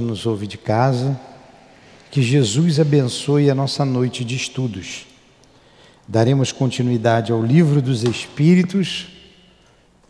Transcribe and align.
nos 0.00 0.26
ouve 0.26 0.46
de 0.46 0.58
casa, 0.58 1.18
que 2.10 2.22
Jesus 2.22 2.80
abençoe 2.80 3.50
a 3.50 3.54
nossa 3.54 3.84
noite 3.84 4.24
de 4.24 4.36
estudos. 4.36 5.06
Daremos 6.06 6.52
continuidade 6.52 7.32
ao 7.32 7.42
livro 7.42 7.82
dos 7.82 8.02
Espíritos 8.02 9.08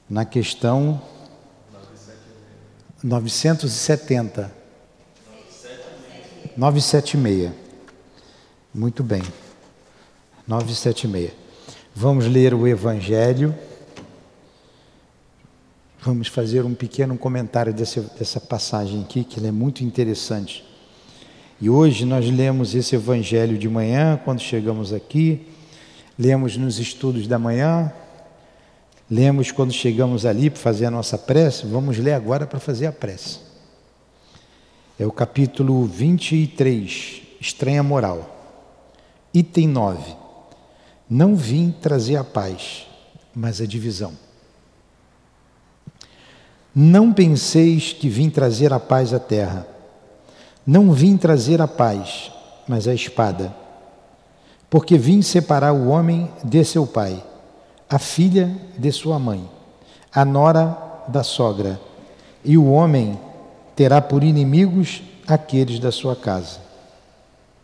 na 0.09 0.24
questão 0.24 1.03
970. 3.03 4.53
976. 6.57 7.52
Muito 8.75 9.02
bem. 9.02 9.23
976. 10.46 11.32
Vamos 11.95 12.27
ler 12.27 12.55
o 12.55 12.66
Evangelho. 12.66 13.55
Vamos 16.01 16.29
fazer 16.29 16.65
um 16.65 16.75
pequeno 16.75 17.19
comentário 17.19 17.75
dessa, 17.75 18.01
dessa 18.17 18.41
passagem 18.41 19.03
aqui, 19.03 19.25
que 19.25 19.45
é 19.45 19.51
muito 19.51 19.83
interessante. 19.83 20.65
E 21.61 21.69
hoje 21.69 22.05
nós 22.05 22.30
lemos 22.30 22.73
esse 22.77 22.95
Evangelho 22.95 23.59
de 23.59 23.69
manhã, 23.69 24.19
quando 24.25 24.39
chegamos 24.39 24.92
aqui, 24.92 25.48
lemos 26.16 26.56
nos 26.56 26.79
estudos 26.79 27.27
da 27.27 27.37
manhã, 27.37 27.92
lemos 29.11 29.51
quando 29.51 29.73
chegamos 29.73 30.25
ali 30.25 30.48
para 30.51 30.61
fazer 30.61 30.87
a 30.87 30.91
nossa 30.91 31.19
prece, 31.19 31.66
vamos 31.66 31.98
ler 31.98 32.12
agora 32.12 32.47
para 32.47 32.61
fazer 32.61 32.87
a 32.87 32.92
prece. 32.92 33.41
É 34.97 35.05
o 35.05 35.11
capítulo 35.11 35.84
23, 35.84 37.23
Estranha 37.41 37.83
Moral. 37.83 38.37
Item 39.34 39.67
9. 39.67 40.15
Não 41.11 41.34
vim 41.34 41.73
trazer 41.73 42.17
a 42.17 42.25
paz, 42.25 42.87
mas 43.34 43.61
a 43.61 43.67
divisão. 43.67 44.27
Não 46.80 47.12
penseis 47.12 47.92
que 47.92 48.09
vim 48.09 48.30
trazer 48.30 48.73
a 48.73 48.78
paz 48.78 49.12
à 49.12 49.19
terra. 49.19 49.66
Não 50.64 50.92
vim 50.92 51.16
trazer 51.16 51.60
a 51.60 51.66
paz, 51.66 52.30
mas 52.69 52.86
a 52.86 52.95
espada. 52.95 53.52
Porque 54.70 54.97
vim 54.97 55.20
separar 55.20 55.72
o 55.72 55.88
homem 55.88 56.30
de 56.44 56.64
seu 56.64 56.86
pai, 56.86 57.20
a 57.91 57.98
filha 57.98 58.56
de 58.78 58.92
sua 58.92 59.19
mãe, 59.19 59.44
a 60.14 60.25
nora 60.25 60.78
da 61.08 61.25
sogra, 61.25 61.80
e 62.44 62.56
o 62.56 62.70
homem 62.70 63.19
terá 63.75 64.00
por 64.00 64.22
inimigos 64.22 65.03
aqueles 65.27 65.81
da 65.81 65.91
sua 65.91 66.14
casa. 66.14 66.60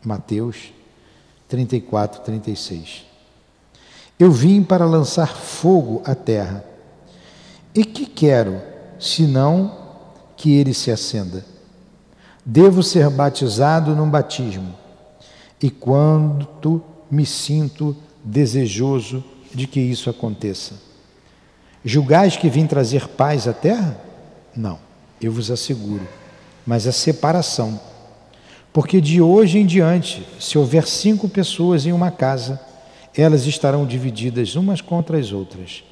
Mateus 0.04 0.72
34, 1.46 2.20
36. 2.22 3.04
Eu 4.18 4.32
vim 4.32 4.60
para 4.60 4.84
lançar 4.84 5.28
fogo 5.28 6.02
à 6.04 6.16
terra. 6.16 6.64
E 7.72 7.84
que 7.84 8.06
quero? 8.06 8.73
Senão 9.04 9.76
que 10.34 10.54
ele 10.54 10.72
se 10.72 10.90
acenda. 10.90 11.44
Devo 12.44 12.82
ser 12.82 13.10
batizado 13.10 13.94
num 13.94 14.08
batismo, 14.08 14.74
e 15.62 15.70
quanto 15.70 16.82
me 17.10 17.24
sinto 17.24 17.94
desejoso 18.22 19.22
de 19.54 19.66
que 19.66 19.78
isso 19.78 20.08
aconteça. 20.08 20.74
Julgais 21.84 22.36
que 22.36 22.48
vim 22.48 22.66
trazer 22.66 23.08
paz 23.08 23.46
à 23.46 23.52
terra? 23.52 23.98
Não, 24.56 24.78
eu 25.20 25.30
vos 25.30 25.50
asseguro, 25.50 26.06
mas 26.66 26.86
a 26.86 26.92
separação. 26.92 27.78
Porque 28.72 29.00
de 29.00 29.20
hoje 29.20 29.58
em 29.58 29.66
diante, 29.66 30.26
se 30.40 30.56
houver 30.56 30.86
cinco 30.86 31.28
pessoas 31.28 31.84
em 31.84 31.92
uma 31.92 32.10
casa, 32.10 32.60
elas 33.14 33.46
estarão 33.46 33.86
divididas 33.86 34.56
umas 34.56 34.80
contra 34.80 35.18
as 35.18 35.30
outras 35.30 35.84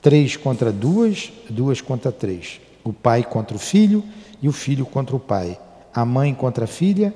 Três 0.00 0.36
contra 0.36 0.70
duas, 0.70 1.32
duas 1.48 1.80
contra 1.80 2.12
três. 2.12 2.60
O 2.84 2.92
pai 2.92 3.22
contra 3.24 3.56
o 3.56 3.60
filho 3.60 4.04
e 4.40 4.48
o 4.48 4.52
filho 4.52 4.86
contra 4.86 5.16
o 5.16 5.20
pai. 5.20 5.58
A 5.92 6.04
mãe 6.04 6.34
contra 6.34 6.64
a 6.64 6.68
filha, 6.68 7.14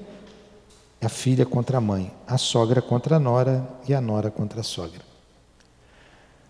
a 1.01 1.09
filha 1.09 1.47
contra 1.47 1.79
a 1.79 1.81
mãe. 1.81 2.13
A 2.27 2.37
sogra 2.37 2.83
contra 2.83 3.17
a 3.17 3.21
nora 3.21 3.69
e 3.89 3.95
a 3.95 4.01
nora 4.01 4.31
contra 4.31 4.61
a 4.61 4.65
sogra. 4.65 5.03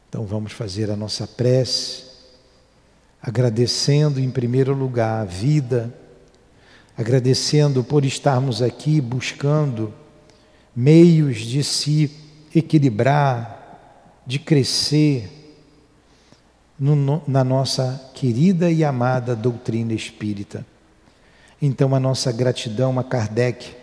Então 0.09 0.25
vamos 0.25 0.53
fazer 0.53 0.91
a 0.91 0.97
nossa 0.97 1.25
prece, 1.27 2.03
agradecendo 3.23 4.19
em 4.19 4.29
primeiro 4.29 4.75
lugar 4.75 5.23
a 5.23 5.25
vida, 5.25 5.95
agradecendo 6.99 7.85
por 7.85 8.05
estarmos 8.05 8.61
aqui 8.61 9.01
buscando 9.01 9.95
meios 10.75 11.39
de 11.39 11.63
se 11.63 12.11
equilibrar, 12.55 14.23
de 14.27 14.39
crescer 14.39 15.40
no, 16.81 17.23
na 17.29 17.45
nossa 17.45 18.11
querida 18.15 18.71
e 18.71 18.83
amada 18.83 19.37
doutrina 19.37 19.93
espírita. 19.93 20.65
Então, 21.61 21.95
a 21.95 22.01
nossa 22.01 22.33
gratidão 22.33 22.99
a 22.99 23.05
Kardec, 23.05 23.77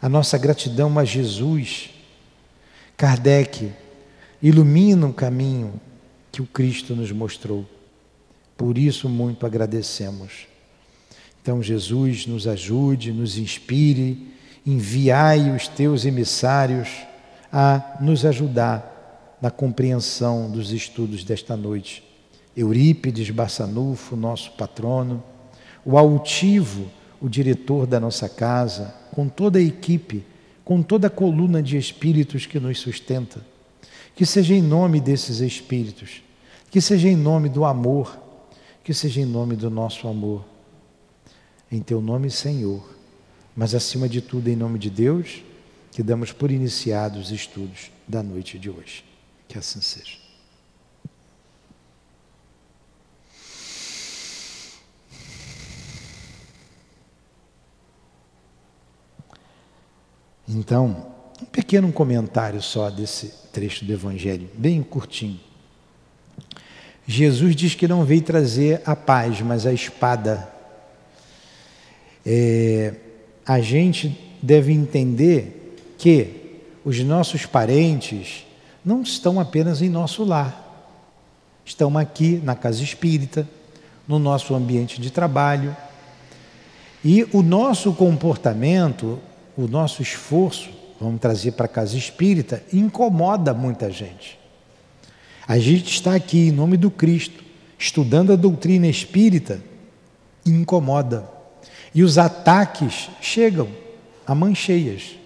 a 0.00 0.08
nossa 0.08 0.38
gratidão 0.38 0.96
a 0.96 1.04
Jesus. 1.04 1.90
Kardec 2.96 3.72
ilumina 4.40 5.08
o 5.08 5.12
caminho 5.12 5.80
que 6.30 6.40
o 6.40 6.46
Cristo 6.46 6.94
nos 6.94 7.10
mostrou. 7.10 7.66
Por 8.56 8.78
isso, 8.78 9.08
muito 9.08 9.44
agradecemos. 9.44 10.46
Então, 11.42 11.60
Jesus, 11.60 12.24
nos 12.26 12.46
ajude, 12.46 13.10
nos 13.10 13.36
inspire, 13.36 14.32
enviai 14.64 15.50
os 15.50 15.66
teus 15.66 16.04
emissários 16.04 16.88
a 17.52 17.96
nos 18.00 18.24
ajudar 18.24 18.89
na 19.40 19.50
compreensão 19.50 20.50
dos 20.50 20.72
estudos 20.72 21.24
desta 21.24 21.56
noite. 21.56 22.02
Eurípides 22.56 23.30
Bassanufo, 23.30 24.16
nosso 24.16 24.52
patrono, 24.52 25.22
o 25.84 25.96
altivo, 25.96 26.90
o 27.20 27.28
diretor 27.28 27.86
da 27.86 27.98
nossa 27.98 28.28
casa, 28.28 28.94
com 29.12 29.28
toda 29.28 29.58
a 29.58 29.62
equipe, 29.62 30.24
com 30.64 30.82
toda 30.82 31.06
a 31.06 31.10
coluna 31.10 31.62
de 31.62 31.76
espíritos 31.76 32.46
que 32.46 32.60
nos 32.60 32.78
sustenta. 32.78 33.40
Que 34.14 34.26
seja 34.26 34.54
em 34.54 34.62
nome 34.62 35.00
desses 35.00 35.40
espíritos, 35.40 36.22
que 36.70 36.80
seja 36.80 37.08
em 37.08 37.16
nome 37.16 37.48
do 37.48 37.64
amor, 37.64 38.18
que 38.84 38.92
seja 38.92 39.20
em 39.20 39.26
nome 39.26 39.56
do 39.56 39.70
nosso 39.70 40.08
amor. 40.08 40.44
Em 41.70 41.80
teu 41.80 42.00
nome, 42.00 42.30
Senhor, 42.30 42.82
mas 43.54 43.74
acima 43.74 44.08
de 44.08 44.20
tudo, 44.20 44.48
em 44.48 44.56
nome 44.56 44.78
de 44.78 44.90
Deus, 44.90 45.42
que 45.92 46.02
damos 46.02 46.32
por 46.32 46.50
iniciados 46.50 47.26
os 47.26 47.30
estudos 47.32 47.90
da 48.06 48.22
noite 48.22 48.58
de 48.58 48.68
hoje. 48.68 49.09
Que 49.50 49.58
assim 49.58 49.80
seja. 49.80 50.16
Então, 60.48 61.12
um 61.42 61.46
pequeno 61.46 61.90
comentário 61.92 62.62
só 62.62 62.90
desse 62.90 63.34
trecho 63.52 63.84
do 63.84 63.92
Evangelho, 63.92 64.48
bem 64.54 64.84
curtinho. 64.84 65.40
Jesus 67.04 67.56
diz 67.56 67.74
que 67.74 67.88
não 67.88 68.04
veio 68.04 68.22
trazer 68.22 68.80
a 68.86 68.94
paz, 68.94 69.40
mas 69.40 69.66
a 69.66 69.72
espada. 69.72 70.48
É, 72.24 72.94
a 73.44 73.60
gente 73.60 74.16
deve 74.40 74.72
entender 74.72 75.76
que 75.98 76.60
os 76.84 77.00
nossos 77.00 77.46
parentes, 77.46 78.46
não 78.84 79.02
estão 79.02 79.38
apenas 79.38 79.82
em 79.82 79.88
nosso 79.88 80.24
lar, 80.24 80.66
estão 81.64 81.96
aqui 81.96 82.40
na 82.42 82.54
casa 82.54 82.82
espírita, 82.82 83.48
no 84.06 84.18
nosso 84.18 84.54
ambiente 84.54 85.00
de 85.00 85.10
trabalho. 85.10 85.76
E 87.04 87.26
o 87.32 87.42
nosso 87.42 87.92
comportamento, 87.92 89.18
o 89.56 89.68
nosso 89.68 90.02
esforço, 90.02 90.70
vamos 91.00 91.20
trazer 91.20 91.52
para 91.52 91.66
a 91.66 91.68
casa 91.68 91.96
espírita, 91.96 92.62
incomoda 92.72 93.54
muita 93.54 93.90
gente. 93.90 94.38
A 95.46 95.58
gente 95.58 95.92
está 95.92 96.14
aqui 96.14 96.48
em 96.48 96.52
nome 96.52 96.76
do 96.76 96.90
Cristo, 96.90 97.42
estudando 97.78 98.32
a 98.32 98.36
doutrina 98.36 98.86
espírita, 98.86 99.60
incomoda. 100.44 101.28
E 101.94 102.02
os 102.02 102.18
ataques 102.18 103.08
chegam 103.20 103.68
a 104.26 104.34
mancheias. 104.34 105.19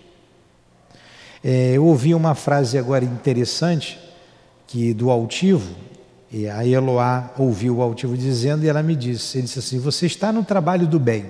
É, 1.46 1.73
eu 1.73 1.85
ouvi 1.85 2.14
uma 2.14 2.35
frase 2.35 2.79
agora 2.79 3.05
interessante 3.05 4.00
que 4.67 4.94
do 4.94 5.11
altivo, 5.11 5.76
e 6.32 6.49
a 6.49 6.67
Eloá 6.67 7.35
ouviu 7.37 7.76
o 7.76 7.82
altivo 7.82 8.17
dizendo 8.17 8.64
e 8.64 8.69
ela 8.69 8.82
me 8.82 8.96
disse, 8.96 9.37
ele 9.37 9.44
disse 9.44 9.58
assim, 9.58 9.79
você 9.79 10.06
está 10.06 10.32
no 10.32 10.43
trabalho 10.43 10.87
do 10.87 10.99
bem, 10.99 11.26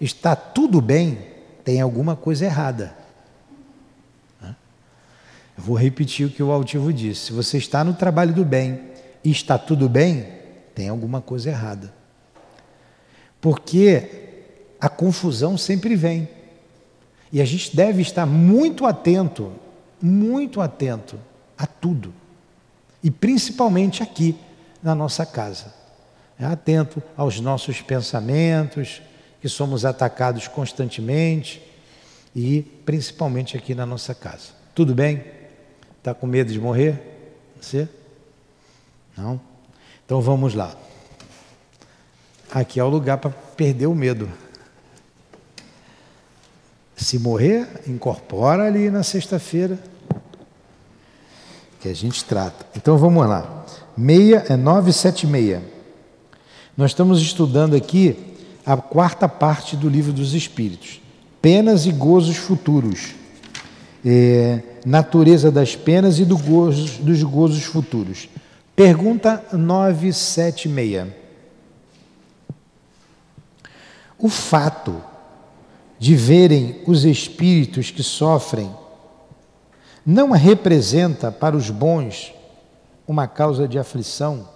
está 0.00 0.36
tudo 0.36 0.80
bem, 0.80 1.18
tem 1.64 1.80
alguma 1.80 2.14
coisa 2.14 2.44
errada. 2.44 2.96
Eu 4.40 5.64
vou 5.64 5.76
repetir 5.76 6.24
o 6.24 6.30
que 6.30 6.40
o 6.40 6.52
altivo 6.52 6.92
disse, 6.92 7.26
se 7.26 7.32
você 7.32 7.58
está 7.58 7.82
no 7.82 7.94
trabalho 7.94 8.32
do 8.32 8.44
bem 8.44 8.80
e 9.24 9.30
está 9.32 9.58
tudo 9.58 9.88
bem, 9.88 10.28
tem 10.72 10.88
alguma 10.88 11.20
coisa 11.20 11.50
errada. 11.50 11.92
Porque 13.40 14.08
a 14.80 14.88
confusão 14.88 15.58
sempre 15.58 15.96
vem. 15.96 16.28
E 17.32 17.40
a 17.40 17.44
gente 17.44 17.74
deve 17.76 18.02
estar 18.02 18.26
muito 18.26 18.86
atento, 18.86 19.52
muito 20.00 20.60
atento 20.60 21.18
a 21.56 21.66
tudo. 21.66 22.12
E 23.02 23.10
principalmente 23.10 24.02
aqui 24.02 24.36
na 24.82 24.94
nossa 24.94 25.26
casa. 25.26 25.74
É 26.38 26.44
atento 26.44 27.02
aos 27.16 27.40
nossos 27.40 27.80
pensamentos, 27.80 29.02
que 29.40 29.48
somos 29.48 29.84
atacados 29.84 30.48
constantemente 30.48 31.62
e 32.34 32.62
principalmente 32.84 33.56
aqui 33.56 33.74
na 33.74 33.84
nossa 33.84 34.14
casa. 34.14 34.50
Tudo 34.74 34.94
bem? 34.94 35.24
Está 35.98 36.14
com 36.14 36.26
medo 36.26 36.52
de 36.52 36.60
morrer? 36.60 37.00
Você? 37.60 37.88
Não? 39.16 39.40
Então 40.04 40.20
vamos 40.20 40.54
lá. 40.54 40.76
Aqui 42.50 42.80
é 42.80 42.84
o 42.84 42.88
lugar 42.88 43.18
para 43.18 43.30
perder 43.30 43.86
o 43.86 43.94
medo. 43.94 44.28
Se 46.98 47.16
morrer, 47.16 47.64
incorpora 47.86 48.64
ali 48.64 48.90
na 48.90 49.04
sexta-feira 49.04 49.78
que 51.80 51.88
a 51.88 51.94
gente 51.94 52.24
trata. 52.24 52.66
Então 52.76 52.98
vamos 52.98 53.24
lá. 53.24 53.64
Meia 53.96 54.44
é 54.48 54.56
976. 54.56 55.62
Nós 56.76 56.90
estamos 56.90 57.22
estudando 57.22 57.76
aqui 57.76 58.34
a 58.66 58.76
quarta 58.76 59.28
parte 59.28 59.76
do 59.76 59.88
livro 59.88 60.12
dos 60.12 60.34
Espíritos. 60.34 61.00
Penas 61.40 61.86
e 61.86 61.92
gozos 61.92 62.36
futuros. 62.36 63.14
É, 64.04 64.60
natureza 64.84 65.52
das 65.52 65.76
penas 65.76 66.18
e 66.18 66.24
do 66.24 66.36
gozos, 66.36 66.98
dos 66.98 67.22
gozos 67.22 67.62
futuros. 67.62 68.28
Pergunta 68.74 69.44
976. 69.52 71.12
O 74.18 74.28
fato 74.28 75.00
de 75.98 76.14
verem 76.14 76.80
os 76.86 77.04
espíritos 77.04 77.90
que 77.90 78.02
sofrem 78.02 78.70
não 80.06 80.30
representa 80.30 81.30
para 81.30 81.56
os 81.56 81.70
bons 81.70 82.32
uma 83.06 83.26
causa 83.26 83.66
de 83.66 83.78
aflição? 83.78 84.48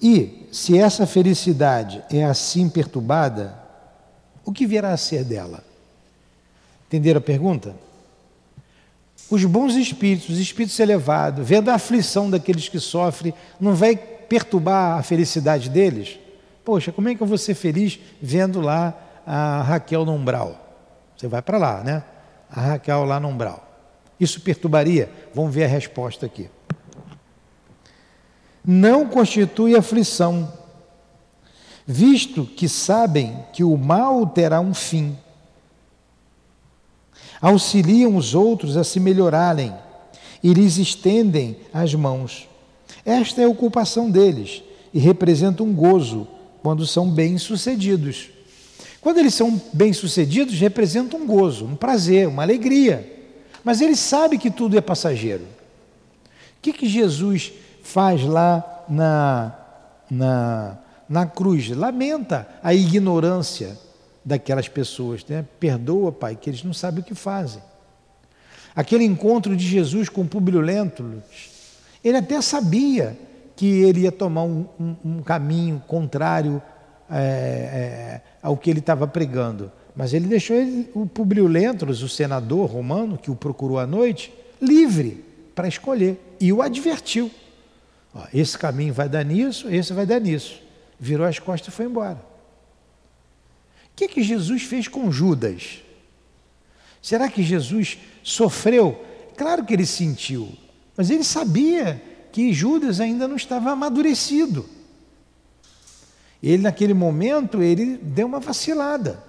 E 0.00 0.46
se 0.52 0.78
essa 0.78 1.06
felicidade 1.06 2.02
é 2.10 2.24
assim 2.24 2.68
perturbada, 2.68 3.54
o 4.44 4.52
que 4.52 4.66
virá 4.66 4.92
a 4.92 4.96
ser 4.96 5.24
dela? 5.24 5.64
Entenderam 6.86 7.18
a 7.18 7.22
pergunta? 7.22 7.74
Os 9.30 9.44
bons 9.44 9.74
espíritos, 9.74 10.30
os 10.30 10.38
espíritos 10.38 10.78
elevados, 10.78 11.46
vendo 11.46 11.68
a 11.68 11.74
aflição 11.74 12.30
daqueles 12.30 12.68
que 12.68 12.80
sofrem, 12.80 13.34
não 13.60 13.74
vai 13.74 13.96
perturbar 13.96 14.98
a 14.98 15.02
felicidade 15.02 15.68
deles? 15.68 16.18
Poxa, 16.64 16.92
como 16.92 17.08
é 17.08 17.14
que 17.14 17.22
eu 17.22 17.26
vou 17.26 17.36
ser 17.36 17.54
feliz 17.54 17.98
vendo 18.22 18.60
lá 18.60 18.96
a 19.30 19.60
Raquel 19.60 20.06
no 20.06 20.14
umbral? 20.14 20.56
Você 21.14 21.28
vai 21.28 21.42
para 21.42 21.58
lá, 21.58 21.84
né? 21.84 22.02
A 22.50 22.62
Raquel 22.62 23.04
lá 23.04 23.20
no 23.20 23.28
umbral. 23.28 23.62
Isso 24.18 24.40
perturbaria? 24.40 25.12
Vamos 25.34 25.54
ver 25.54 25.64
a 25.64 25.68
resposta 25.68 26.24
aqui. 26.24 26.48
Não 28.64 29.06
constitui 29.06 29.76
aflição, 29.76 30.50
visto 31.86 32.46
que 32.46 32.68
sabem 32.68 33.44
que 33.52 33.62
o 33.62 33.76
mal 33.76 34.26
terá 34.26 34.60
um 34.60 34.72
fim 34.72 35.16
auxiliam 37.40 38.16
os 38.16 38.34
outros 38.34 38.76
a 38.76 38.82
se 38.82 38.98
melhorarem 38.98 39.72
e 40.42 40.52
lhes 40.52 40.78
estendem 40.78 41.58
as 41.72 41.94
mãos. 41.94 42.48
Esta 43.04 43.42
é 43.42 43.44
a 43.44 43.48
ocupação 43.48 44.10
deles 44.10 44.62
e 44.92 44.98
representa 44.98 45.62
um 45.62 45.72
gozo 45.72 46.26
quando 46.62 46.86
são 46.86 47.08
bem-sucedidos. 47.10 48.37
Quando 49.00 49.18
eles 49.18 49.34
são 49.34 49.60
bem-sucedidos, 49.72 50.58
representa 50.58 51.16
um 51.16 51.26
gozo, 51.26 51.64
um 51.64 51.76
prazer, 51.76 52.26
uma 52.26 52.42
alegria. 52.42 53.18
Mas 53.62 53.80
eles 53.80 53.98
sabem 53.98 54.38
que 54.38 54.50
tudo 54.50 54.76
é 54.76 54.80
passageiro. 54.80 55.44
O 55.44 56.60
que, 56.60 56.72
que 56.72 56.88
Jesus 56.88 57.52
faz 57.82 58.24
lá 58.24 58.84
na, 58.88 59.54
na, 60.10 60.78
na 61.08 61.26
cruz? 61.26 61.68
Lamenta 61.68 62.48
a 62.62 62.74
ignorância 62.74 63.78
daquelas 64.24 64.68
pessoas. 64.68 65.24
Né? 65.24 65.44
Perdoa, 65.60 66.10
Pai, 66.10 66.36
que 66.36 66.50
eles 66.50 66.64
não 66.64 66.72
sabem 66.72 67.00
o 67.00 67.04
que 67.04 67.14
fazem. 67.14 67.62
Aquele 68.74 69.04
encontro 69.04 69.56
de 69.56 69.66
Jesus 69.66 70.08
com 70.08 70.26
Públio 70.26 70.60
Lentulus, 70.60 71.50
ele 72.04 72.16
até 72.16 72.40
sabia 72.40 73.18
que 73.56 73.66
ele 73.66 74.02
ia 74.02 74.12
tomar 74.12 74.44
um, 74.44 74.66
um, 74.78 74.96
um 75.04 75.22
caminho 75.22 75.82
contrário 75.86 76.62
é, 77.10 77.16
é, 77.18 78.20
ao 78.42 78.56
que 78.56 78.70
ele 78.70 78.80
estava 78.80 79.06
pregando. 79.06 79.70
Mas 79.94 80.12
ele 80.14 80.26
deixou 80.26 80.56
ele, 80.56 80.88
o 80.94 81.06
Publio 81.06 81.46
Lentulus, 81.46 82.02
o 82.02 82.08
senador 82.08 82.70
romano 82.70 83.18
que 83.18 83.30
o 83.30 83.36
procurou 83.36 83.78
à 83.78 83.86
noite, 83.86 84.32
livre 84.60 85.24
para 85.54 85.66
escolher. 85.68 86.20
E 86.40 86.52
o 86.52 86.62
advertiu. 86.62 87.30
Ó, 88.14 88.24
esse 88.32 88.56
caminho 88.56 88.94
vai 88.94 89.08
dar 89.08 89.24
nisso, 89.24 89.68
esse 89.68 89.92
vai 89.92 90.06
dar 90.06 90.20
nisso. 90.20 90.60
Virou 90.98 91.26
as 91.26 91.38
costas 91.38 91.72
e 91.72 91.76
foi 91.76 91.86
embora 91.86 92.28
que, 93.98 94.06
que 94.06 94.22
Jesus 94.22 94.62
fez 94.62 94.86
com 94.86 95.10
Judas? 95.10 95.80
Será 97.02 97.28
que 97.28 97.42
Jesus 97.42 97.98
sofreu? 98.22 99.04
Claro 99.36 99.64
que 99.64 99.74
ele 99.74 99.86
sentiu, 99.86 100.52
mas 100.96 101.10
ele 101.10 101.24
sabia 101.24 102.00
que 102.30 102.52
Judas 102.52 103.00
ainda 103.00 103.26
não 103.26 103.34
estava 103.34 103.72
amadurecido. 103.72 104.68
Ele, 106.42 106.62
naquele 106.62 106.94
momento, 106.94 107.62
ele 107.62 107.96
deu 107.96 108.26
uma 108.26 108.40
vacilada. 108.40 109.22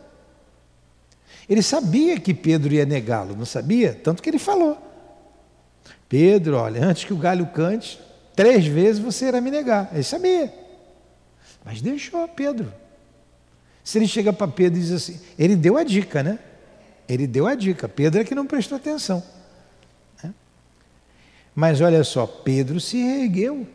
Ele 1.50 1.63
sabia 1.63 2.19
que 2.19 2.33
Pedro 2.33 2.71
ia 2.73 2.85
negá-lo, 2.85 3.35
não 3.35 3.45
sabia? 3.45 4.00
Tanto 4.03 4.21
que 4.21 4.29
ele 4.29 4.38
falou: 4.38 4.77
Pedro, 6.07 6.57
olha, 6.57 6.85
antes 6.85 7.03
que 7.03 7.13
o 7.13 7.17
galho 7.17 7.47
cante, 7.47 8.00
três 8.35 8.65
vezes 8.65 9.01
você 9.01 9.27
irá 9.27 9.41
me 9.41 9.50
negar. 9.50 9.89
Ele 9.91 10.03
sabia. 10.03 10.53
Mas 11.65 11.81
deixou 11.81 12.27
Pedro. 12.27 12.71
Se 13.83 13.97
ele 13.97 14.07
chega 14.07 14.31
para 14.31 14.47
Pedro 14.47 14.77
e 14.77 14.81
diz 14.83 14.91
assim, 14.91 15.19
ele 15.38 15.56
deu 15.56 15.75
a 15.75 15.83
dica, 15.83 16.21
né? 16.21 16.38
Ele 17.07 17.25
deu 17.25 17.47
a 17.47 17.56
dica. 17.56 17.89
Pedro 17.89 18.21
é 18.21 18.23
que 18.23 18.35
não 18.35 18.45
prestou 18.45 18.75
atenção. 18.75 19.23
Né? 20.23 20.31
Mas 21.56 21.81
olha 21.81 22.03
só, 22.03 22.27
Pedro 22.27 22.79
se 22.79 22.97
reergueu. 22.97 23.67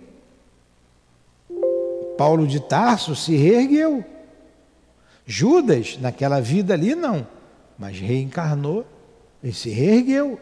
Paulo 2.16 2.46
de 2.46 2.60
Tarso 2.60 3.14
se 3.14 3.36
reergueu. 3.36 4.04
Judas, 5.26 5.98
naquela 6.00 6.40
vida 6.40 6.74
ali, 6.74 6.94
não, 6.94 7.26
mas 7.78 7.98
reencarnou 7.98 8.86
e 9.42 9.52
se 9.52 9.70
reergueu. 9.70 10.38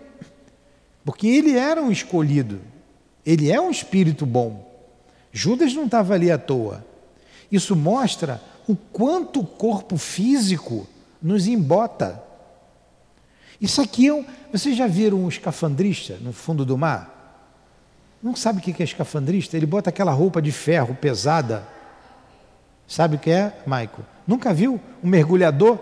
Porque 1.04 1.26
ele 1.26 1.56
era 1.56 1.82
um 1.82 1.90
escolhido, 1.90 2.60
ele 3.24 3.50
é 3.50 3.60
um 3.60 3.70
espírito 3.70 4.24
bom. 4.26 4.70
Judas 5.32 5.74
não 5.74 5.86
estava 5.86 6.14
ali 6.14 6.30
à 6.30 6.38
toa. 6.38 6.84
Isso 7.50 7.74
mostra 7.74 8.40
o 8.68 8.76
quanto 8.76 9.40
o 9.40 9.46
corpo 9.46 9.96
físico 9.96 10.86
nos 11.20 11.46
embota. 11.46 12.22
Isso 13.60 13.80
aqui 13.80 14.08
é 14.08 14.14
um. 14.14 14.24
Vocês 14.52 14.76
já 14.76 14.86
viram 14.86 15.18
um 15.18 15.28
escafandrista 15.28 16.18
no 16.20 16.32
fundo 16.32 16.64
do 16.64 16.76
mar? 16.76 17.21
Não 18.22 18.36
sabe 18.36 18.60
o 18.60 18.62
que 18.62 18.80
é 18.80 18.84
escafandrista? 18.84 19.56
Ele 19.56 19.66
bota 19.66 19.90
aquela 19.90 20.12
roupa 20.12 20.40
de 20.40 20.52
ferro 20.52 20.94
pesada. 20.94 21.66
Sabe 22.86 23.16
o 23.16 23.18
que 23.18 23.30
é, 23.30 23.52
Maico? 23.66 24.02
Nunca 24.26 24.54
viu 24.54 24.80
um 25.02 25.08
mergulhador 25.08 25.76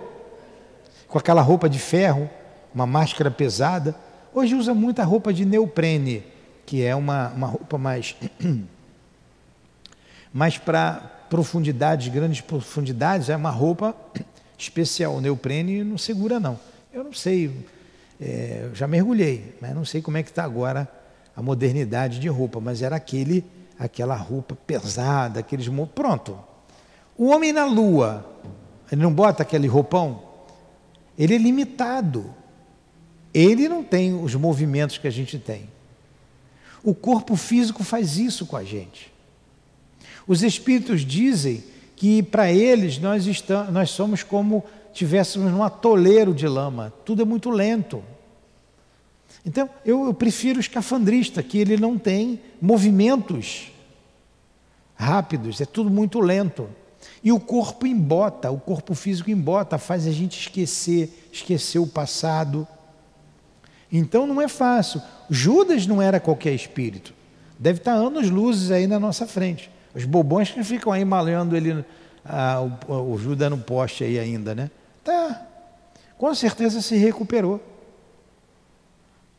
com 1.07 1.19
aquela 1.19 1.43
roupa 1.43 1.69
de 1.69 1.79
ferro, 1.79 2.31
uma 2.75 2.87
máscara 2.87 3.31
pesada? 3.31 3.95
Hoje 4.33 4.55
usa 4.55 4.73
muita 4.73 5.05
roupa 5.05 5.35
de 5.35 5.45
neoprene, 5.45 6.25
que 6.65 6.83
é 6.83 6.97
uma, 6.97 7.29
uma 7.29 7.47
roupa 7.47 7.77
mais, 7.77 8.17
mais 10.33 10.57
para 10.57 10.95
profundidades, 11.29 12.09
grandes 12.09 12.41
profundidades, 12.41 13.29
é 13.29 13.37
uma 13.37 13.51
roupa 13.51 13.95
especial. 14.57 15.17
O 15.17 15.21
neoprene 15.21 15.85
não 15.85 15.99
segura, 15.99 16.41
não. 16.41 16.59
Eu 16.91 17.05
não 17.05 17.13
sei, 17.13 17.67
é, 18.19 18.71
já 18.73 18.87
mergulhei, 18.87 19.57
mas 19.61 19.75
não 19.75 19.85
sei 19.85 20.01
como 20.01 20.17
é 20.17 20.23
que 20.23 20.31
está 20.31 20.43
agora 20.43 20.89
a 21.35 21.43
modernidade 21.43 22.19
de 22.19 22.29
roupa, 22.29 22.61
mas 22.61 22.83
era 22.83 22.97
aquele, 22.97 23.45
aquela 23.79 24.15
roupa 24.15 24.57
pesada, 24.67 25.41
aqueles. 25.41 25.69
Pronto. 25.95 26.39
O 27.17 27.27
homem 27.27 27.53
na 27.53 27.65
lua, 27.65 28.25
ele 28.91 29.03
não 29.03 29.13
bota 29.13 29.43
aquele 29.43 29.67
roupão? 29.67 30.23
Ele 31.19 31.35
é 31.35 31.39
limitado. 31.39 32.35
Ele 33.33 33.69
não 33.69 33.83
tem 33.83 34.15
os 34.15 34.35
movimentos 34.35 34.99
que 34.99 35.07
a 35.07 35.11
gente 35.11 35.39
tem. 35.39 35.69
O 36.83 36.95
corpo 36.95 37.37
físico 37.37 37.85
faz 37.85 38.17
isso 38.17 38.47
com 38.47 38.57
a 38.57 38.65
gente. 38.65 39.13
Os 40.27 40.43
espíritos 40.43 41.03
dizem 41.03 41.63
que 41.95 42.23
para 42.23 42.51
eles 42.51 42.99
nós, 42.99 43.27
estamos, 43.27 43.73
nós 43.73 43.91
somos 43.91 44.23
como 44.23 44.65
tivéssemos 44.93 45.53
um 45.53 45.63
atoleiro 45.63 46.33
de 46.33 46.49
lama, 46.49 46.93
tudo 47.05 47.23
é 47.23 47.25
muito 47.25 47.51
lento. 47.51 48.03
Então, 49.45 49.69
eu, 49.85 50.05
eu 50.05 50.15
prefiro 50.15 50.59
o 50.59 50.61
escafandrista, 50.61 51.43
que 51.43 51.59
ele 51.59 51.77
não 51.77 51.99
tem 51.99 52.41
movimentos 52.61 53.73
rápidos, 54.95 55.61
é 55.61 55.65
tudo 55.65 55.89
muito 55.89 56.21
lento. 56.21 56.69
E 57.25 57.33
o 57.33 57.41
corpo 57.41 57.87
embota, 57.87 58.51
o 58.51 58.59
corpo 58.59 58.95
físico 58.95 59.31
embota, 59.31 59.79
faz 59.79 60.07
a 60.07 60.11
gente 60.11 60.39
esquecer, 60.39 61.29
esquecer 61.33 61.79
o 61.79 61.87
passado. 61.87 62.69
Então 63.91 64.27
não 64.27 64.41
é 64.41 64.49
fácil. 64.49 65.01
Judas 65.29 65.87
não 65.87 66.03
era 66.03 66.21
qualquer 66.21 66.53
espírito. 66.53 67.15
Deve 67.59 67.79
estar 67.79 67.93
anos 67.93 68.29
luzes 68.31 68.71
aí 68.71 68.87
na 68.87 69.01
nossa 69.01 69.27
frente. 69.27 69.71
Os 69.95 70.05
bobões 70.05 70.51
que 70.51 70.63
ficam 70.63 70.93
aí 70.93 71.05
malhando 71.05 71.57
ele 71.57 71.85
ah, 72.25 72.61
o, 72.87 73.13
o 73.13 73.19
Judas 73.19 73.51
no 73.51 73.59
poste 73.59 74.05
aí 74.05 74.19
ainda, 74.19 74.55
né? 74.55 74.71
Tá. 75.03 75.47
Com 76.17 76.35
certeza 76.35 76.81
se 76.83 76.97
recuperou. 76.97 77.61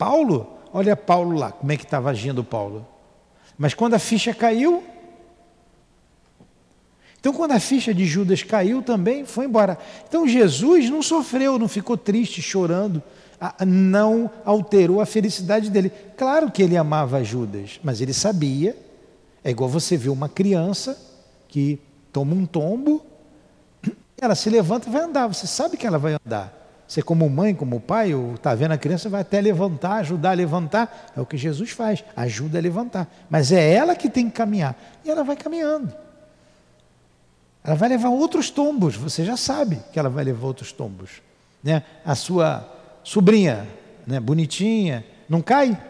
Paulo, 0.02 0.58
olha 0.74 0.96
Paulo 0.96 1.38
lá, 1.38 1.52
como 1.52 1.72
é 1.72 1.78
que 1.78 1.84
estava 1.84 2.10
agindo 2.10 2.44
Paulo. 2.44 2.88
Mas 3.56 3.76
quando 3.76 3.94
a 3.94 4.00
ficha 4.00 4.34
caiu, 4.34 4.84
então, 7.20 7.32
quando 7.32 7.52
a 7.52 7.60
ficha 7.60 7.94
de 7.94 8.04
Judas 8.08 8.42
caiu 8.42 8.82
também, 8.82 9.26
foi 9.26 9.46
embora. 9.46 9.78
Então, 10.08 10.28
Jesus 10.28 10.90
não 10.90 11.04
sofreu, 11.04 11.60
não 11.60 11.68
ficou 11.68 11.96
triste, 11.96 12.42
chorando, 12.42 13.04
não 13.64 14.28
alterou 14.44 15.02
a 15.02 15.06
felicidade 15.06 15.70
dele. 15.70 15.92
Claro 16.18 16.50
que 16.50 16.64
ele 16.64 16.76
amava 16.76 17.24
Judas, 17.24 17.80
mas 17.84 18.02
ele 18.02 18.12
sabia. 18.12 18.76
É 19.44 19.52
igual 19.52 19.70
você 19.70 19.96
ver 19.96 20.10
uma 20.10 20.28
criança 20.28 21.00
que 21.48 21.80
toma 22.12 22.34
um 22.34 22.48
tombo, 22.48 23.06
ela 24.20 24.34
se 24.34 24.50
levanta 24.50 24.90
e 24.90 24.92
vai 24.92 25.04
andar. 25.04 25.28
Você 25.28 25.46
sabe 25.46 25.78
que 25.78 25.86
ela 25.86 26.00
vai 26.00 26.18
andar. 26.26 26.61
Você, 26.92 27.02
como 27.02 27.30
mãe, 27.30 27.56
como 27.56 27.80
pai, 27.80 28.12
está 28.36 28.54
vendo 28.54 28.74
a 28.74 28.78
criança, 28.78 29.08
vai 29.08 29.22
até 29.22 29.40
levantar, 29.40 29.94
ajudar 30.00 30.32
a 30.32 30.34
levantar. 30.34 31.10
É 31.16 31.22
o 31.22 31.26
que 31.26 31.38
Jesus 31.38 31.70
faz, 31.70 32.04
ajuda 32.18 32.58
a 32.58 32.62
levantar. 32.62 33.08
Mas 33.30 33.54
é 33.54 33.74
ela 33.74 33.96
que 33.96 34.10
tem 34.10 34.30
que 34.30 34.36
caminhar. 34.36 34.76
E 35.06 35.10
ela 35.10 35.24
vai 35.24 35.38
caminhando. 35.38 35.96
Ela 37.64 37.78
vai 37.78 37.88
levar 37.88 38.10
outros 38.10 38.50
tombos, 38.50 38.98
você 38.98 39.24
já 39.24 39.38
sabe 39.38 39.80
que 39.94 39.98
ela 39.98 40.10
vai 40.10 40.26
levar 40.26 40.46
outros 40.48 40.74
tombos. 40.74 41.22
Né? 41.64 41.82
A 42.04 42.14
sua 42.14 42.70
sobrinha, 43.06 43.66
né, 44.06 44.20
bonitinha, 44.20 45.06
não 45.30 45.42
cai? 45.42 45.82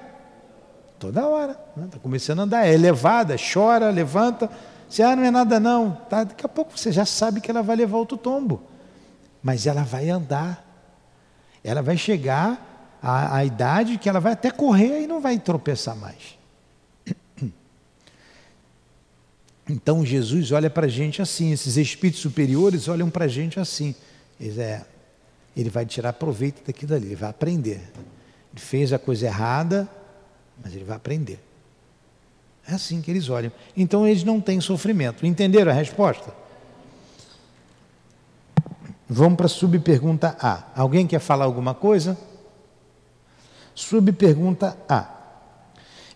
Toda 0.99 1.25
hora. 1.25 1.53
Está 1.53 1.81
né? 1.81 1.87
Tá 1.93 1.97
começando 1.97 2.41
a 2.41 2.43
andar, 2.43 2.67
é 2.67 2.75
elevada, 2.75 3.35
chora, 3.51 3.89
levanta. 3.89 4.47
Se 4.87 5.01
ah, 5.01 5.15
não 5.15 5.23
é 5.23 5.31
nada 5.31 5.59
não, 5.59 5.97
tá, 6.07 6.25
daqui 6.25 6.45
a 6.45 6.49
pouco 6.49 6.77
você 6.77 6.91
já 6.91 7.07
sabe 7.07 7.41
que 7.41 7.49
ela 7.49 7.63
vai 7.63 7.75
levar 7.75 7.97
outro 7.97 8.17
tombo. 8.17 8.61
Mas 9.41 9.65
ela 9.65 9.81
vai 9.81 10.07
andar. 10.07 10.69
Ela 11.63 11.81
vai 11.81 11.97
chegar 11.97 12.97
à, 13.01 13.37
à 13.37 13.45
idade 13.45 13.97
que 13.97 14.09
ela 14.09 14.19
vai 14.19 14.33
até 14.33 14.51
correr 14.51 15.01
e 15.01 15.07
não 15.07 15.21
vai 15.21 15.39
tropeçar 15.39 15.95
mais. 15.95 16.37
Então 19.69 20.05
Jesus 20.05 20.51
olha 20.51 20.69
para 20.69 20.87
a 20.87 20.89
gente 20.89 21.21
assim, 21.21 21.51
esses 21.53 21.77
espíritos 21.77 22.21
superiores 22.21 22.87
olham 22.87 23.09
para 23.09 23.25
a 23.25 23.27
gente 23.27 23.59
assim. 23.59 23.95
Ele, 24.39 24.59
é, 24.59 24.83
ele 25.55 25.69
vai 25.69 25.85
tirar 25.85 26.13
proveito 26.13 26.65
daquilo 26.65 26.95
ali, 26.95 27.07
ele 27.07 27.15
vai 27.15 27.29
aprender. 27.29 27.79
Ele 28.51 28.59
fez 28.59 28.91
a 28.91 28.99
coisa 28.99 29.27
errada, 29.27 29.87
mas 30.61 30.75
ele 30.75 30.83
vai 30.83 30.97
aprender. 30.97 31.39
É 32.67 32.73
assim 32.73 33.01
que 33.01 33.09
eles 33.09 33.29
olham. 33.29 33.51
Então 33.77 34.07
eles 34.07 34.23
não 34.23 34.41
têm 34.41 34.59
sofrimento. 34.59 35.25
Entenderam 35.25 35.71
a 35.71 35.75
resposta? 35.75 36.40
Vamos 39.13 39.35
para 39.35 39.45
a 39.45 39.49
subpergunta 39.49 40.37
A. 40.39 40.63
Alguém 40.73 41.05
quer 41.05 41.19
falar 41.19 41.43
alguma 41.43 41.73
coisa? 41.73 42.17
Subpergunta 43.75 44.77
A. 44.87 45.05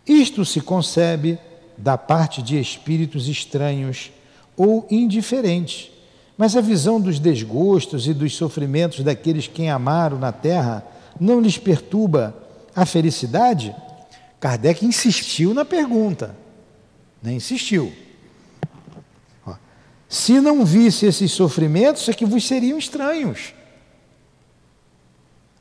Isto 0.07 0.45
se 0.45 0.61
concebe 0.61 1.37
da 1.77 1.97
parte 1.97 2.41
de 2.41 2.57
espíritos 2.57 3.27
estranhos 3.27 4.13
ou 4.55 4.87
indiferentes. 4.89 5.91
Mas 6.37 6.55
a 6.55 6.61
visão 6.61 7.01
dos 7.01 7.19
desgostos 7.19 8.07
e 8.07 8.13
dos 8.13 8.33
sofrimentos 8.33 9.03
daqueles 9.03 9.45
que 9.45 9.67
amaram 9.67 10.17
na 10.17 10.31
terra 10.31 10.81
não 11.19 11.41
lhes 11.41 11.57
perturba 11.57 12.33
a 12.73 12.85
felicidade? 12.85 13.75
Kardec 14.39 14.85
insistiu 14.85 15.53
na 15.53 15.65
pergunta. 15.65 16.33
Né? 17.21 17.33
Insistiu. 17.33 17.91
Se 20.15 20.39
não 20.39 20.63
visse 20.63 21.05
esses 21.05 21.29
sofrimentos, 21.34 22.07
é 22.07 22.13
que 22.13 22.25
vos 22.25 22.48
seriam 22.48 22.77
estranhos. 22.77 23.53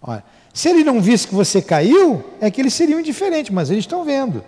Olha, 0.01 0.23
se 0.53 0.69
ele 0.69 0.85
não 0.85 1.01
visse 1.01 1.27
que 1.27 1.35
você 1.35 1.61
caiu, 1.61 2.23
é 2.41 2.49
que 2.53 2.61
eles 2.61 2.73
seriam 2.73 3.01
indiferentes, 3.01 3.53
mas 3.53 3.69
eles 3.69 3.83
estão 3.83 4.05
vendo. 4.05 4.45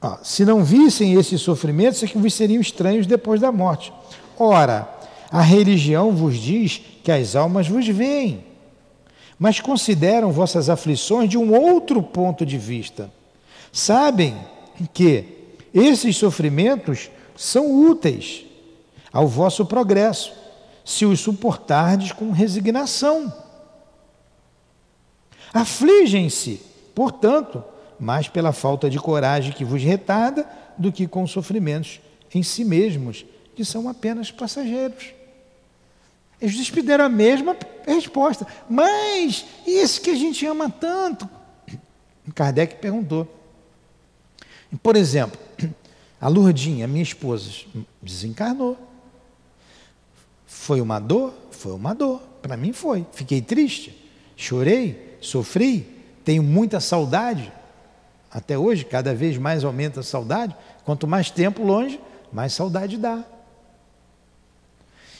Ah, 0.00 0.18
se 0.22 0.46
não 0.46 0.64
vissem 0.64 1.12
esses 1.12 1.42
sofrimentos, 1.42 2.02
é 2.02 2.06
que 2.06 2.16
vos 2.16 2.32
seriam 2.32 2.58
estranhos 2.58 3.06
depois 3.06 3.38
da 3.38 3.52
morte. 3.52 3.92
Ora, 4.38 4.88
a 5.30 5.42
religião 5.42 6.10
vos 6.10 6.38
diz 6.38 6.80
que 7.02 7.12
as 7.12 7.36
almas 7.36 7.68
vos 7.68 7.86
veem, 7.86 8.46
mas 9.38 9.60
consideram 9.60 10.32
vossas 10.32 10.70
aflições 10.70 11.28
de 11.28 11.36
um 11.36 11.52
outro 11.52 12.02
ponto 12.02 12.46
de 12.46 12.56
vista. 12.56 13.12
Sabem 13.70 14.34
que 14.94 15.26
esses 15.74 16.16
sofrimentos 16.16 17.10
são 17.36 17.70
úteis 17.88 18.44
ao 19.12 19.26
vosso 19.26 19.64
progresso, 19.64 20.32
se 20.84 21.04
os 21.04 21.20
suportardes 21.20 22.12
com 22.12 22.30
resignação. 22.30 23.32
Afligem-se, 25.52 26.60
portanto, 26.94 27.62
mais 27.98 28.28
pela 28.28 28.52
falta 28.52 28.90
de 28.90 28.98
coragem 28.98 29.52
que 29.52 29.64
vos 29.64 29.82
retarda 29.82 30.46
do 30.76 30.90
que 30.90 31.06
com 31.06 31.26
sofrimentos 31.26 32.00
em 32.34 32.42
si 32.42 32.64
mesmos, 32.64 33.24
que 33.54 33.64
são 33.64 33.88
apenas 33.88 34.30
passageiros. 34.30 35.14
Eles 36.40 36.56
despediram 36.56 37.04
a 37.04 37.08
mesma 37.08 37.56
resposta. 37.86 38.46
Mas 38.68 39.46
esse 39.66 40.00
que 40.00 40.10
a 40.10 40.14
gente 40.14 40.44
ama 40.44 40.68
tanto? 40.68 41.28
Kardec 42.34 42.76
perguntou. 42.76 43.28
Por 44.82 44.96
exemplo, 44.96 45.38
a 46.24 46.28
Lourdinha, 46.28 46.88
minha 46.88 47.02
esposa, 47.02 47.50
desencarnou. 48.00 48.78
Foi 50.46 50.80
uma 50.80 50.98
dor? 50.98 51.34
Foi 51.50 51.72
uma 51.72 51.94
dor. 51.94 52.18
Para 52.40 52.56
mim 52.56 52.72
foi. 52.72 53.06
Fiquei 53.12 53.42
triste, 53.42 53.94
chorei, 54.34 55.18
sofri, 55.20 55.86
tenho 56.24 56.42
muita 56.42 56.80
saudade. 56.80 57.52
Até 58.30 58.56
hoje, 58.56 58.86
cada 58.86 59.14
vez 59.14 59.36
mais 59.36 59.64
aumenta 59.64 60.00
a 60.00 60.02
saudade. 60.02 60.56
Quanto 60.82 61.06
mais 61.06 61.30
tempo 61.30 61.62
longe, 61.62 62.00
mais 62.32 62.54
saudade 62.54 62.96
dá. 62.96 63.22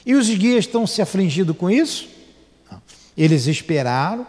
E 0.03 0.15
os 0.15 0.27
guias 0.27 0.65
estão 0.65 0.87
se 0.87 1.03
afligindo 1.03 1.53
com 1.53 1.69
isso? 1.69 2.09
Eles 3.15 3.45
esperaram, 3.45 4.25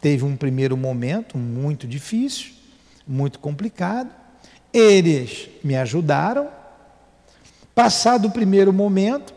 teve 0.00 0.24
um 0.24 0.36
primeiro 0.36 0.76
momento 0.76 1.36
muito 1.36 1.88
difícil, 1.88 2.52
muito 3.04 3.40
complicado. 3.40 4.27
Eles 4.72 5.48
me 5.62 5.76
ajudaram. 5.76 6.48
Passado 7.74 8.28
o 8.28 8.30
primeiro 8.30 8.72
momento, 8.72 9.32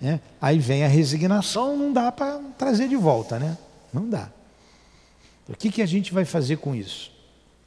né, 0.00 0.20
aí 0.40 0.58
vem 0.58 0.84
a 0.84 0.88
resignação, 0.88 1.76
não 1.76 1.92
dá 1.92 2.10
para 2.10 2.40
trazer 2.58 2.88
de 2.88 2.96
volta, 2.96 3.38
né? 3.38 3.56
Não 3.92 4.08
dá. 4.08 4.28
O 5.48 5.56
que, 5.56 5.70
que 5.70 5.82
a 5.82 5.86
gente 5.86 6.12
vai 6.12 6.24
fazer 6.24 6.56
com 6.56 6.74
isso? 6.74 7.12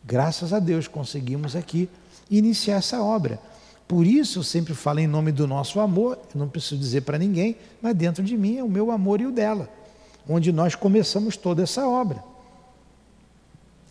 Graças 0.03 0.51
a 0.51 0.59
Deus 0.59 0.87
conseguimos 0.87 1.55
aqui 1.55 1.89
iniciar 2.29 2.75
essa 2.75 3.01
obra. 3.01 3.39
Por 3.87 4.05
isso 4.05 4.39
eu 4.39 4.43
sempre 4.43 4.73
falo 4.73 4.99
em 4.99 5.07
nome 5.07 5.31
do 5.31 5.47
nosso 5.47 5.79
amor, 5.79 6.17
não 6.33 6.47
preciso 6.47 6.77
dizer 6.77 7.01
para 7.01 7.17
ninguém, 7.17 7.57
mas 7.81 7.95
dentro 7.95 8.23
de 8.23 8.37
mim 8.37 8.57
é 8.57 8.63
o 8.63 8.69
meu 8.69 8.91
amor 8.91 9.21
e 9.21 9.25
o 9.25 9.31
dela, 9.31 9.69
onde 10.27 10.51
nós 10.51 10.75
começamos 10.75 11.37
toda 11.37 11.63
essa 11.63 11.87
obra. 11.87 12.23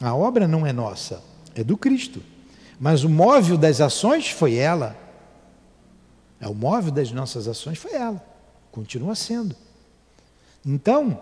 A 0.00 0.14
obra 0.14 0.49
não 0.49 0.66
é 0.66 0.73
nossa, 0.73 1.23
é 1.54 1.62
do 1.62 1.76
Cristo. 1.76 2.23
Mas 2.82 3.04
o 3.04 3.08
móvel 3.08 3.56
das 3.56 3.80
ações 3.80 4.30
foi 4.30 4.56
ela. 4.56 4.96
É 6.40 6.48
o 6.48 6.52
móvel 6.54 6.90
das 6.90 7.12
nossas 7.12 7.46
ações 7.46 7.78
foi 7.78 7.92
ela. 7.92 8.20
Continua 8.72 9.14
sendo. 9.14 9.54
Então, 10.66 11.16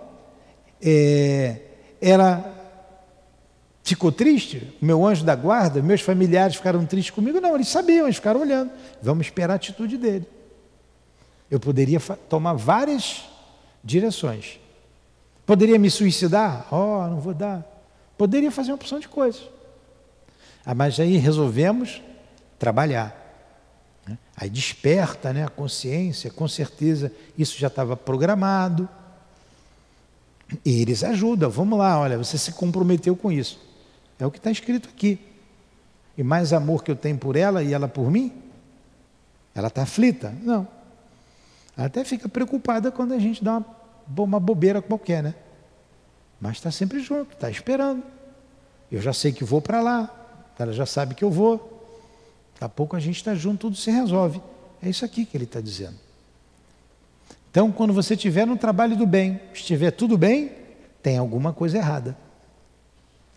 é, 0.80 1.60
ela 2.00 2.50
ficou 3.82 4.10
triste? 4.10 4.74
Meu 4.80 5.06
anjo 5.06 5.22
da 5.22 5.36
guarda, 5.36 5.82
meus 5.82 6.00
familiares 6.00 6.56
ficaram 6.56 6.86
tristes 6.86 7.14
comigo? 7.14 7.42
Não, 7.42 7.54
eles 7.54 7.68
sabiam, 7.68 8.06
eles 8.06 8.16
ficaram 8.16 8.40
olhando. 8.40 8.70
Vamos 9.02 9.26
esperar 9.26 9.52
a 9.52 9.56
atitude 9.56 9.98
dele. 9.98 10.26
Eu 11.50 11.60
poderia 11.60 12.00
tomar 12.26 12.54
várias 12.54 13.28
direções. 13.84 14.58
Poderia 15.44 15.78
me 15.78 15.90
suicidar? 15.90 16.66
Oh, 16.72 17.06
não 17.06 17.20
vou 17.20 17.34
dar. 17.34 17.66
Poderia 18.16 18.50
fazer 18.50 18.70
uma 18.70 18.76
opção 18.76 18.98
de 18.98 19.08
coisas. 19.08 19.59
Ah, 20.64 20.74
mas 20.74 20.98
aí 21.00 21.16
resolvemos 21.16 22.02
trabalhar. 22.58 23.16
Né? 24.06 24.18
Aí 24.36 24.50
desperta 24.50 25.32
né, 25.32 25.44
a 25.44 25.48
consciência, 25.48 26.30
com 26.30 26.46
certeza 26.46 27.12
isso 27.36 27.58
já 27.58 27.68
estava 27.68 27.96
programado. 27.96 28.88
E 30.64 30.82
eles 30.82 31.04
ajudam, 31.04 31.48
vamos 31.48 31.78
lá, 31.78 31.98
olha, 31.98 32.18
você 32.18 32.36
se 32.36 32.52
comprometeu 32.52 33.16
com 33.16 33.30
isso. 33.30 33.60
É 34.18 34.26
o 34.26 34.30
que 34.30 34.38
está 34.38 34.50
escrito 34.50 34.88
aqui. 34.88 35.18
E 36.18 36.22
mais 36.22 36.52
amor 36.52 36.82
que 36.82 36.90
eu 36.90 36.96
tenho 36.96 37.16
por 37.16 37.36
ela 37.36 37.62
e 37.62 37.72
ela 37.72 37.88
por 37.88 38.10
mim? 38.10 38.32
Ela 39.54 39.68
está 39.68 39.82
aflita? 39.82 40.34
Não. 40.42 40.66
Ela 41.76 41.86
até 41.86 42.04
fica 42.04 42.28
preocupada 42.28 42.90
quando 42.90 43.14
a 43.14 43.18
gente 43.18 43.42
dá 43.42 43.58
uma, 43.58 43.66
uma 44.24 44.40
bobeira 44.40 44.82
qualquer, 44.82 45.22
né? 45.22 45.34
Mas 46.40 46.56
está 46.56 46.70
sempre 46.70 47.00
junto, 47.00 47.32
está 47.32 47.50
esperando. 47.50 48.02
Eu 48.90 49.00
já 49.00 49.12
sei 49.12 49.32
que 49.32 49.44
vou 49.44 49.62
para 49.62 49.80
lá, 49.80 50.19
ela 50.62 50.72
já 50.72 50.86
sabe 50.86 51.14
que 51.14 51.24
eu 51.24 51.30
vou. 51.30 51.56
Daqui 52.54 52.64
a 52.64 52.68
pouco 52.68 52.96
a 52.96 53.00
gente 53.00 53.16
está 53.16 53.34
junto, 53.34 53.58
tudo 53.60 53.76
se 53.76 53.90
resolve. 53.90 54.40
É 54.82 54.88
isso 54.88 55.04
aqui 55.04 55.24
que 55.24 55.36
ele 55.36 55.44
está 55.44 55.60
dizendo. 55.60 55.96
Então, 57.50 57.72
quando 57.72 57.92
você 57.92 58.14
estiver 58.14 58.46
no 58.46 58.56
trabalho 58.56 58.96
do 58.96 59.06
bem, 59.06 59.40
estiver 59.52 59.90
tudo 59.90 60.16
bem, 60.16 60.52
tem 61.02 61.18
alguma 61.18 61.52
coisa 61.52 61.78
errada. 61.78 62.16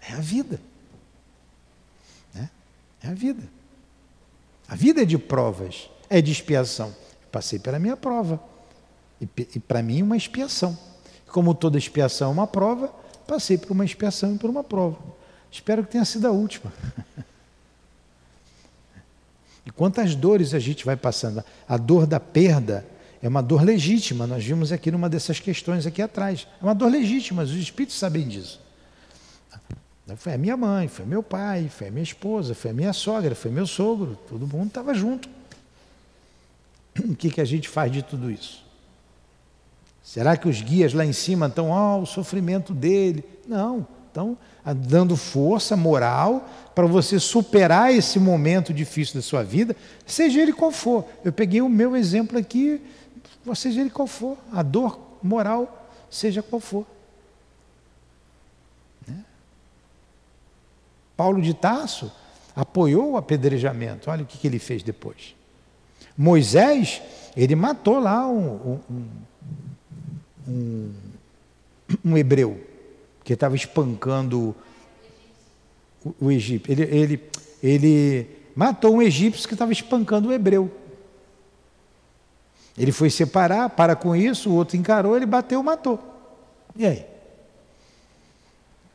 É 0.07 0.13
a 0.13 0.19
vida. 0.19 0.59
Né? 2.33 2.49
É 3.01 3.07
a 3.07 3.13
vida. 3.13 3.43
A 4.67 4.75
vida 4.75 5.01
é 5.01 5.05
de 5.05 5.17
provas, 5.17 5.89
é 6.09 6.21
de 6.21 6.31
expiação. 6.31 6.93
passei 7.31 7.57
pela 7.57 7.79
minha 7.79 7.97
prova. 7.97 8.39
E, 9.19 9.27
e 9.55 9.59
para 9.59 9.81
mim, 9.81 10.01
uma 10.01 10.17
expiação. 10.17 10.77
Como 11.27 11.55
toda 11.55 11.77
expiação 11.77 12.29
é 12.29 12.33
uma 12.33 12.45
prova, 12.45 12.93
passei 13.25 13.57
por 13.57 13.71
uma 13.71 13.85
expiação 13.85 14.35
e 14.35 14.37
por 14.37 14.49
uma 14.49 14.63
prova. 14.63 14.97
Espero 15.53 15.83
que 15.83 15.91
tenha 15.91 16.03
sido 16.03 16.27
a 16.27 16.31
última. 16.31 16.73
E 19.65 19.71
quantas 19.71 20.15
dores 20.15 20.53
a 20.53 20.59
gente 20.59 20.83
vai 20.83 20.95
passando. 20.97 21.43
A 21.69 21.77
dor 21.77 22.07
da 22.07 22.19
perda 22.19 22.85
é 23.21 23.27
uma 23.29 23.41
dor 23.41 23.63
legítima. 23.63 24.25
Nós 24.25 24.43
vimos 24.43 24.71
aqui 24.71 24.89
numa 24.91 25.07
dessas 25.07 25.39
questões 25.39 25.85
aqui 25.85 26.01
atrás. 26.01 26.47
É 26.59 26.65
uma 26.65 26.73
dor 26.73 26.91
legítima, 26.91 27.43
os 27.43 27.51
espíritos 27.51 27.97
sabem 27.97 28.27
disso. 28.27 28.59
Foi 30.17 30.33
a 30.33 30.37
minha 30.37 30.57
mãe, 30.57 30.87
foi 30.87 31.05
meu 31.05 31.21
pai, 31.21 31.69
foi 31.69 31.87
a 31.87 31.91
minha 31.91 32.03
esposa, 32.03 32.53
foi 32.53 32.71
a 32.71 32.73
minha 32.73 32.91
sogra, 32.91 33.35
foi 33.35 33.51
meu 33.51 33.65
sogro, 33.65 34.17
todo 34.27 34.45
mundo 34.45 34.67
estava 34.67 34.93
junto. 34.93 35.29
O 36.99 37.15
que, 37.15 37.29
que 37.29 37.39
a 37.39 37.45
gente 37.45 37.69
faz 37.69 37.91
de 37.91 38.01
tudo 38.01 38.29
isso? 38.29 38.65
Será 40.03 40.35
que 40.35 40.49
os 40.49 40.61
guias 40.61 40.93
lá 40.93 41.05
em 41.05 41.13
cima 41.13 41.45
estão, 41.45 41.69
ó, 41.69 41.99
oh, 41.99 42.01
o 42.01 42.05
sofrimento 42.05 42.73
dele? 42.73 43.23
Não, 43.47 43.87
estão 44.13 44.37
dando 44.75 45.17
força 45.17 45.75
moral 45.75 46.47
para 46.75 46.85
você 46.85 47.19
superar 47.19 47.91
esse 47.91 48.19
momento 48.19 48.71
difícil 48.71 49.15
da 49.15 49.21
sua 49.21 49.43
vida, 49.43 49.75
seja 50.05 50.39
ele 50.39 50.53
qual 50.53 50.71
for. 50.71 51.05
Eu 51.25 51.33
peguei 51.33 51.61
o 51.61 51.67
meu 51.67 51.95
exemplo 51.95 52.37
aqui, 52.37 52.79
seja 53.55 53.81
ele 53.81 53.89
qual 53.89 54.07
for, 54.07 54.37
a 54.51 54.61
dor 54.61 54.99
moral, 55.21 55.89
seja 56.09 56.43
qual 56.43 56.59
for. 56.59 56.85
Paulo 61.17 61.41
de 61.41 61.53
Tarso 61.53 62.11
apoiou 62.55 63.11
o 63.11 63.17
apedrejamento. 63.17 64.09
Olha 64.09 64.23
o 64.23 64.25
que, 64.25 64.37
que 64.37 64.47
ele 64.47 64.59
fez 64.59 64.81
depois. 64.81 65.35
Moisés, 66.17 67.01
ele 67.35 67.55
matou 67.55 67.99
lá 67.99 68.27
um, 68.27 68.79
um, 68.89 69.07
um, 70.47 70.93
um 72.03 72.17
hebreu 72.17 72.72
que 73.23 73.33
estava 73.33 73.55
espancando 73.55 74.55
o, 76.03 76.15
o 76.19 76.31
egípcio. 76.31 76.71
Ele, 76.71 76.83
ele, 76.83 77.29
ele 77.61 78.27
matou 78.55 78.95
um 78.95 79.01
egípcio 79.01 79.47
que 79.47 79.55
estava 79.55 79.71
espancando 79.71 80.29
o 80.29 80.33
hebreu. 80.33 80.71
Ele 82.77 82.91
foi 82.91 83.09
separar, 83.09 83.69
para 83.69 83.95
com 83.95 84.15
isso, 84.15 84.49
o 84.49 84.55
outro 84.55 84.75
encarou, 84.75 85.15
ele 85.15 85.25
bateu, 85.25 85.61
matou. 85.61 85.99
E 86.75 86.85
aí? 86.85 87.05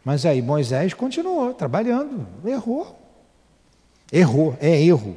Mas 0.04 0.26
aí 0.26 0.42
Moisés 0.42 0.94
continuou 0.94 1.54
trabalhando, 1.54 2.26
errou. 2.44 2.98
Errou, 4.12 4.56
é 4.60 4.80
erro. 4.82 5.16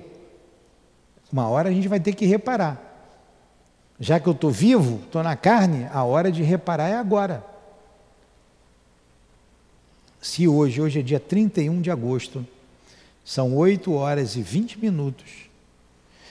Uma 1.32 1.48
hora 1.48 1.70
a 1.70 1.72
gente 1.72 1.88
vai 1.88 2.00
ter 2.00 2.14
que 2.14 2.26
reparar. 2.26 2.90
Já 4.00 4.20
que 4.20 4.28
eu 4.28 4.34
estou 4.34 4.52
vivo, 4.52 5.00
estou 5.06 5.24
na 5.24 5.36
carne, 5.36 5.88
a 5.94 6.04
hora 6.04 6.32
de 6.32 6.44
reparar 6.44 6.90
é 6.90 6.96
agora. 6.96 7.51
Se 10.22 10.48
hoje, 10.48 10.80
hoje 10.80 11.00
é 11.00 11.02
dia 11.02 11.20
31 11.20 11.82
de 11.82 11.90
agosto, 11.90 12.46
são 13.26 13.56
8 13.56 13.92
horas 13.92 14.36
e 14.36 14.42
20 14.44 14.80
minutos. 14.80 15.50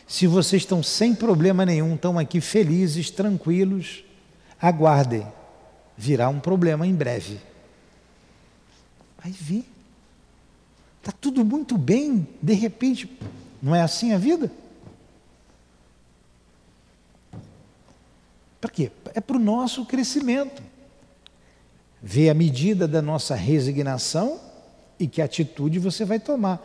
Se 0.06 0.26
vocês 0.26 0.62
estão 0.62 0.82
sem 0.82 1.14
problema 1.14 1.66
nenhum, 1.66 1.94
estão 1.94 2.18
aqui 2.18 2.40
felizes, 2.40 3.10
tranquilos, 3.10 4.04
aguardem. 4.60 5.26
Virá 5.96 6.28
um 6.28 6.38
problema 6.38 6.86
em 6.86 6.94
breve. 6.94 7.40
Vai 9.22 9.32
ver. 9.32 9.64
Está 11.00 11.12
tudo 11.12 11.44
muito 11.44 11.76
bem, 11.76 12.26
de 12.40 12.54
repente, 12.54 13.10
não 13.62 13.74
é 13.74 13.82
assim 13.82 14.12
a 14.12 14.18
vida? 14.18 14.50
Para 18.60 18.70
quê? 18.70 18.92
É 19.14 19.20
para 19.20 19.36
o 19.36 19.40
nosso 19.40 19.84
crescimento. 19.86 20.62
Ver 22.02 22.30
a 22.30 22.34
medida 22.34 22.88
da 22.88 23.02
nossa 23.02 23.34
resignação 23.34 24.40
e 24.98 25.06
que 25.06 25.20
atitude 25.20 25.78
você 25.78 26.04
vai 26.04 26.18
tomar. 26.18 26.60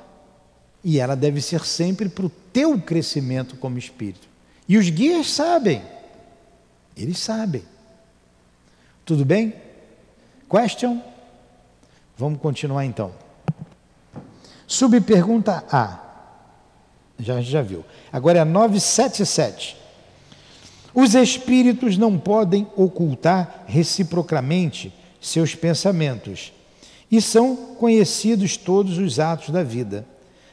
E 0.83 0.99
ela 0.99 1.15
deve 1.15 1.41
ser 1.41 1.65
sempre 1.65 2.07
para 2.07 2.25
o 2.25 2.29
teu 2.29 2.79
crescimento 2.79 3.55
como 3.57 3.77
espírito. 3.77 4.27
E 4.67 4.77
os 4.77 4.89
guias 4.89 5.29
sabem. 5.29 5.81
Eles 6.95 7.17
sabem. 7.17 7.63
Tudo 9.03 9.25
bem? 9.25 9.53
Question? 10.49 11.01
Vamos 12.17 12.39
continuar 12.39 12.85
então. 12.85 13.11
Subpergunta 14.67 15.63
A. 15.71 15.99
Já, 17.19 17.41
já 17.41 17.61
viu. 17.61 17.83
Agora 18.11 18.39
é 18.39 18.43
977. 18.43 19.77
Os 20.93 21.13
espíritos 21.13 21.97
não 21.97 22.17
podem 22.17 22.67
ocultar 22.75 23.65
reciprocamente 23.67 24.93
seus 25.25 25.55
pensamentos 25.55 26.53
e 27.11 27.19
são 27.19 27.55
conhecidos 27.55 28.57
todos 28.57 28.97
os 28.97 29.19
atos 29.19 29.49
da 29.49 29.63
vida. 29.63 30.05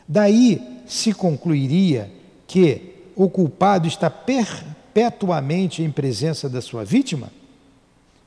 Daí 0.09 0.83
se 0.87 1.13
concluiria 1.13 2.11
que 2.47 2.95
o 3.15 3.29
culpado 3.29 3.87
está 3.87 4.09
perpetuamente 4.09 5.83
em 5.83 5.91
presença 5.91 6.49
da 6.49 6.63
sua 6.63 6.85
vítima? 6.85 7.31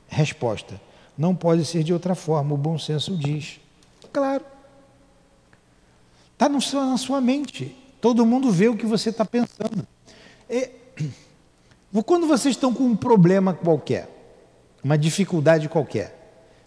Resposta: 0.08 0.80
não 1.18 1.34
pode 1.34 1.64
ser 1.64 1.82
de 1.82 1.92
outra 1.92 2.14
forma, 2.14 2.54
o 2.54 2.58
bom 2.58 2.78
senso 2.78 3.16
diz. 3.16 3.60
Claro. 4.12 4.44
Está 6.32 6.48
na 6.48 6.96
sua 6.98 7.20
mente. 7.20 7.74
Todo 8.00 8.26
mundo 8.26 8.52
vê 8.52 8.68
o 8.68 8.76
que 8.76 8.86
você 8.86 9.10
está 9.10 9.24
pensando. 9.24 9.86
E, 10.48 10.70
quando 12.04 12.26
vocês 12.28 12.54
estão 12.54 12.72
com 12.72 12.84
um 12.84 12.96
problema 12.96 13.52
qualquer, 13.52 14.08
uma 14.84 14.96
dificuldade 14.96 15.68
qualquer, 15.68 16.15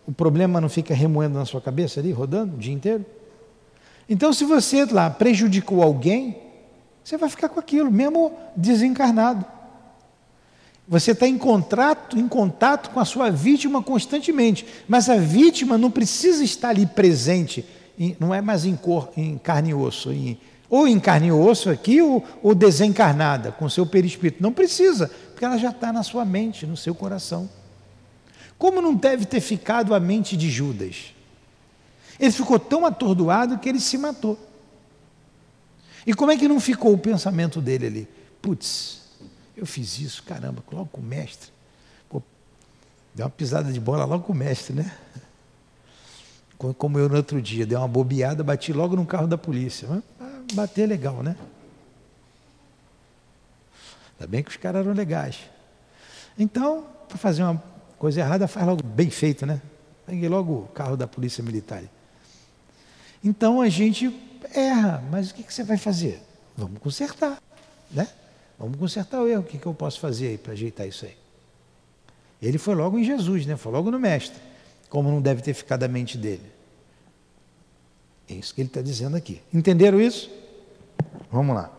o 0.10 0.12
problema 0.12 0.60
não 0.60 0.70
fica 0.70 0.92
remoendo 0.92 1.38
na 1.38 1.46
sua 1.46 1.62
cabeça 1.62 2.00
ali, 2.00 2.12
rodando 2.12 2.56
o 2.56 2.58
dia 2.58 2.74
inteiro? 2.74 3.06
Então, 4.10 4.34
se 4.34 4.44
você 4.44 4.84
lá 4.86 5.08
prejudicou 5.08 5.84
alguém, 5.84 6.36
você 7.04 7.16
vai 7.16 7.30
ficar 7.30 7.48
com 7.48 7.60
aquilo, 7.60 7.92
mesmo 7.92 8.34
desencarnado. 8.56 9.46
Você 10.88 11.12
está 11.12 11.28
em 11.28 11.38
contato, 11.38 12.18
em 12.18 12.28
contato 12.28 12.90
com 12.90 13.00
a 13.00 13.06
sua 13.06 13.30
vítima 13.30 13.84
constantemente, 13.84 14.66
mas 14.88 15.12
a 15.12 15.18
vítima 15.18 15.78
não 15.78 15.92
precisa 15.92 16.44
estar 16.44 16.70
ali 16.70 16.88
presente, 16.88 17.64
não 18.20 18.34
é 18.34 18.42
mais 18.42 18.66
em, 18.66 18.76
cor, 18.76 19.12
em 19.16 19.38
carne 19.38 19.70
e 19.70 19.74
osso, 19.76 20.12
em, 20.12 20.40
ou 20.68 20.88
em 20.88 21.00
carne 21.00 21.28
e 21.28 21.32
osso 21.32 21.70
aqui, 21.70 22.02
ou, 22.02 22.24
ou 22.42 22.56
desencarnada, 22.56 23.52
com 23.52 23.70
seu 23.70 23.86
perispírito. 23.86 24.42
Não 24.42 24.52
precisa, 24.52 25.12
porque 25.30 25.46
ela 25.46 25.60
já 25.60 25.70
está 25.70 25.94
na 25.94 26.02
sua 26.02 26.26
mente, 26.26 26.66
no 26.66 26.76
seu 26.76 26.96
coração. 26.96 27.48
Como 28.60 28.82
não 28.82 28.94
deve 28.94 29.26
ter 29.26 29.40
ficado 29.40 29.96
a 29.96 30.00
mente 30.02 30.36
de 30.36 30.50
Judas? 30.50 31.14
Ele 32.20 32.32
ficou 32.32 32.60
tão 32.60 32.86
atordoado 32.86 33.58
que 33.58 33.70
ele 33.70 33.80
se 33.80 33.98
matou. 33.98 34.38
E 36.06 36.14
como 36.14 36.32
é 36.32 36.38
que 36.38 36.46
não 36.46 36.60
ficou 36.60 36.94
o 36.94 36.98
pensamento 36.98 37.62
dele 37.62 37.88
ali? 37.88 38.08
Putz, 38.42 39.02
eu 39.56 39.66
fiz 39.66 40.00
isso, 40.00 40.24
caramba, 40.24 40.62
logo 40.72 40.88
com 40.88 41.00
o 41.00 41.04
mestre. 41.04 41.52
Pô, 42.10 42.22
deu 43.16 43.26
uma 43.26 43.30
pisada 43.30 43.72
de 43.72 43.80
bola 43.80 44.04
logo 44.04 44.26
com 44.26 44.34
o 44.34 44.36
mestre, 44.36 44.76
né? 44.76 44.94
Como 46.78 47.00
eu 47.00 47.08
no 47.08 47.16
outro 47.16 47.42
dia, 47.42 47.66
dei 47.66 47.78
uma 47.78 47.88
bobeada, 47.88 48.44
bati 48.44 48.74
logo 48.74 48.94
no 48.98 49.06
carro 49.06 49.28
da 49.28 49.38
polícia. 49.38 49.88
Bater 50.54 50.84
é 50.84 50.88
legal, 50.88 51.24
né? 51.24 51.38
Ainda 54.20 54.28
bem 54.30 54.44
que 54.44 54.50
os 54.50 54.58
caras 54.58 54.86
eram 54.86 54.94
legais. 54.94 55.38
Então, 56.38 56.86
para 57.08 57.18
fazer 57.18 57.44
uma 57.44 57.64
coisa 58.00 58.22
errada, 58.22 58.48
faz 58.48 58.66
logo 58.66 58.82
bem 58.82 59.10
feito, 59.10 59.46
né? 59.46 59.62
Peguei 60.08 60.28
logo 60.30 60.54
o 60.54 60.68
carro 60.70 60.98
da 60.98 61.06
polícia 61.06 61.44
militar. 61.44 61.84
Então 63.24 63.62
a 63.62 63.68
gente 63.68 64.12
erra, 64.56 65.04
mas 65.12 65.30
o 65.30 65.36
que, 65.36 65.44
que 65.44 65.54
você 65.54 65.64
vai 65.64 65.78
fazer? 65.78 66.24
Vamos 66.58 66.80
consertar, 66.80 67.38
né? 67.92 68.08
Vamos 68.58 68.80
consertar 68.80 69.22
o 69.22 69.28
erro. 69.28 69.42
O 69.42 69.46
que, 69.46 69.58
que 69.58 69.66
eu 69.66 69.74
posso 69.74 70.00
fazer 70.00 70.30
aí 70.30 70.38
para 70.38 70.54
ajeitar 70.54 70.88
isso 70.88 71.06
aí? 71.06 71.16
Ele 72.42 72.58
foi 72.58 72.74
logo 72.74 72.98
em 72.98 73.04
Jesus, 73.04 73.46
né? 73.46 73.58
Foi 73.58 73.72
logo 73.72 73.92
no 73.92 74.00
Mestre. 74.00 74.42
Como 74.90 75.12
não 75.12 75.22
deve 75.22 75.42
ter 75.42 75.54
ficado 75.54 75.84
a 75.84 75.88
mente 75.88 76.18
dele. 76.18 76.50
É 78.30 78.34
isso 78.34 78.56
que 78.56 78.62
ele 78.62 78.70
está 78.70 78.82
dizendo 78.82 79.18
aqui. 79.18 79.42
Entenderam 79.54 80.00
isso? 80.00 80.30
Vamos 81.32 81.56
lá. 81.56 81.72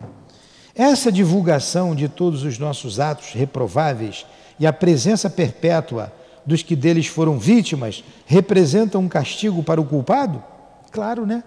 Essa 0.75 1.11
divulgação 1.11 1.95
de 1.95 2.07
todos 2.07 2.43
os 2.43 2.57
nossos 2.57 2.99
atos 2.99 3.31
reprováveis 3.33 4.25
e 4.61 4.65
a 4.65 4.71
presença 4.71 5.29
perpétua 5.29 6.13
dos 6.45 6.63
que 6.63 6.77
deles 6.77 7.07
foram 7.07 7.37
vítimas 7.37 8.01
representam 8.25 9.01
um 9.01 9.09
castigo 9.09 9.61
para 9.61 9.81
o 9.81 9.85
culpado? 9.85 10.41
Claro, 10.89 11.25
né? 11.25 11.43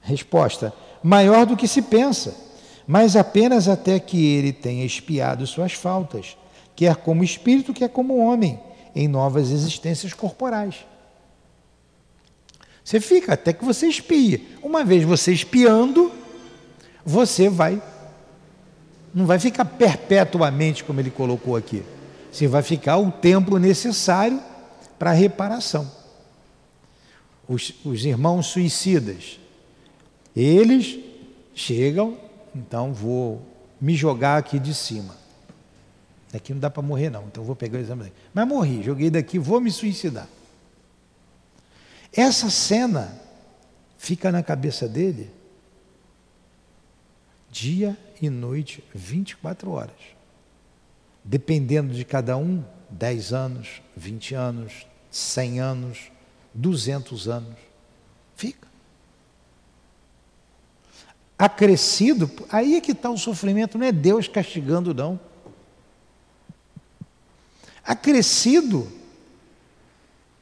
Resposta: 0.00 0.72
maior 1.02 1.44
do 1.44 1.56
que 1.56 1.66
se 1.66 1.82
pensa 1.82 2.46
mas 2.86 3.16
apenas 3.16 3.66
até 3.66 3.98
que 3.98 4.24
ele 4.34 4.52
tenha 4.52 4.84
expiado 4.84 5.46
suas 5.46 5.72
faltas, 5.72 6.36
quer 6.76 6.94
como 6.96 7.24
espírito, 7.24 7.74
quer 7.74 7.88
como 7.88 8.18
homem, 8.18 8.60
em 8.94 9.08
novas 9.08 9.50
existências 9.50 10.14
corporais. 10.14 10.86
Você 12.84 13.00
fica 13.00 13.34
até 13.34 13.52
que 13.52 13.64
você 13.64 13.88
espie. 13.88 14.56
Uma 14.62 14.84
vez 14.84 15.02
você 15.02 15.32
espiando, 15.32 16.12
você 17.04 17.48
vai. 17.48 17.82
Não 19.12 19.26
vai 19.26 19.40
ficar 19.40 19.64
perpetuamente, 19.64 20.84
como 20.84 21.00
ele 21.00 21.10
colocou 21.10 21.56
aqui. 21.56 21.82
Você 22.30 22.46
vai 22.46 22.62
ficar 22.62 22.98
o 22.98 23.10
tempo 23.10 23.58
necessário 23.58 24.40
para 24.98 25.10
a 25.10 25.14
reparação. 25.14 25.90
Os, 27.48 27.72
os 27.84 28.04
irmãos 28.04 28.46
suicidas, 28.46 29.38
eles 30.34 30.98
chegam, 31.54 32.18
então 32.54 32.92
vou 32.92 33.40
me 33.80 33.94
jogar 33.94 34.36
aqui 34.36 34.58
de 34.58 34.74
cima. 34.74 35.16
Aqui 36.32 36.52
não 36.52 36.60
dá 36.60 36.68
para 36.68 36.82
morrer, 36.82 37.08
não, 37.08 37.24
então 37.24 37.44
vou 37.44 37.56
pegar 37.56 37.78
o 37.78 37.80
exame 37.80 38.04
daqui. 38.04 38.16
Mas 38.34 38.46
morri, 38.46 38.82
joguei 38.82 39.10
daqui, 39.10 39.38
vou 39.38 39.60
me 39.60 39.70
suicidar. 39.70 40.28
Essa 42.12 42.50
cena 42.50 43.20
fica 43.96 44.30
na 44.32 44.42
cabeça 44.42 44.88
dele 44.88 45.30
dia 47.50 47.96
e 48.20 48.28
noite, 48.28 48.84
24 48.94 49.70
horas. 49.70 50.15
Dependendo 51.26 51.92
de 51.92 52.04
cada 52.04 52.36
um, 52.36 52.64
10 52.88 53.32
anos, 53.32 53.82
20 53.96 54.34
anos, 54.34 54.86
100 55.10 55.60
anos, 55.60 55.98
200 56.54 57.28
anos. 57.28 57.56
Fica. 58.36 58.68
Acrescido, 61.36 62.30
aí 62.48 62.76
é 62.76 62.80
que 62.80 62.92
está 62.92 63.10
o 63.10 63.18
sofrimento, 63.18 63.76
não 63.76 63.86
é 63.86 63.92
Deus 63.92 64.28
castigando, 64.28 64.94
não. 64.94 65.18
Acrescido 67.84 68.90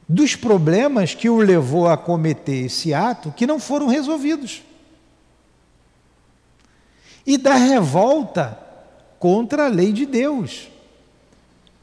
dos 0.07 0.35
problemas 0.35 1.15
que 1.15 1.27
o 1.27 1.37
levou 1.37 1.87
a 1.87 1.97
cometer 1.97 2.65
esse 2.65 2.93
ato 2.93 3.31
que 3.31 3.47
não 3.47 3.59
foram 3.59 3.87
resolvidos. 3.87 4.61
E 7.25 7.39
da 7.39 7.55
revolta 7.55 8.59
contra 9.17 9.65
a 9.65 9.67
lei 9.67 9.91
de 9.91 10.05
Deus. 10.05 10.74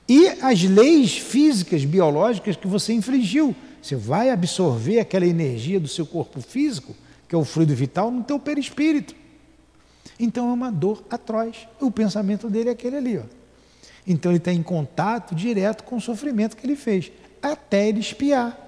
E 0.08 0.28
as 0.42 0.62
leis 0.62 1.16
físicas, 1.16 1.84
biológicas 1.84 2.56
que 2.56 2.66
você 2.66 2.92
infligiu. 2.92 3.54
Você 3.80 3.96
vai 3.96 4.30
absorver 4.30 5.00
aquela 5.00 5.26
energia 5.26 5.80
do 5.80 5.88
seu 5.88 6.06
corpo 6.06 6.40
físico, 6.40 6.94
que 7.28 7.34
é 7.34 7.38
o 7.38 7.44
fluido 7.44 7.74
vital, 7.74 8.10
no 8.10 8.22
teu 8.22 8.38
perispírito. 8.38 9.14
Então 10.18 10.48
é 10.50 10.52
uma 10.52 10.70
dor 10.70 11.02
atroz. 11.10 11.66
O 11.80 11.90
pensamento 11.90 12.48
dele 12.48 12.68
é 12.68 12.72
aquele 12.72 12.96
ali. 12.96 13.18
Ó. 13.18 13.22
Então 14.06 14.30
ele 14.30 14.38
está 14.38 14.52
em 14.52 14.62
contato 14.62 15.34
direto 15.34 15.84
com 15.84 15.96
o 15.96 16.00
sofrimento 16.00 16.56
que 16.56 16.66
ele 16.66 16.76
fez 16.76 17.10
até 17.42 17.88
ele 17.88 18.00
espiar. 18.00 18.58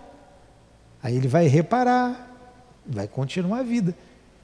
Aí 1.03 1.17
ele 1.17 1.29
vai 1.29 1.47
reparar, 1.47 2.35
vai 2.85 3.07
continuar 3.07 3.59
a 3.59 3.63
vida. 3.63 3.95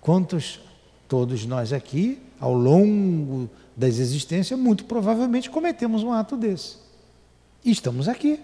Quantos, 0.01 0.61
todos 1.09 1.45
nós 1.45 1.73
aqui, 1.73 2.19
ao 2.39 2.55
longo 2.55 3.51
das 3.81 3.99
existências, 3.99 4.61
muito 4.61 4.85
provavelmente 4.85 5.49
cometemos 5.49 6.03
um 6.03 6.13
ato 6.13 6.37
desse. 6.37 6.77
E 7.65 7.71
estamos 7.71 8.09
aqui. 8.09 8.39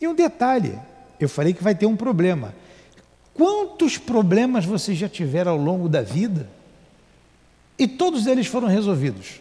E 0.00 0.06
um 0.06 0.14
detalhe, 0.14 0.78
eu 1.18 1.28
falei 1.28 1.52
que 1.52 1.62
vai 1.62 1.74
ter 1.74 1.86
um 1.86 1.96
problema. 1.96 2.54
Quantos 3.34 3.98
problemas 3.98 4.64
você 4.64 4.94
já 4.94 5.08
tiveram 5.08 5.50
ao 5.50 5.58
longo 5.58 5.88
da 5.88 6.00
vida 6.00 6.48
e 7.76 7.88
todos 7.88 8.28
eles 8.28 8.46
foram 8.46 8.68
resolvidos? 8.68 9.40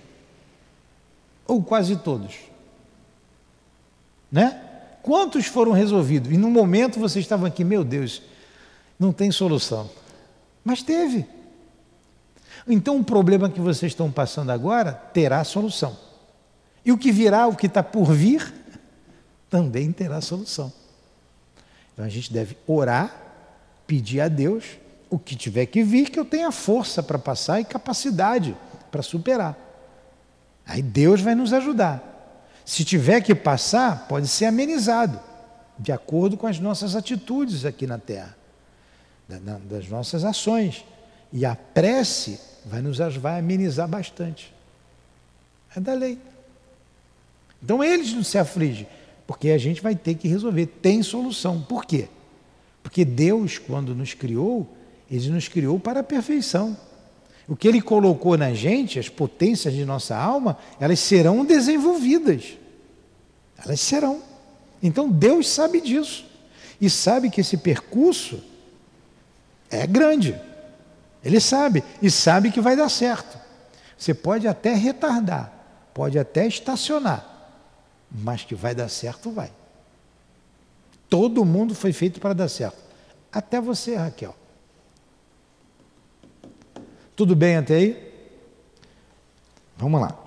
Ou 1.45 1.61
quase 1.61 1.95
todos? 1.97 2.33
Né? 4.31 4.59
Quantos 5.03 5.45
foram 5.45 5.71
resolvidos? 5.71 6.31
E 6.31 6.37
no 6.37 6.49
momento 6.49 6.99
você 6.99 7.19
estava 7.19 7.45
aqui, 7.45 7.63
meu 7.63 7.83
Deus, 7.83 8.23
não 8.99 9.13
tem 9.13 9.29
solução. 9.29 9.87
Mas 10.65 10.81
teve. 10.81 11.27
Então 12.67 12.97
o 12.97 13.03
problema 13.03 13.49
que 13.49 13.59
vocês 13.59 13.91
estão 13.91 14.11
passando 14.11 14.51
agora 14.51 14.93
terá 14.93 15.43
solução. 15.43 15.97
E 16.85 16.91
o 16.91 16.97
que 16.97 17.11
virá, 17.11 17.47
o 17.47 17.55
que 17.55 17.67
está 17.67 17.81
por 17.81 18.11
vir, 18.11 18.53
também 19.49 19.91
terá 19.91 20.19
solução. 20.21 20.71
Então 21.93 22.03
a 22.03 22.09
gente 22.09 22.31
deve 22.33 22.57
orar, 22.67 23.15
pedir 23.85 24.21
a 24.21 24.27
Deus 24.27 24.65
o 25.09 25.19
que 25.19 25.35
tiver 25.35 25.67
que 25.67 25.83
vir, 25.83 26.09
que 26.09 26.19
eu 26.19 26.25
tenha 26.25 26.51
força 26.51 27.03
para 27.03 27.19
passar 27.19 27.59
e 27.59 27.65
capacidade 27.65 28.57
para 28.91 29.03
superar. 29.03 29.55
Aí 30.65 30.81
Deus 30.81 31.21
vai 31.21 31.35
nos 31.35 31.53
ajudar. 31.53 32.01
Se 32.65 32.83
tiver 32.83 33.21
que 33.21 33.35
passar, 33.35 34.07
pode 34.07 34.27
ser 34.27 34.45
amenizado, 34.45 35.19
de 35.77 35.91
acordo 35.91 36.37
com 36.37 36.47
as 36.47 36.59
nossas 36.59 36.95
atitudes 36.95 37.65
aqui 37.65 37.85
na 37.85 37.97
Terra, 37.97 38.35
das 39.69 39.87
nossas 39.89 40.23
ações. 40.23 40.85
E 41.33 41.43
a 41.45 41.55
prece 41.55 42.39
vai 42.63 42.81
nos 42.81 42.99
vai 43.17 43.39
amenizar 43.39 43.87
bastante. 43.87 44.53
É 45.75 45.79
da 45.79 45.93
lei. 45.95 46.19
Então 47.61 47.83
eles 47.83 48.13
não 48.13 48.23
se 48.23 48.37
afligem, 48.37 48.87
porque 49.25 49.49
a 49.49 49.57
gente 49.57 49.81
vai 49.81 49.95
ter 49.95 50.13
que 50.13 50.27
resolver. 50.27 50.67
Tem 50.67 51.01
solução. 51.01 51.59
Por 51.61 51.85
quê? 51.85 52.07
Porque 52.83 53.03
Deus, 53.03 53.57
quando 53.57 53.95
nos 53.95 54.13
criou, 54.13 54.67
Ele 55.09 55.29
nos 55.29 55.47
criou 55.47 55.79
para 55.79 56.01
a 56.01 56.03
perfeição. 56.03 56.77
O 57.47 57.55
que 57.55 57.67
ele 57.67 57.81
colocou 57.81 58.37
na 58.37 58.53
gente, 58.53 58.99
as 58.99 59.09
potências 59.09 59.73
de 59.73 59.83
nossa 59.83 60.15
alma, 60.15 60.57
elas 60.79 60.99
serão 60.99 61.43
desenvolvidas. 61.43 62.57
Elas 63.63 63.81
serão. 63.81 64.21
Então 64.81 65.09
Deus 65.09 65.47
sabe 65.49 65.81
disso. 65.81 66.25
E 66.79 66.89
sabe 66.89 67.29
que 67.29 67.41
esse 67.41 67.57
percurso 67.57 68.39
é 69.69 69.85
grande. 69.85 70.39
Ele 71.23 71.39
sabe. 71.39 71.83
E 72.01 72.11
sabe 72.11 72.51
que 72.51 72.59
vai 72.59 72.75
dar 72.75 72.89
certo. 72.89 73.37
Você 73.97 74.13
pode 74.13 74.47
até 74.47 74.73
retardar, 74.73 75.51
pode 75.93 76.19
até 76.19 76.45
estacionar, 76.45 77.25
mas 78.11 78.43
que 78.43 78.53
vai 78.53 78.75
dar 78.75 78.89
certo, 78.89 79.31
vai. 79.31 79.51
Todo 81.09 81.45
mundo 81.45 81.73
foi 81.73 81.93
feito 81.93 82.19
para 82.19 82.33
dar 82.33 82.49
certo. 82.49 82.77
Até 83.31 83.61
você, 83.61 83.95
Raquel. 83.95 84.35
Tudo 87.15 87.35
bem 87.35 87.57
até 87.57 87.75
aí? 87.75 88.13
Vamos 89.77 90.01
lá. 90.01 90.17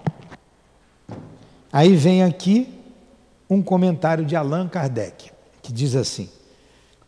Aí 1.73 1.95
vem 1.97 2.23
aqui 2.23 2.73
um 3.51 3.63
comentário 3.63 4.25
de 4.25 4.35
Allan 4.35 4.69
Kardec, 4.69 5.31
que 5.61 5.73
diz 5.73 5.95
assim: 5.95 6.31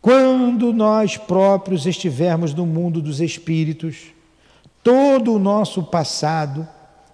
Quando 0.01 0.71
nós 0.71 1.17
próprios 1.17 1.85
estivermos 1.85 2.53
no 2.53 2.65
mundo 2.65 3.01
dos 3.01 3.19
espíritos, 3.19 4.13
todo 4.81 5.33
o 5.33 5.39
nosso 5.39 5.83
passado, 5.83 6.67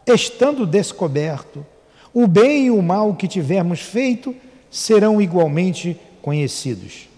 estando 0.06 0.68
descoberto, 0.68 1.66
o 2.14 2.28
bem 2.28 2.68
e 2.68 2.72
o 2.72 2.82
mal 2.82 3.16
que 3.16 3.28
tivermos 3.28 3.82
feito 3.82 4.36
serão 4.70 5.20
igualmente 5.20 6.00
conhecidos. 6.22 7.10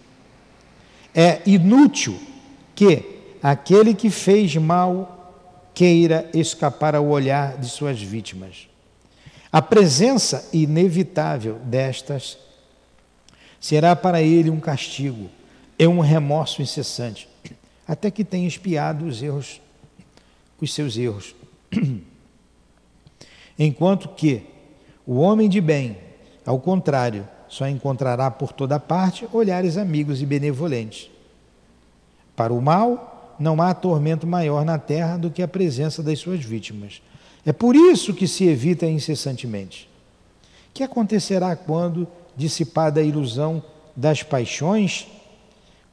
É 1.13 1.41
inútil 1.45 2.17
que 2.73 3.03
aquele 3.43 3.93
que 3.93 4.09
fez 4.09 4.55
mal 4.55 5.33
queira 5.73 6.29
escapar 6.33 6.95
ao 6.95 7.07
olhar 7.07 7.57
de 7.57 7.67
suas 7.67 8.01
vítimas. 8.01 8.69
A 9.51 9.61
presença 9.61 10.47
inevitável 10.53 11.59
destas 11.63 12.37
será 13.59 13.95
para 13.95 14.21
ele 14.21 14.49
um 14.49 14.59
castigo 14.59 15.29
e 15.77 15.87
um 15.87 15.99
remorso 15.99 16.61
incessante, 16.61 17.27
até 17.87 18.09
que 18.09 18.23
tenha 18.23 18.47
espiado 18.47 19.05
os 19.05 19.21
erros, 19.21 19.61
os 20.59 20.73
seus 20.73 20.97
erros. 20.97 21.35
Enquanto 23.59 24.09
que 24.09 24.43
o 25.05 25.17
homem 25.17 25.47
de 25.47 25.61
bem, 25.61 25.97
ao 26.45 26.59
contrário, 26.59 27.27
só 27.47 27.67
encontrará 27.67 28.29
por 28.29 28.51
toda 28.51 28.79
parte 28.79 29.27
olhares 29.31 29.77
amigos 29.77 30.21
e 30.21 30.25
benevolentes. 30.25 31.09
Para 32.35 32.53
o 32.53 32.61
mal, 32.61 33.35
não 33.39 33.61
há 33.61 33.73
tormento 33.73 34.27
maior 34.27 34.65
na 34.65 34.77
terra 34.77 35.17
do 35.17 35.31
que 35.31 35.41
a 35.41 35.47
presença 35.47 36.03
das 36.03 36.19
suas 36.19 36.43
vítimas. 36.43 37.01
É 37.45 37.53
por 37.53 37.75
isso 37.75 38.13
que 38.13 38.27
se 38.27 38.45
evita 38.45 38.85
incessantemente. 38.85 39.89
O 40.69 40.73
que 40.73 40.83
acontecerá 40.83 41.55
quando, 41.55 42.07
dissipada 42.35 42.99
a 42.99 43.03
ilusão 43.03 43.63
das 43.95 44.21
paixões, 44.21 45.07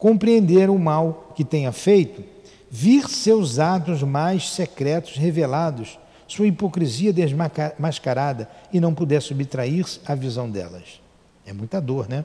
compreender 0.04 0.68
o 0.68 0.78
mal 0.78 1.32
que 1.34 1.42
tenha 1.42 1.72
feito, 1.72 2.22
vir 2.70 3.08
seus 3.08 3.58
atos 3.58 4.02
mais 4.02 4.50
secretos 4.50 5.16
revelados, 5.16 5.98
sua 6.28 6.46
hipocrisia 6.46 7.10
desmascarada 7.10 8.46
e 8.70 8.78
não 8.78 8.92
puder 8.94 9.22
subtrair-se 9.22 10.00
à 10.04 10.14
visão 10.14 10.50
delas? 10.50 11.00
É 11.46 11.54
muita 11.54 11.80
dor, 11.80 12.06
né? 12.06 12.22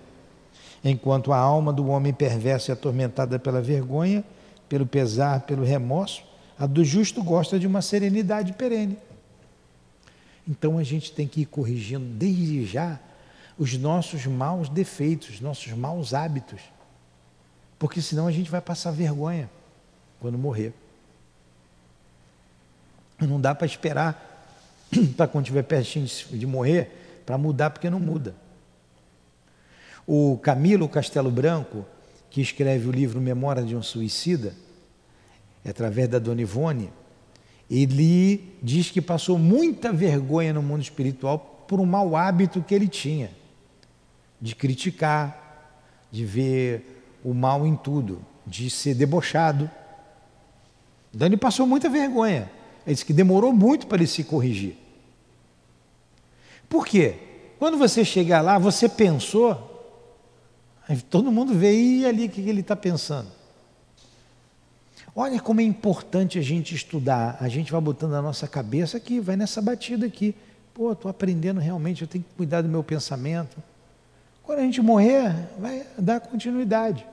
Enquanto 0.84 1.32
a 1.32 1.38
alma 1.38 1.72
do 1.72 1.88
homem 1.88 2.12
perverso 2.12 2.70
e 2.70 2.74
atormentada 2.74 3.40
pela 3.40 3.62
vergonha, 3.62 4.26
pelo 4.68 4.86
pesar, 4.86 5.44
pelo 5.44 5.64
remorso, 5.64 6.22
A 6.58 6.68
do 6.68 6.84
justo 6.84 7.24
gosta 7.24 7.58
de 7.58 7.66
uma 7.66 7.82
serenidade 7.82 8.52
perene. 8.52 8.98
Então 10.46 10.78
a 10.78 10.84
gente 10.84 11.14
tem 11.14 11.26
que 11.26 11.44
ir 11.44 11.46
corrigindo 11.46 12.04
desde 12.04 12.66
já 12.66 13.00
os 13.58 13.78
nossos 13.78 14.26
maus 14.26 14.68
defeitos, 14.68 15.40
nossos 15.40 15.72
maus 15.72 16.14
hábitos. 16.14 16.60
Porque 17.80 18.02
senão 18.02 18.28
a 18.28 18.32
gente 18.32 18.52
vai 18.52 18.60
passar 18.60 18.92
vergonha 18.92 19.50
quando 20.20 20.38
morrer. 20.38 20.74
Não 23.18 23.40
dá 23.40 23.56
para 23.56 23.66
esperar 23.66 24.46
para 25.16 25.28
quando 25.28 25.46
tiver 25.46 25.64
pertinho 25.64 26.06
de 26.06 26.46
morrer 26.46 27.22
para 27.26 27.38
mudar, 27.38 27.70
porque 27.70 27.90
não 27.90 28.00
muda. 28.00 28.36
O 30.06 30.38
Camilo 30.40 30.90
Castelo 30.90 31.32
Branco, 31.32 31.86
que 32.30 32.42
escreve 32.42 32.88
o 32.88 32.92
livro 32.92 33.22
Memória 33.22 33.64
de 33.64 33.76
um 33.76 33.84
Suicida, 33.84 34.54
através 35.68 36.10
da 36.10 36.20
Dona 36.20 36.42
Ivone, 36.42 36.92
ele 37.70 38.58
diz 38.64 38.90
que 38.90 39.02
passou 39.02 39.38
muita 39.38 39.94
vergonha 39.94 40.54
no 40.54 40.64
mundo 40.64 40.82
espiritual 40.82 41.66
por 41.68 41.80
um 41.80 41.86
mau 41.86 42.16
hábito 42.16 42.64
que 42.64 42.74
ele 42.74 42.88
tinha, 42.88 43.30
de 44.42 44.56
criticar, 44.56 45.78
de 46.12 46.26
ver 46.26 46.99
o 47.24 47.34
mal 47.34 47.66
em 47.66 47.76
tudo, 47.76 48.22
de 48.46 48.70
ser 48.70 48.96
debochado. 48.96 49.70
Então 51.14 51.28
ele 51.28 51.38
passou 51.38 51.66
muita 51.68 51.90
vergonha. 51.90 52.50
Ele 52.86 52.94
disse 52.94 53.06
que 53.06 53.14
demorou 53.14 53.54
muito 53.54 53.88
para 53.88 53.98
ele 53.98 54.08
se 54.08 54.24
corrigir. 54.24 54.78
Por 56.68 56.86
quê? 56.86 57.16
Quando 57.58 57.78
você 57.78 58.06
chegar 58.06 58.42
lá, 58.42 58.58
você 58.58 58.88
pensou, 58.88 59.68
todo 61.10 61.32
mundo 61.32 61.54
vê 61.54 61.74
e 61.74 62.06
ali 62.06 62.26
o 62.26 62.30
que 62.30 62.42
ele 62.42 62.62
está 62.62 62.76
pensando. 62.76 63.28
Olha 65.16 65.40
como 65.40 65.60
é 65.60 65.64
importante 65.64 66.40
a 66.40 66.42
gente 66.42 66.74
estudar. 66.74 67.38
A 67.42 67.50
gente 67.50 67.72
vai 67.72 67.82
botando 67.82 68.14
a 68.14 68.22
nossa 68.22 68.48
cabeça 68.48 68.98
aqui, 68.98 69.20
vai 69.20 69.36
nessa 69.36 69.62
batida 69.62 70.06
aqui. 70.06 70.34
Pô, 70.74 70.94
estou 70.94 71.12
aprendendo 71.12 71.60
realmente, 71.60 72.04
eu 72.04 72.08
tenho 72.08 72.24
que 72.24 72.34
cuidar 72.38 72.62
do 72.62 72.70
meu 72.70 72.84
pensamento. 72.84 73.58
Quando 74.50 74.62
a 74.62 74.64
gente 74.64 74.82
morrer, 74.82 75.32
vai 75.60 75.86
dar 75.96 76.20
continuidade. 76.20 77.06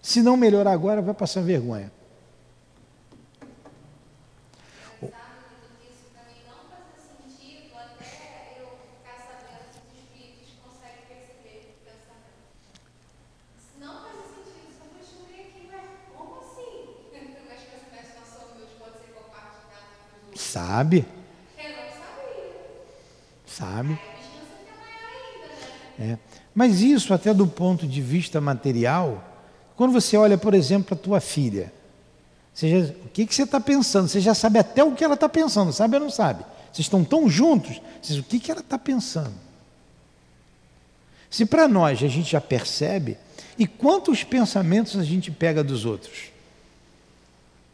Se 0.00 0.22
não 0.22 0.36
melhorar 0.36 0.70
agora, 0.70 1.02
vai 1.02 1.12
passar 1.12 1.40
vergonha. 1.42 1.90
Sabe? 20.36 21.04
Sabe? 23.46 23.98
É. 25.98 26.31
Mas 26.54 26.80
isso, 26.80 27.14
até 27.14 27.32
do 27.32 27.46
ponto 27.46 27.86
de 27.86 28.02
vista 28.02 28.40
material, 28.40 29.24
quando 29.76 29.92
você 29.92 30.16
olha, 30.16 30.36
por 30.36 30.54
exemplo, 30.54 30.94
a 30.94 30.96
tua 30.96 31.20
filha, 31.20 31.72
já, 32.54 32.66
o 33.04 33.08
que, 33.08 33.26
que 33.26 33.34
você 33.34 33.44
está 33.44 33.60
pensando? 33.60 34.08
Você 34.08 34.20
já 34.20 34.34
sabe 34.34 34.58
até 34.58 34.84
o 34.84 34.92
que 34.92 35.02
ela 35.02 35.14
está 35.14 35.28
pensando, 35.28 35.72
sabe 35.72 35.96
ou 35.96 36.02
não 36.02 36.10
sabe? 36.10 36.44
Vocês 36.72 36.86
estão 36.86 37.04
tão 37.04 37.28
juntos, 37.28 37.80
vocês, 38.00 38.18
o 38.18 38.22
que, 38.22 38.38
que 38.38 38.50
ela 38.50 38.60
está 38.60 38.78
pensando? 38.78 39.34
Se 41.30 41.46
para 41.46 41.66
nós 41.66 42.02
a 42.02 42.08
gente 42.08 42.30
já 42.30 42.40
percebe, 42.40 43.16
e 43.58 43.66
quantos 43.66 44.22
pensamentos 44.22 44.96
a 44.98 45.04
gente 45.04 45.30
pega 45.30 45.64
dos 45.64 45.84
outros? 45.84 46.30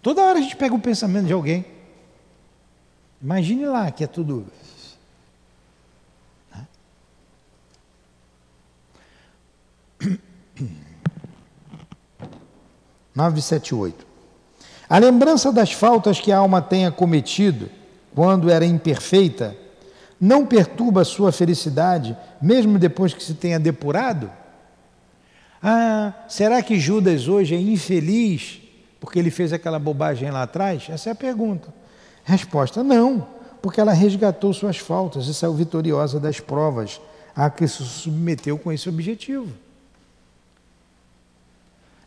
Toda 0.03 0.23
hora 0.23 0.39
a 0.39 0.43
gente 0.43 0.57
pega 0.57 0.75
o 0.75 0.81
pensamento 0.81 1.27
de 1.27 1.33
alguém. 1.33 1.65
Imagine 3.21 3.67
lá 3.67 3.91
que 3.91 4.05
é 4.05 4.07
tudo. 4.07 4.47
978. 13.15 14.07
A 14.89 14.99
lembrança 14.99 15.53
das 15.53 15.73
faltas 15.73 16.21
que 16.21 16.33
a 16.33 16.39
alma 16.39 16.63
tenha 16.63 16.91
cometido 16.91 17.69
quando 18.15 18.51
era 18.51 18.65
imperfeita 18.65 19.57
não 20.21 20.47
perturba 20.47 21.03
a 21.03 21.05
sua 21.05 21.31
felicidade, 21.31 22.17
mesmo 22.41 22.79
depois 22.79 23.13
que 23.15 23.23
se 23.23 23.35
tenha 23.35 23.61
depurado? 23.61 24.31
Ah, 25.63 26.13
será 26.29 26.63
que 26.63 26.79
Judas 26.79 27.29
hoje 27.29 27.55
é 27.55 27.61
infeliz 27.61 28.61
porque 29.01 29.19
ele 29.19 29.31
fez 29.31 29.53
aquela 29.53 29.79
bobagem 29.79 30.31
lá 30.31 30.43
atrás? 30.43 30.87
Essa 30.89 31.11
é 31.11 31.13
a 31.13 31.17
pergunta. 31.17 31.73
Resposta: 32.25 32.83
não, 32.83 33.27
porque 33.61 33.81
ela 33.81 33.93
resgatou 33.93 34.53
suas 34.53 34.79
faltas 34.79 35.27
e 35.27 35.35
saiu 35.35 35.55
vitoriosa 35.55 36.19
das 36.19 36.41
provas 36.41 37.01
a 37.35 37.49
que 37.51 37.67
se 37.69 37.85
submeteu 37.85 38.59
com 38.59 38.73
esse 38.73 38.89
objetivo. 38.89 39.53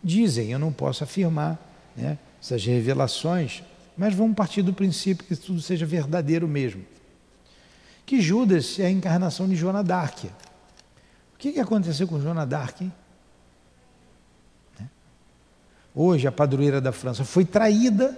Dizem, 0.04 0.52
eu 0.52 0.60
não 0.60 0.72
posso 0.72 1.04
afirmar 1.04 1.60
né, 1.96 2.18
essas 2.42 2.66
revelações, 2.66 3.64
mas 3.96 4.16
vamos 4.16 4.36
partir 4.36 4.62
do 4.62 4.74
princípio 4.74 5.26
que 5.26 5.36
tudo 5.36 5.62
seja 5.62 5.86
verdadeiro 5.86 6.48
mesmo. 6.48 6.84
Que 8.06 8.20
Judas 8.20 8.80
é 8.80 8.88
a 8.88 8.92
encarnação 8.92 9.48
de 9.48 9.56
Joana 9.56 9.84
d'Arc. 9.84 10.26
O 10.26 11.38
que, 11.38 11.52
que 11.54 11.60
aconteceu 11.60 12.08
com 12.08 12.20
Joana 12.20 12.46
d'Arc? 12.46 12.82
Né? 14.80 14.90
Hoje, 15.94 16.28
a 16.28 16.32
padroeira 16.32 16.82
da 16.82 16.92
França 16.92 17.24
foi 17.24 17.46
traída 17.46 18.18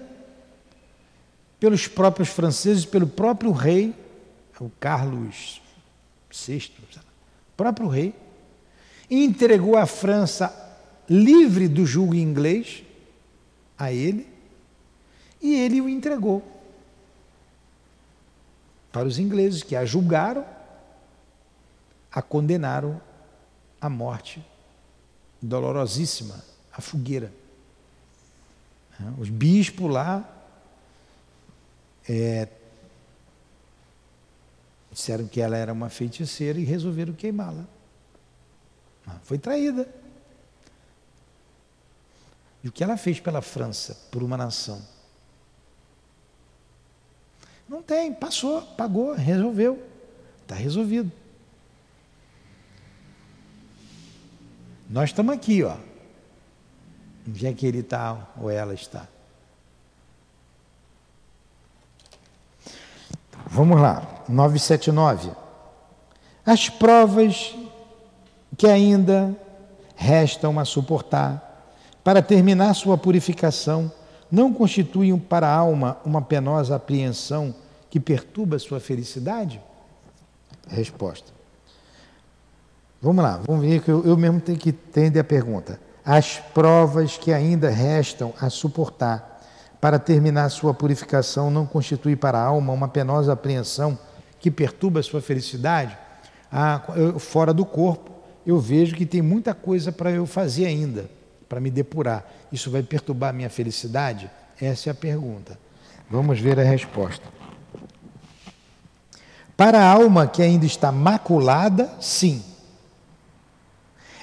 pelos 1.59 1.87
próprios 1.87 2.29
franceses, 2.29 2.85
pelo 2.85 3.07
próprio 3.07 3.51
rei, 3.51 3.93
o 4.59 4.69
Carlos 4.79 5.61
VI, 6.31 6.71
próprio 7.57 7.87
rei, 7.87 8.15
entregou 9.09 9.77
a 9.77 9.85
França 9.85 10.62
livre 11.09 11.67
do 11.67 11.85
julgo 11.85 12.15
inglês 12.15 12.83
a 13.77 13.91
ele, 13.91 14.27
e 15.41 15.55
ele 15.55 15.81
o 15.81 15.89
entregou 15.89 16.41
para 18.91 19.07
os 19.07 19.17
ingleses, 19.17 19.63
que 19.63 19.75
a 19.75 19.83
julgaram, 19.83 20.45
a 22.11 22.21
condenaram 22.21 23.01
à 23.81 23.89
morte 23.89 24.45
dolorosíssima, 25.41 26.41
à 26.71 26.79
fogueira. 26.79 27.33
Os 29.17 29.29
bispos 29.29 29.91
lá 29.91 30.23
é, 32.07 32.47
disseram 34.91 35.27
que 35.27 35.41
ela 35.41 35.57
era 35.57 35.73
uma 35.73 35.89
feiticeira 35.89 36.59
e 36.59 36.63
resolveram 36.63 37.13
queimá-la. 37.13 37.65
Ah, 39.07 39.17
foi 39.23 39.37
traída. 39.37 40.02
E 42.63 42.69
o 42.69 42.71
que 42.71 42.83
ela 42.83 42.95
fez 42.95 43.19
pela 43.19 43.41
França, 43.41 43.97
por 44.09 44.23
uma 44.23 44.37
nação? 44.37 44.81
Não 47.67 47.81
tem, 47.81 48.13
passou, 48.13 48.61
pagou, 48.61 49.13
resolveu. 49.13 49.81
Está 50.41 50.55
resolvido. 50.55 51.11
Nós 54.89 55.09
estamos 55.09 55.33
aqui, 55.33 55.63
ó. 55.63 55.75
Onde 57.27 57.47
é 57.47 57.53
que 57.53 57.65
ele 57.65 57.79
está 57.79 58.27
ou 58.39 58.49
ela 58.49 58.73
está? 58.73 59.07
Vamos 63.47 63.79
lá, 63.79 64.23
979. 64.29 65.31
As 66.45 66.69
provas 66.69 67.55
que 68.57 68.67
ainda 68.67 69.35
restam 69.95 70.59
a 70.59 70.65
suportar 70.65 71.52
para 72.03 72.21
terminar 72.21 72.73
sua 72.73 72.97
purificação 72.97 73.91
não 74.31 74.51
constituem 74.51 75.17
para 75.17 75.47
a 75.47 75.55
alma 75.55 75.97
uma 76.03 76.21
penosa 76.21 76.75
apreensão 76.75 77.53
que 77.89 77.99
perturba 77.99 78.57
sua 78.57 78.79
felicidade? 78.79 79.61
Resposta. 80.67 81.31
Vamos 83.01 83.23
lá, 83.23 83.39
vamos 83.45 83.65
ver 83.65 83.81
que 83.81 83.91
eu, 83.91 84.03
eu 84.05 84.17
mesmo 84.17 84.39
tenho 84.39 84.57
que 84.57 84.69
entender 84.69 85.19
a 85.19 85.23
pergunta. 85.23 85.79
As 86.05 86.39
provas 86.53 87.17
que 87.17 87.31
ainda 87.31 87.69
restam 87.69 88.33
a 88.39 88.49
suportar 88.49 89.41
para 89.79 89.99
terminar 89.99 90.49
sua 90.49 90.73
purificação, 90.73 91.51
não 91.51 91.65
constitui 91.65 92.15
para 92.15 92.39
a 92.39 92.45
alma 92.45 92.71
uma 92.71 92.87
penosa 92.87 93.33
apreensão 93.33 93.99
que 94.39 94.49
perturba 94.49 95.03
sua 95.03 95.21
felicidade? 95.21 95.97
Ah, 96.51 96.81
eu, 96.95 97.19
fora 97.19 97.53
do 97.53 97.65
corpo, 97.65 98.11
eu 98.45 98.59
vejo 98.59 98.95
que 98.95 99.05
tem 99.05 99.21
muita 99.21 99.53
coisa 99.53 99.91
para 99.91 100.09
eu 100.09 100.25
fazer 100.25 100.65
ainda, 100.65 101.09
para 101.47 101.59
me 101.59 101.69
depurar. 101.69 102.25
Isso 102.51 102.71
vai 102.71 102.83
perturbar 102.83 103.29
a 103.29 103.33
minha 103.33 103.49
felicidade? 103.49 104.29
Essa 104.61 104.89
é 104.89 104.91
a 104.91 104.95
pergunta. 104.95 105.57
Vamos 106.09 106.39
ver 106.39 106.59
a 106.59 106.63
resposta. 106.63 107.25
Para 109.55 109.79
a 109.79 109.89
alma 109.89 110.27
que 110.27 110.41
ainda 110.41 110.65
está 110.65 110.91
maculada, 110.91 111.89
sim. 111.99 112.43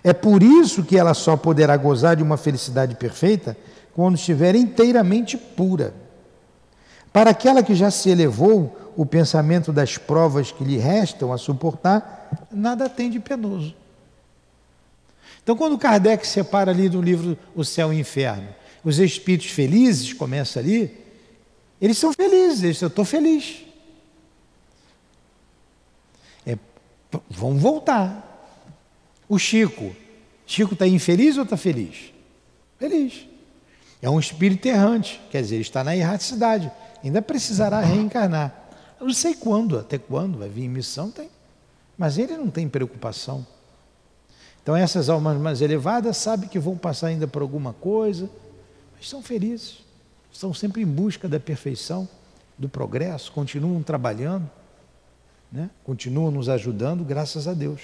É 0.03 0.13
por 0.13 0.43
isso 0.43 0.83
que 0.83 0.99
ela 0.99 1.15
só 1.15 1.37
poderá 1.37 1.77
gozar 1.77 2.17
de 2.17 2.23
uma 2.23 2.37
felicidade 2.37 2.95
perfeita 2.95 3.57
quando 3.95 4.17
estiver 4.17 4.55
inteiramente 4.55 5.37
pura. 5.37 5.95
Para 7.13 7.31
aquela 7.31 7.63
que 7.63 7.75
já 7.75 7.91
se 7.91 8.09
elevou, 8.09 8.93
o 8.97 9.05
pensamento 9.05 9.73
das 9.73 9.97
provas 9.97 10.53
que 10.53 10.65
lhe 10.65 10.79
restam 10.79 11.33
a 11.33 11.39
suportar, 11.39 12.47
nada 12.51 12.89
tem 12.89 13.11
de 13.11 13.19
penoso. 13.19 13.75
Então, 15.43 15.57
quando 15.57 15.79
Kardec 15.79 16.27
separa 16.27 16.71
ali 16.71 16.89
do 16.89 17.01
livro 17.01 17.37
O 17.55 17.65
Céu 17.65 17.93
e 17.93 17.97
o 17.97 18.01
Inferno, 18.01 18.49
os 18.85 18.99
espíritos 18.99 19.51
felizes, 19.51 20.13
começa 20.13 20.59
ali, 20.59 20.97
eles 21.81 21.99
são 21.99 22.13
felizes, 22.13 22.63
eles, 22.63 22.81
eu 22.83 22.89
estou 22.89 23.05
feliz. 23.05 23.65
É, 26.47 26.57
vão 27.29 27.57
voltar. 27.57 28.27
O 29.29 29.39
Chico, 29.39 29.95
Chico 30.47 30.75
está 30.75 30.87
infeliz 30.87 31.37
ou 31.37 31.45
está 31.45 31.57
feliz? 31.57 32.13
Feliz. 32.79 33.27
É 34.03 34.09
um 34.09 34.19
espírito 34.19 34.67
errante, 34.67 35.21
quer 35.31 35.43
dizer, 35.43 35.57
ele 35.57 35.63
está 35.63 35.85
na 35.85 35.95
erraticidade, 35.95 36.73
ainda 37.05 37.21
precisará 37.21 37.81
reencarnar. 37.81 38.69
Eu 38.99 39.07
não 39.07 39.15
sei 39.15 39.35
quando, 39.35 39.79
até 39.79 39.99
quando 39.99 40.39
vai 40.39 40.49
vir 40.49 40.65
em 40.65 40.69
missão, 40.69 41.11
tem. 41.11 41.31
Mas 41.97 42.19
ele 42.19 42.37
não 42.37 42.51
tem 42.51 42.69
preocupação. 42.69 43.47
Então 44.71 44.77
essas 44.77 45.09
almas 45.09 45.37
mais 45.37 45.61
elevadas 45.61 46.17
sabem 46.17 46.49
que 46.49 46.57
vão 46.57 46.77
passar 46.77 47.09
ainda 47.09 47.27
por 47.27 47.43
alguma 47.43 47.73
coisa, 47.73 48.31
mas 48.97 49.09
são 49.09 49.21
felizes, 49.21 49.85
estão 50.31 50.55
sempre 50.55 50.81
em 50.81 50.87
busca 50.87 51.29
da 51.29 51.41
perfeição, 51.41 52.09
do 52.57 52.69
progresso, 52.69 53.33
continuam 53.33 53.83
trabalhando, 53.83 54.49
né? 55.51 55.69
continuam 55.83 56.31
nos 56.31 56.49
ajudando, 56.49 57.03
graças 57.03 57.49
a 57.49 57.53
Deus. 57.53 57.81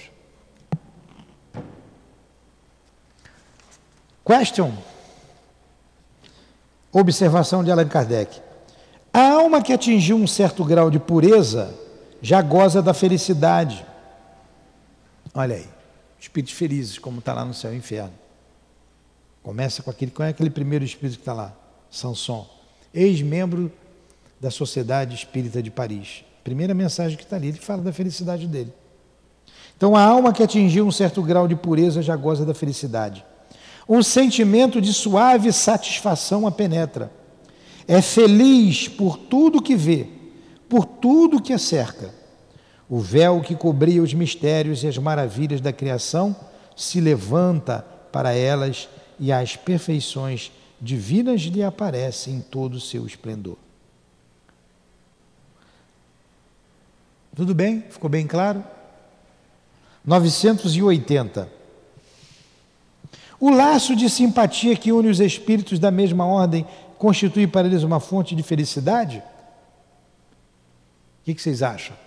Question. 4.25 4.71
Observação 6.93 7.65
de 7.65 7.69
Allan 7.69 7.89
Kardec. 7.89 8.41
A 9.13 9.33
alma 9.33 9.61
que 9.61 9.73
atingiu 9.73 10.15
um 10.15 10.25
certo 10.25 10.63
grau 10.63 10.89
de 10.89 10.99
pureza 10.99 11.77
já 12.21 12.41
goza 12.41 12.81
da 12.81 12.93
felicidade. 12.93 13.85
Olha 15.33 15.57
aí, 15.57 15.76
espíritos 16.19 16.53
felizes, 16.53 16.97
como 16.97 17.19
está 17.19 17.33
lá 17.33 17.45
no 17.45 17.53
céu 17.53 17.73
e 17.73 17.77
inferno. 17.77 18.13
Começa 19.43 19.81
com 19.81 19.89
aquele, 19.89 20.11
qual 20.11 20.27
é 20.27 20.31
aquele 20.31 20.49
primeiro 20.49 20.83
espírito 20.83 21.15
que 21.15 21.21
está 21.21 21.33
lá? 21.33 21.55
Sanson, 21.89 22.47
ex-membro 22.93 23.71
da 24.39 24.51
Sociedade 24.51 25.15
Espírita 25.15 25.61
de 25.63 25.71
Paris. 25.71 26.23
Primeira 26.43 26.73
mensagem 26.73 27.17
que 27.17 27.23
está 27.23 27.35
ali, 27.35 27.49
ele 27.49 27.57
fala 27.57 27.81
da 27.81 27.93
felicidade 27.93 28.47
dele. 28.47 28.73
Então, 29.75 29.95
a 29.95 30.01
alma 30.01 30.33
que 30.33 30.43
atingiu 30.43 30.85
um 30.85 30.91
certo 30.91 31.21
grau 31.21 31.47
de 31.47 31.55
pureza 31.55 32.01
já 32.01 32.15
goza 32.15 32.45
da 32.45 32.53
felicidade. 32.53 33.23
Um 33.87 34.01
sentimento 34.01 34.81
de 34.81 34.93
suave 34.93 35.53
satisfação 35.53 36.45
a 36.47 36.51
penetra. 36.51 37.11
É 37.87 38.01
feliz 38.01 38.87
por 38.87 39.17
tudo 39.17 39.61
que 39.61 39.75
vê, 39.75 40.07
por 40.67 40.85
tudo 40.85 41.41
que 41.41 41.53
a 41.53 41.57
cerca. 41.57 42.13
O 42.89 42.99
véu 42.99 43.41
que 43.41 43.55
cobria 43.55 44.01
os 44.01 44.13
mistérios 44.13 44.83
e 44.83 44.87
as 44.87 44.97
maravilhas 44.97 45.59
da 45.59 45.73
criação 45.73 46.35
se 46.75 47.01
levanta 47.01 47.85
para 48.11 48.33
elas 48.33 48.87
e 49.19 49.31
as 49.31 49.55
perfeições 49.55 50.51
divinas 50.79 51.41
lhe 51.41 51.63
aparecem 51.63 52.35
em 52.35 52.41
todo 52.41 52.75
o 52.75 52.79
seu 52.79 53.05
esplendor. 53.05 53.57
Tudo 57.35 57.53
bem? 57.53 57.81
Ficou 57.89 58.09
bem 58.09 58.25
claro? 58.25 58.63
980. 60.05 61.49
O 63.39 63.51
laço 63.51 63.95
de 63.95 64.09
simpatia 64.09 64.75
que 64.75 64.91
une 64.91 65.09
os 65.09 65.19
espíritos 65.19 65.77
da 65.77 65.91
mesma 65.91 66.25
ordem 66.25 66.65
constitui 66.97 67.45
para 67.45 67.67
eles 67.67 67.83
uma 67.83 67.99
fonte 67.99 68.33
de 68.33 68.41
felicidade? 68.41 69.21
O 71.21 71.25
que, 71.25 71.39
vocês 71.39 71.61
acham? 71.61 72.06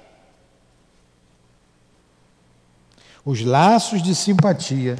Os 3.24 3.44
laços 3.44 4.02
de 4.02 4.14
simpatia 4.14 4.96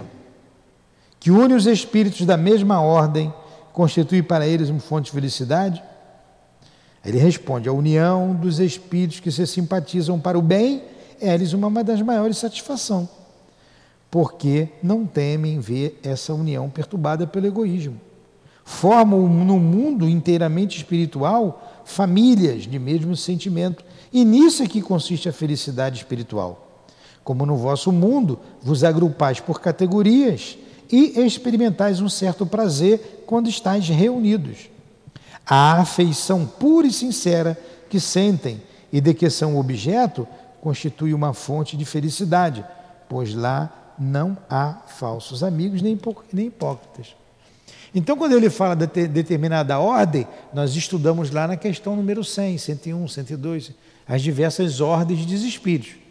que 1.19 1.31
une 1.31 1.55
os 1.55 1.67
espíritos 1.67 2.25
da 2.25 2.37
mesma 2.37 2.81
ordem 2.81 3.33
constitui 3.73 4.23
para 4.23 4.47
eles 4.47 4.69
uma 4.69 4.81
fonte 4.81 5.07
de 5.07 5.13
felicidade? 5.13 5.83
Ele 7.05 7.19
responde: 7.19 7.69
a 7.69 7.73
união 7.73 8.35
dos 8.35 8.59
espíritos 8.59 9.21
que 9.21 9.31
se 9.31 9.47
simpatizam 9.47 10.19
para 10.19 10.39
o 10.39 10.43
bem 10.43 10.83
é-lhes 11.21 11.53
uma 11.53 11.83
das 11.85 12.01
maiores 12.03 12.39
satisfações 12.39 13.09
porque 14.11 14.69
não 14.83 15.07
temem 15.07 15.61
ver 15.61 16.01
essa 16.03 16.35
união 16.35 16.69
perturbada 16.69 17.27
pelo 17.27 17.47
egoísmo. 17.47 18.01
Formam 18.65 19.29
no 19.29 19.59
mundo 19.59 20.09
inteiramente 20.09 20.79
espiritual 20.79 21.83
famílias 21.85 22.65
de 22.65 22.79
mesmo 22.79 23.17
sentimento, 23.17 23.85
e 24.13 24.25
nisso 24.25 24.63
é 24.63 24.67
que 24.67 24.83
consiste 24.83 25.29
a 25.29 25.33
felicidade 25.33 25.99
espiritual. 25.99 26.70
Como 27.31 27.47
no 27.47 27.57
vosso 27.57 27.93
mundo 27.93 28.41
vos 28.61 28.83
agrupais 28.83 29.39
por 29.39 29.61
categorias 29.61 30.59
e 30.91 31.21
experimentais 31.21 32.01
um 32.01 32.09
certo 32.09 32.45
prazer 32.45 33.23
quando 33.25 33.49
estáis 33.49 33.89
reunidos. 33.89 34.69
A 35.47 35.75
afeição 35.75 36.45
pura 36.45 36.89
e 36.89 36.93
sincera 36.93 37.57
que 37.89 38.01
sentem 38.01 38.61
e 38.93 39.01
de 39.01 39.15
que 39.15 39.31
são 39.31 39.57
objeto 39.57 40.27
constitui 40.61 41.15
uma 41.15 41.33
fonte 41.33 41.77
de 41.77 41.85
felicidade, 41.85 42.65
pois 43.09 43.33
lá 43.33 43.95
não 43.97 44.37
há 44.51 44.79
falsos 44.89 45.45
amigos 45.45 45.81
nem, 45.81 45.97
nem 46.33 46.47
hipócritas. 46.49 47.15
Então, 47.95 48.17
quando 48.17 48.37
ele 48.37 48.51
fala 48.51 48.75
de 48.75 49.07
determinada 49.07 49.79
ordem, 49.79 50.27
nós 50.53 50.75
estudamos 50.75 51.31
lá 51.31 51.47
na 51.47 51.57
questão 51.57 51.95
número 51.95 52.25
100, 52.25 52.59
101, 52.59 53.07
102, 53.07 53.71
as 54.09 54.21
diversas 54.21 54.81
ordens 54.81 55.25
de 55.25 55.37
espíritos. 55.47 56.10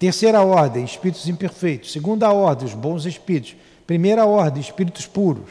Terceira 0.00 0.40
ordem, 0.40 0.82
espíritos 0.82 1.28
imperfeitos. 1.28 1.92
Segunda 1.92 2.32
ordem, 2.32 2.66
os 2.66 2.72
bons 2.72 3.04
espíritos. 3.04 3.54
Primeira 3.86 4.24
ordem, 4.24 4.58
espíritos 4.58 5.06
puros. 5.06 5.50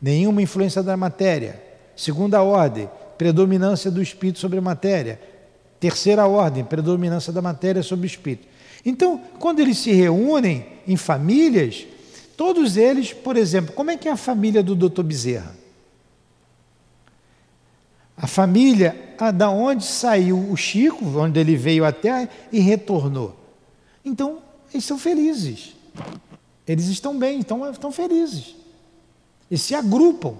Nenhuma 0.00 0.40
influência 0.40 0.80
da 0.80 0.96
matéria. 0.96 1.60
Segunda 1.96 2.40
ordem, 2.40 2.88
predominância 3.18 3.90
do 3.90 4.00
espírito 4.00 4.38
sobre 4.38 4.60
a 4.60 4.62
matéria. 4.62 5.20
Terceira 5.80 6.24
ordem, 6.24 6.62
predominância 6.62 7.32
da 7.32 7.42
matéria 7.42 7.82
sobre 7.82 8.06
o 8.06 8.06
espírito. 8.06 8.46
Então, 8.86 9.20
quando 9.40 9.58
eles 9.58 9.78
se 9.78 9.90
reúnem 9.90 10.64
em 10.86 10.96
famílias, 10.96 11.84
todos 12.36 12.76
eles, 12.76 13.12
por 13.12 13.36
exemplo, 13.36 13.74
como 13.74 13.90
é 13.90 13.96
que 13.96 14.08
é 14.08 14.12
a 14.12 14.16
família 14.16 14.62
do 14.62 14.76
Dr. 14.76 15.02
Bezerra? 15.02 15.61
A 18.22 18.28
família 18.28 19.16
a, 19.18 19.32
da 19.32 19.50
onde 19.50 19.84
saiu 19.84 20.38
o 20.38 20.56
Chico, 20.56 21.04
onde 21.18 21.40
ele 21.40 21.56
veio 21.56 21.84
até 21.84 22.28
e 22.52 22.60
retornou. 22.60 23.34
Então, 24.04 24.38
eles 24.72 24.84
são 24.84 24.96
felizes. 24.96 25.74
Eles 26.64 26.86
estão 26.86 27.18
bem, 27.18 27.40
estão, 27.40 27.68
estão 27.68 27.90
felizes. 27.90 28.54
Eles 29.50 29.62
se 29.62 29.74
agrupam. 29.74 30.36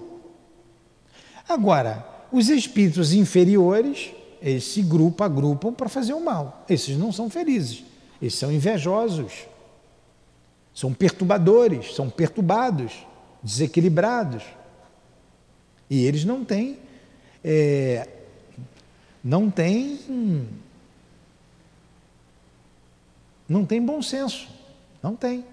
Agora, 1.47 2.07
os 2.31 2.47
espíritos 2.47 3.11
inferiores, 3.11 4.11
eles 4.41 4.63
se 4.63 4.81
grupam, 4.81 5.25
agrupam 5.25 5.73
para 5.73 5.89
fazer 5.89 6.13
o 6.13 6.23
mal. 6.23 6.63
Esses 6.69 6.97
não 6.97 7.11
são 7.11 7.29
felizes. 7.29 7.83
Eles 8.21 8.35
são 8.35 8.49
invejosos, 8.49 9.45
são 10.73 10.93
perturbadores, 10.93 11.93
são 11.93 12.09
perturbados, 12.09 13.05
desequilibrados. 13.43 14.43
E 15.89 16.05
eles 16.05 16.23
não 16.23 16.45
têm, 16.45 16.79
é, 17.43 18.07
não 19.23 19.49
têm, 19.51 20.47
não 23.47 23.65
tem 23.65 23.81
bom 23.81 24.01
senso, 24.01 24.47
não 25.01 25.15
tem. 25.15 25.45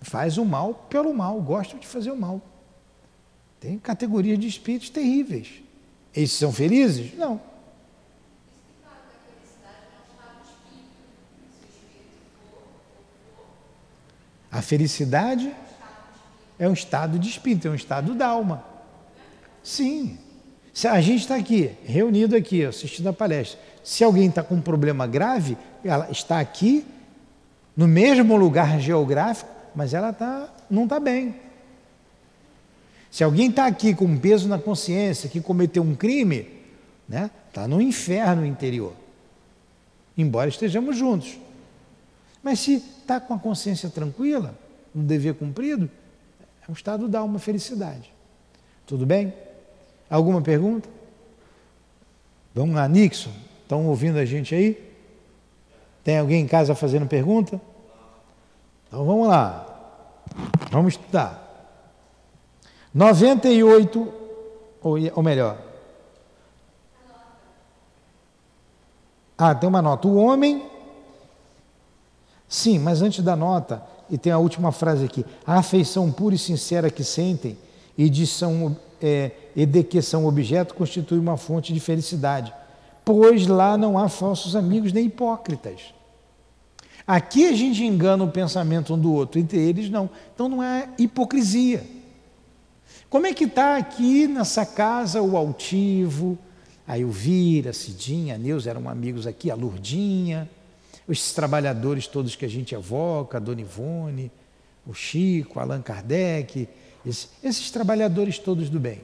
Faz 0.00 0.36
o 0.38 0.44
mal 0.44 0.74
pelo 0.74 1.14
mal, 1.14 1.40
gostam 1.40 1.78
de 1.78 1.86
fazer 1.86 2.10
o 2.10 2.16
mal. 2.16 2.40
Tem 3.58 3.78
categorias 3.78 4.38
de 4.38 4.46
espíritos 4.46 4.90
terríveis. 4.90 5.62
Eles 6.14 6.32
são 6.32 6.52
felizes? 6.52 7.14
Não. 7.14 7.40
A 14.50 14.62
felicidade 14.62 15.54
é 16.58 16.68
um 16.68 16.72
estado 16.72 17.18
de 17.18 17.28
espírito, 17.28 17.68
é 17.68 17.70
um 17.70 17.74
estado 17.74 18.14
da 18.14 18.26
alma. 18.26 18.64
Sim. 19.62 20.18
A 20.84 21.00
gente 21.00 21.20
está 21.20 21.36
aqui, 21.36 21.70
reunido 21.84 22.36
aqui, 22.36 22.62
assistindo 22.62 23.08
a 23.08 23.12
palestra. 23.12 23.58
Se 23.82 24.04
alguém 24.04 24.28
está 24.28 24.42
com 24.42 24.56
um 24.56 24.60
problema 24.60 25.06
grave, 25.06 25.56
ela 25.82 26.10
está 26.10 26.38
aqui, 26.38 26.84
no 27.74 27.88
mesmo 27.88 28.36
lugar 28.36 28.78
geográfico, 28.78 29.50
mas 29.74 29.94
ela 29.94 30.12
tá, 30.12 30.52
não 30.68 30.84
está 30.84 31.00
bem. 31.00 31.34
Se 33.10 33.24
alguém 33.24 33.48
está 33.48 33.66
aqui 33.66 33.94
com 33.94 34.04
um 34.04 34.18
peso 34.18 34.48
na 34.48 34.58
consciência, 34.58 35.30
que 35.30 35.40
cometeu 35.40 35.82
um 35.82 35.94
crime, 35.94 36.46
né, 37.08 37.30
está 37.48 37.66
no 37.66 37.80
inferno 37.80 38.44
interior. 38.44 38.92
Embora 40.18 40.50
estejamos 40.50 40.96
juntos. 40.98 41.38
Mas 42.42 42.60
se 42.60 42.74
está 42.74 43.18
com 43.18 43.32
a 43.32 43.38
consciência 43.38 43.88
tranquila, 43.88 44.54
no 44.94 45.02
dever 45.04 45.34
cumprido, 45.34 45.90
é 46.66 46.70
um 46.70 46.74
estado 46.74 47.08
da 47.08 47.20
alma 47.20 47.38
felicidade. 47.38 48.12
Tudo 48.86 49.06
bem? 49.06 49.32
Alguma 50.08 50.40
pergunta? 50.40 50.88
Vamos 52.54 52.74
lá, 52.74 52.88
Nixon, 52.88 53.32
estão 53.62 53.86
ouvindo 53.86 54.18
a 54.18 54.24
gente 54.24 54.54
aí? 54.54 54.82
Tem 56.02 56.18
alguém 56.18 56.42
em 56.42 56.46
casa 56.46 56.74
fazendo 56.74 57.06
pergunta? 57.06 57.60
Então 58.86 59.04
vamos 59.04 59.26
lá. 59.26 59.66
Vamos 60.70 60.94
estudar. 60.94 61.42
98, 62.94 64.14
ou, 64.80 64.96
ou 65.14 65.22
melhor. 65.22 65.58
Ah, 69.36 69.54
tem 69.54 69.68
uma 69.68 69.82
nota. 69.82 70.08
O 70.08 70.16
homem. 70.16 70.64
Sim, 72.48 72.78
mas 72.78 73.02
antes 73.02 73.22
da 73.22 73.36
nota, 73.36 73.82
e 74.08 74.16
tem 74.16 74.32
a 74.32 74.38
última 74.38 74.72
frase 74.72 75.04
aqui: 75.04 75.26
a 75.46 75.58
afeição 75.58 76.10
pura 76.10 76.34
e 76.34 76.38
sincera 76.38 76.90
que 76.90 77.04
sentem 77.04 77.58
e 77.98 78.08
de, 78.08 78.26
são, 78.26 78.76
é, 79.02 79.32
e 79.56 79.64
de 79.64 79.82
que 79.82 80.02
são 80.02 80.26
objeto 80.26 80.74
constitui 80.74 81.18
uma 81.18 81.38
fonte 81.38 81.72
de 81.72 81.80
felicidade, 81.80 82.52
pois 83.02 83.46
lá 83.46 83.78
não 83.78 83.98
há 83.98 84.06
falsos 84.06 84.54
amigos 84.54 84.92
nem 84.92 85.06
hipócritas. 85.06 85.94
Aqui 87.06 87.46
a 87.46 87.52
gente 87.54 87.82
engana 87.82 88.22
o 88.22 88.30
pensamento 88.30 88.92
um 88.92 88.98
do 88.98 89.12
outro, 89.12 89.40
entre 89.40 89.58
eles 89.58 89.88
não. 89.88 90.10
Então 90.34 90.48
não 90.48 90.62
é 90.62 90.90
hipocrisia. 90.98 91.82
Como 93.08 93.26
é 93.26 93.32
que 93.32 93.44
está 93.44 93.76
aqui 93.78 94.26
nessa 94.26 94.66
casa 94.66 95.22
o 95.22 95.36
altivo, 95.36 96.36
a 96.86 96.98
Elvira, 96.98 97.70
a 97.70 97.72
Cidinha, 97.72 98.34
a 98.34 98.38
Neuza 98.38 98.68
eram 98.68 98.88
amigos 98.88 99.26
aqui, 99.26 99.50
a 99.50 99.54
Lurdinha, 99.54 100.50
os 101.08 101.32
trabalhadores 101.32 102.06
todos 102.06 102.36
que 102.36 102.44
a 102.44 102.48
gente 102.48 102.74
evoca, 102.74 103.38
a 103.38 103.40
Dona 103.40 103.60
Ivone, 103.60 104.30
o 104.86 104.92
Chico, 104.92 105.60
Allan 105.60 105.80
Kardec, 105.80 106.68
esses, 107.06 107.30
esses 107.42 107.70
trabalhadores 107.70 108.38
todos 108.38 108.68
do 108.68 108.78
bem. 108.78 109.00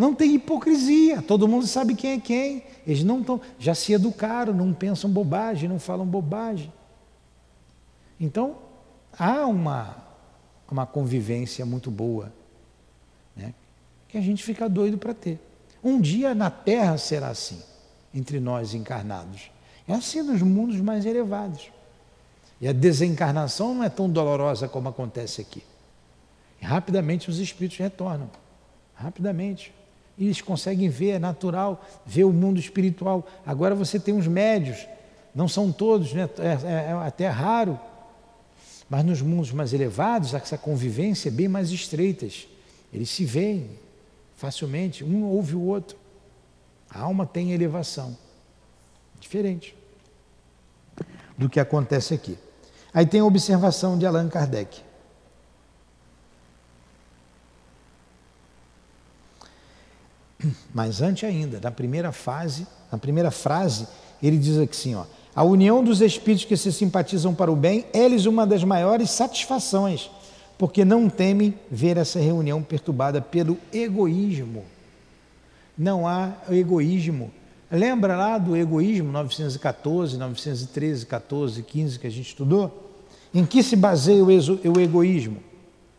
Não 0.00 0.14
tem 0.14 0.34
hipocrisia, 0.34 1.20
todo 1.20 1.46
mundo 1.46 1.66
sabe 1.66 1.94
quem 1.94 2.12
é 2.12 2.20
quem. 2.20 2.64
Eles 2.86 3.04
não 3.04 3.20
estão, 3.20 3.40
já 3.58 3.74
se 3.74 3.92
educaram, 3.92 4.54
não 4.54 4.72
pensam 4.72 5.10
bobagem, 5.10 5.68
não 5.68 5.78
falam 5.78 6.06
bobagem. 6.06 6.72
Então, 8.18 8.56
há 9.18 9.46
uma, 9.46 9.96
uma 10.70 10.86
convivência 10.86 11.66
muito 11.66 11.90
boa 11.90 12.32
que 14.10 14.18
a 14.18 14.20
gente 14.20 14.42
fica 14.42 14.68
doido 14.68 14.98
para 14.98 15.14
ter. 15.14 15.38
Um 15.82 16.00
dia 16.00 16.34
na 16.34 16.50
Terra 16.50 16.98
será 16.98 17.28
assim, 17.28 17.62
entre 18.12 18.40
nós 18.40 18.74
encarnados. 18.74 19.50
É 19.86 19.94
assim 19.94 20.22
nos 20.22 20.42
mundos 20.42 20.80
mais 20.80 21.06
elevados. 21.06 21.70
E 22.60 22.68
a 22.68 22.72
desencarnação 22.72 23.74
não 23.74 23.84
é 23.84 23.88
tão 23.88 24.10
dolorosa 24.10 24.68
como 24.68 24.88
acontece 24.88 25.40
aqui. 25.40 25.62
E 26.60 26.64
rapidamente 26.64 27.30
os 27.30 27.38
espíritos 27.38 27.78
retornam. 27.78 28.28
Rapidamente. 28.94 29.72
E 30.20 30.26
eles 30.26 30.42
conseguem 30.42 30.90
ver, 30.90 31.12
é 31.12 31.18
natural, 31.18 31.82
ver 32.04 32.24
o 32.24 32.32
mundo 32.32 32.60
espiritual. 32.60 33.26
Agora 33.44 33.74
você 33.74 33.98
tem 33.98 34.12
uns 34.12 34.26
médios, 34.26 34.86
não 35.34 35.48
são 35.48 35.72
todos, 35.72 36.12
né? 36.12 36.28
é, 36.38 36.68
é, 36.68 36.72
é 36.90 36.92
até 36.92 37.26
raro. 37.26 37.80
Mas 38.86 39.02
nos 39.02 39.22
mundos 39.22 39.50
mais 39.50 39.72
elevados, 39.72 40.34
essa 40.34 40.58
convivência 40.58 41.30
é 41.30 41.32
bem 41.32 41.48
mais 41.48 41.70
estreita. 41.70 42.28
Eles 42.92 43.08
se 43.08 43.24
veem, 43.24 43.70
facilmente, 44.36 45.02
um 45.02 45.24
ouve 45.24 45.56
o 45.56 45.62
outro. 45.62 45.96
A 46.90 47.00
alma 47.00 47.24
tem 47.24 47.52
elevação. 47.52 48.14
Diferente 49.18 49.74
do 51.38 51.48
que 51.48 51.58
acontece 51.58 52.12
aqui. 52.12 52.36
Aí 52.92 53.06
tem 53.06 53.20
a 53.20 53.24
observação 53.24 53.96
de 53.96 54.04
Allan 54.04 54.28
Kardec. 54.28 54.82
Mas 60.74 61.02
antes 61.02 61.28
ainda, 61.28 61.60
na 61.62 61.70
primeira 61.70 62.12
fase, 62.12 62.66
na 62.90 62.98
primeira 62.98 63.30
frase, 63.30 63.86
ele 64.22 64.38
diz 64.38 64.58
assim, 64.58 64.94
ó, 64.94 65.04
a 65.34 65.44
união 65.44 65.82
dos 65.82 66.00
espíritos 66.00 66.44
que 66.44 66.56
se 66.56 66.72
simpatizam 66.72 67.34
para 67.34 67.50
o 67.50 67.56
bem 67.56 67.86
é-lhes 67.92 68.26
uma 68.26 68.46
das 68.46 68.64
maiores 68.64 69.10
satisfações 69.10 70.10
porque 70.60 70.84
não 70.84 71.08
temem 71.08 71.54
ver 71.70 71.96
essa 71.96 72.20
reunião 72.20 72.62
perturbada 72.62 73.22
pelo 73.22 73.56
egoísmo. 73.72 74.66
Não 75.76 76.06
há 76.06 76.34
egoísmo. 76.50 77.32
Lembra 77.72 78.14
lá 78.14 78.36
do 78.36 78.54
egoísmo 78.54 79.10
914, 79.10 80.18
913, 80.18 81.06
14, 81.06 81.62
15 81.62 81.98
que 81.98 82.06
a 82.06 82.10
gente 82.10 82.26
estudou? 82.26 82.92
Em 83.32 83.46
que 83.46 83.62
se 83.62 83.74
baseia 83.74 84.22
o, 84.22 84.30
egoísmo? 84.78 85.38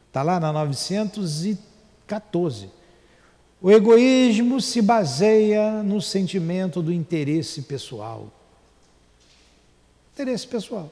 Está 0.09 0.21
lá 0.21 0.39
na 0.39 0.53
914. 0.53 2.69
O 3.62 3.70
egoísmo 3.70 4.59
se 4.59 4.82
baseia 4.82 5.84
no 5.84 6.01
sentimento 6.01 6.82
do 6.82 6.91
interesse 6.91 7.62
pessoal. 7.62 8.28
Interesse 10.14 10.47
pessoal. 10.47 10.91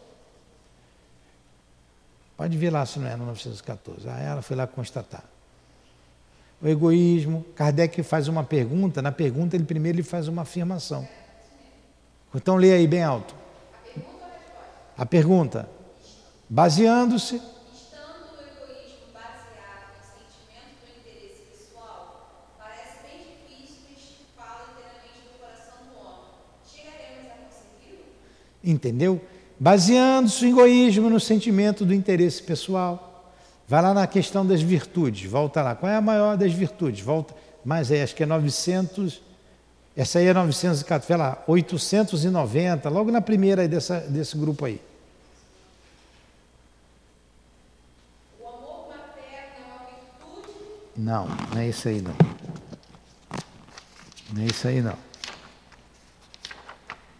Pode 2.38 2.56
ver 2.56 2.70
lá 2.70 2.86
se 2.86 3.00
não 3.00 3.08
é 3.08 3.16
no 3.16 3.26
914. 3.26 4.08
Ah, 4.08 4.20
ela 4.20 4.42
foi 4.44 4.56
lá 4.56 4.68
constatar. 4.68 5.24
O 6.62 6.68
egoísmo, 6.68 7.44
Kardec 7.56 8.04
faz 8.04 8.28
uma 8.28 8.44
pergunta, 8.44 9.02
na 9.02 9.12
pergunta 9.12 9.56
ele 9.56 9.64
primeiro 9.64 9.98
ele 9.98 10.04
faz 10.04 10.28
uma 10.28 10.44
afirmação. 10.44 11.08
Então 12.36 12.56
lê 12.56 12.72
aí 12.72 12.86
bem 12.86 13.02
alto. 13.02 13.34
A 14.96 15.06
pergunta, 15.06 15.68
baseando-se 16.48 17.42
Entendeu? 28.64 29.22
baseando-se 29.60 30.46
o 30.46 30.48
egoísmo 30.48 31.10
no 31.10 31.20
sentimento 31.20 31.84
do 31.86 31.94
interesse 31.94 32.42
pessoal. 32.42 33.34
Vai 33.68 33.82
lá 33.82 33.94
na 33.94 34.08
questão 34.08 34.46
das 34.46 34.62
virtudes, 34.62 35.30
volta 35.30 35.62
lá. 35.62 35.76
Qual 35.76 35.92
é 35.92 35.96
a 35.96 36.02
maior 36.02 36.38
das 36.38 36.54
virtudes? 36.54 37.02
Volta, 37.02 37.36
mas 37.64 37.92
é, 37.92 38.02
acho 38.02 38.16
que 38.16 38.24
é 38.24 38.26
900, 38.26 39.22
essa 39.96 40.18
aí 40.18 40.28
é 40.28 40.34
914, 40.34 41.08
vai 41.08 41.18
lá, 41.18 41.44
890, 41.46 42.90
logo 42.90 43.12
na 43.12 43.22
primeira 43.22 43.62
aí 43.62 43.68
dessa, 43.68 44.00
desse 44.00 44.36
grupo 44.38 44.66
aí. 44.66 44.82
O 48.42 48.48
amor 48.48 48.88
materno 48.88 49.54
é 49.60 49.68
uma 49.68 49.86
virtude? 49.86 50.54
Não, 50.98 51.28
não 51.54 51.62
é 51.62 51.68
isso 51.68 51.88
aí 51.88 52.02
não. 52.02 52.16
Não 54.34 54.42
é 54.42 54.46
isso 54.46 54.68
aí 54.68 54.82
não. 54.82 54.98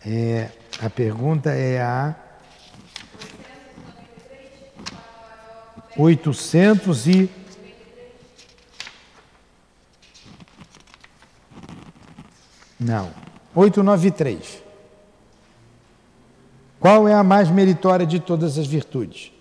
É, 0.04 0.50
a 0.82 0.90
pergunta 0.90 1.52
é 1.52 1.82
a 1.82 2.16
800 5.98 7.08
e 7.08 7.30
Não. 12.80 13.12
893. 13.54 14.64
Qual 16.80 17.10
é 17.10 17.14
a 17.14 17.24
mais 17.24 17.50
meritória 17.50 18.06
de 18.06 18.22
todas 18.22 18.58
as 18.58 18.66
virtudes? 18.66 19.34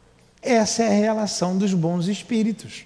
Essa 0.42 0.84
é 0.84 0.88
a 0.88 1.02
relação 1.02 1.58
dos 1.58 1.74
bons 1.74 2.08
espíritos. 2.08 2.86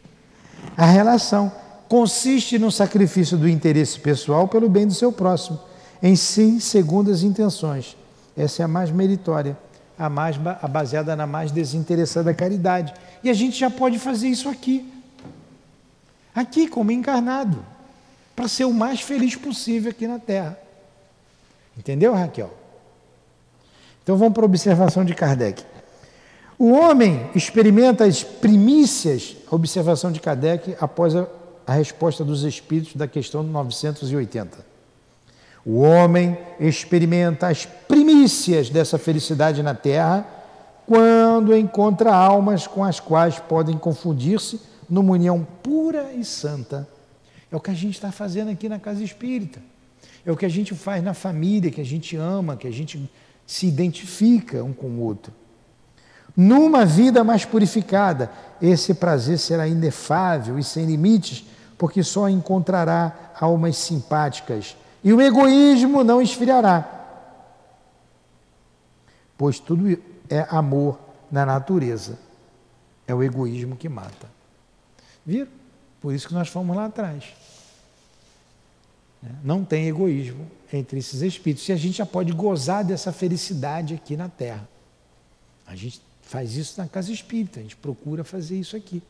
A 0.77 0.85
relação 0.85 1.51
consiste 1.89 2.57
no 2.57 2.71
sacrifício 2.71 3.37
do 3.37 3.49
interesse 3.49 3.99
pessoal 3.99 4.47
pelo 4.47 4.69
bem 4.69 4.87
do 4.87 4.93
seu 4.93 5.11
próximo, 5.11 5.59
em 6.01 6.15
sim 6.15 6.61
segundas 6.61 7.23
intenções. 7.23 7.97
Essa 8.37 8.61
é 8.61 8.65
a 8.65 8.69
mais 8.69 8.89
meritória, 8.89 9.57
a 9.99 10.09
mais 10.09 10.37
a 10.61 10.67
baseada 10.67 11.13
na 11.13 11.27
mais 11.27 11.51
desinteressada 11.51 12.33
caridade. 12.33 12.93
E 13.21 13.29
a 13.29 13.33
gente 13.33 13.59
já 13.59 13.69
pode 13.69 13.99
fazer 13.99 14.29
isso 14.29 14.47
aqui. 14.47 14.93
Aqui 16.33 16.67
como 16.69 16.91
encarnado 16.91 17.65
para 18.37 18.47
ser 18.47 18.65
o 18.65 18.71
mais 18.73 19.01
feliz 19.01 19.35
possível 19.35 19.89
aqui 19.89 20.05
na 20.05 20.19
Terra. 20.19 20.59
Entendeu, 21.75 22.13
Raquel? 22.13 22.53
Então 24.03 24.15
vamos 24.15 24.35
para 24.35 24.43
a 24.43 24.45
observação 24.45 25.03
de 25.03 25.15
Kardec. 25.15 25.65
O 26.59 26.71
homem 26.71 27.31
experimenta 27.33 28.05
as 28.05 28.23
primícias, 28.23 29.35
a 29.51 29.55
observação 29.55 30.11
de 30.11 30.19
Kardec, 30.19 30.77
após 30.79 31.15
a, 31.15 31.27
a 31.65 31.73
resposta 31.73 32.23
dos 32.23 32.43
espíritos 32.43 32.95
da 32.95 33.07
questão 33.07 33.41
980. 33.41 34.59
O 35.65 35.79
homem 35.79 36.37
experimenta 36.59 37.47
as 37.47 37.65
primícias 37.65 38.69
dessa 38.69 38.99
felicidade 38.99 39.63
na 39.63 39.73
terra 39.73 40.27
quando 40.85 41.57
encontra 41.57 42.13
almas 42.13 42.67
com 42.67 42.83
as 42.83 42.99
quais 42.99 43.39
podem 43.39 43.79
confundir-se 43.79 44.61
numa 44.87 45.13
união 45.13 45.45
pura 45.63 46.13
e 46.13 46.23
santa. 46.23 46.87
É 47.51 47.55
o 47.55 47.59
que 47.59 47.71
a 47.71 47.73
gente 47.73 47.95
está 47.95 48.11
fazendo 48.11 48.51
aqui 48.51 48.67
na 48.67 48.79
casa 48.79 49.03
espírita. 49.03 49.61
É 50.25 50.31
o 50.31 50.37
que 50.37 50.45
a 50.45 50.49
gente 50.49 50.75
faz 50.75 51.03
na 51.03 51.13
família, 51.13 51.71
que 51.71 51.81
a 51.81 51.85
gente 51.85 52.15
ama, 52.15 52.57
que 52.57 52.67
a 52.67 52.71
gente 52.71 53.09
se 53.45 53.65
identifica 53.67 54.63
um 54.63 54.73
com 54.73 54.87
o 54.87 54.99
outro. 54.99 55.33
Numa 56.35 56.85
vida 56.85 57.23
mais 57.23 57.45
purificada, 57.45 58.29
esse 58.61 58.93
prazer 58.93 59.39
será 59.39 59.67
inefável 59.67 60.59
e 60.59 60.63
sem 60.63 60.85
limites, 60.85 61.45
porque 61.77 62.03
só 62.03 62.29
encontrará 62.29 63.33
almas 63.39 63.77
simpáticas 63.77 64.75
e 65.03 65.13
o 65.13 65.21
egoísmo 65.21 66.03
não 66.03 66.21
esfriará. 66.21 66.95
Pois 69.37 69.59
tudo 69.59 69.97
é 70.29 70.45
amor 70.49 70.99
na 71.31 71.45
natureza. 71.45 72.19
É 73.07 73.15
o 73.15 73.23
egoísmo 73.23 73.75
que 73.75 73.87
mata. 73.87 74.27
Viram? 75.25 75.47
Por 76.01 76.13
isso 76.13 76.27
que 76.27 76.33
nós 76.33 76.47
fomos 76.47 76.75
lá 76.75 76.85
atrás. 76.85 77.23
Né? 79.21 79.31
Não 79.43 79.63
tem 79.63 79.87
egoísmo 79.87 80.49
entre 80.71 80.99
esses 80.99 81.21
espíritos. 81.21 81.67
E 81.67 81.71
a 81.71 81.75
gente 81.75 81.97
já 81.97 82.05
pode 82.05 82.31
gozar 82.31 82.83
dessa 82.83 83.11
felicidade 83.11 83.93
aqui 83.93 84.15
na 84.15 84.29
Terra. 84.29 84.67
A 85.65 85.75
gente 85.75 86.01
faz 86.21 86.55
isso 86.55 86.79
na 86.79 86.87
casa 86.87 87.11
espírita, 87.11 87.59
a 87.59 87.63
gente 87.63 87.75
procura 87.75 88.23
fazer 88.23 88.57
isso 88.57 88.75
aqui. 88.75 89.01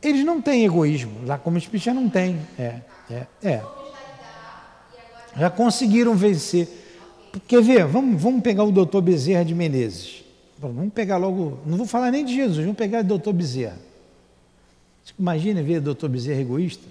Eles 0.00 0.24
não 0.24 0.40
têm 0.40 0.64
egoísmo, 0.64 1.26
lá 1.26 1.36
como 1.36 1.58
espírita 1.58 1.92
não 1.92 2.08
tem. 2.08 2.40
É, 2.58 2.80
é, 3.10 3.26
é. 3.42 3.62
Já 5.36 5.50
conseguiram 5.50 6.14
vencer. 6.14 6.68
Quer 7.46 7.62
ver? 7.62 7.86
Vamos, 7.86 8.20
vamos 8.20 8.42
pegar 8.42 8.64
o 8.64 8.72
doutor 8.72 9.02
Bezerra 9.02 9.44
de 9.44 9.54
Menezes. 9.54 10.24
Vamos 10.60 10.92
pegar 10.92 11.16
logo. 11.16 11.58
Não 11.64 11.76
vou 11.76 11.86
falar 11.86 12.10
nem 12.10 12.24
de 12.24 12.34
Jesus, 12.34 12.58
vamos 12.58 12.76
pegar 12.76 13.00
o 13.00 13.04
doutor 13.04 13.32
Bezerra. 13.32 13.78
Imagina 15.18 15.62
ver 15.62 15.78
o 15.78 15.82
doutor 15.82 16.08
Bezerra 16.08 16.40
egoísta. 16.40 16.86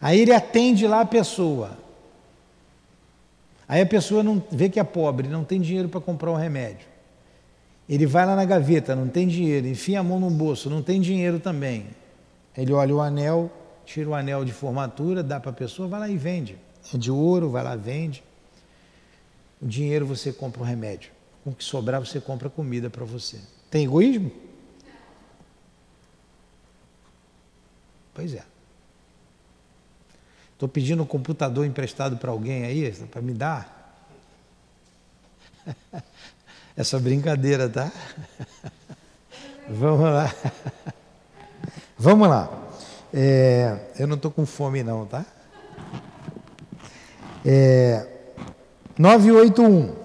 Aí 0.00 0.20
ele 0.20 0.32
atende 0.32 0.86
lá 0.86 1.00
a 1.00 1.04
pessoa. 1.04 1.78
Aí 3.68 3.80
a 3.80 3.86
pessoa 3.86 4.22
não 4.22 4.42
vê 4.50 4.68
que 4.68 4.78
é 4.78 4.84
pobre, 4.84 5.28
não 5.28 5.44
tem 5.44 5.60
dinheiro 5.60 5.88
para 5.88 6.00
comprar 6.00 6.30
um 6.30 6.36
remédio. 6.36 6.86
Ele 7.88 8.06
vai 8.06 8.24
lá 8.24 8.36
na 8.36 8.44
gaveta, 8.44 8.94
não 8.94 9.08
tem 9.08 9.26
dinheiro, 9.26 9.66
enfia 9.66 10.00
a 10.00 10.02
mão 10.02 10.20
no 10.20 10.30
bolso, 10.30 10.70
não 10.70 10.82
tem 10.82 11.00
dinheiro 11.00 11.40
também. 11.40 11.86
Ele 12.56 12.72
olha 12.72 12.94
o 12.94 13.00
anel, 13.00 13.50
tira 13.84 14.08
o 14.10 14.14
anel 14.14 14.44
de 14.44 14.52
formatura, 14.52 15.22
dá 15.22 15.40
para 15.40 15.50
a 15.50 15.54
pessoa, 15.54 15.88
vai 15.88 16.00
lá 16.00 16.08
e 16.08 16.16
vende. 16.16 16.56
É 16.92 16.98
de 16.98 17.10
ouro, 17.10 17.50
vai 17.50 17.62
lá, 17.62 17.76
vende. 17.76 18.22
O 19.60 19.66
dinheiro 19.66 20.06
você 20.06 20.32
compra 20.32 20.62
um 20.62 20.64
remédio. 20.64 21.10
Com 21.44 21.50
o 21.50 21.54
que 21.54 21.64
sobrar, 21.64 22.00
você 22.00 22.20
compra 22.20 22.48
comida 22.48 22.88
para 22.88 23.04
você. 23.04 23.40
Tem 23.70 23.84
egoísmo? 23.84 24.30
Pois 28.14 28.34
é. 28.34 28.44
Estou 30.52 30.68
pedindo 30.68 31.02
um 31.02 31.06
computador 31.06 31.66
emprestado 31.66 32.16
para 32.16 32.30
alguém 32.30 32.64
aí, 32.64 32.92
para 33.10 33.20
me 33.20 33.34
dar. 33.34 33.96
Essa 36.76 37.00
brincadeira, 37.00 37.68
tá? 37.68 37.90
Vamos 39.68 40.04
lá. 40.04 40.34
Vamos 41.98 42.28
lá. 42.28 42.68
É, 43.12 43.90
eu 43.98 44.06
não 44.06 44.16
estou 44.16 44.30
com 44.30 44.46
fome, 44.46 44.82
não, 44.82 45.04
tá? 45.04 45.24
É, 47.44 48.06
981. 48.98 50.01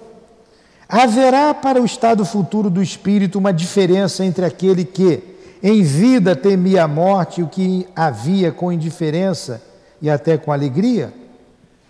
Haverá 0.88 1.52
para 1.52 1.82
o 1.82 1.84
estado 1.84 2.24
futuro 2.24 2.70
do 2.70 2.82
espírito 2.82 3.38
uma 3.38 3.52
diferença 3.52 4.24
entre 4.24 4.44
aquele 4.44 4.86
que, 4.86 5.22
em 5.62 5.82
vida, 5.82 6.34
temia 6.34 6.84
a 6.84 6.88
morte 6.88 7.40
e 7.40 7.44
o 7.44 7.48
que 7.48 7.86
havia 7.94 8.50
com 8.50 8.72
indiferença 8.72 9.62
e 10.00 10.08
até 10.08 10.38
com 10.38 10.50
alegria? 10.50 11.12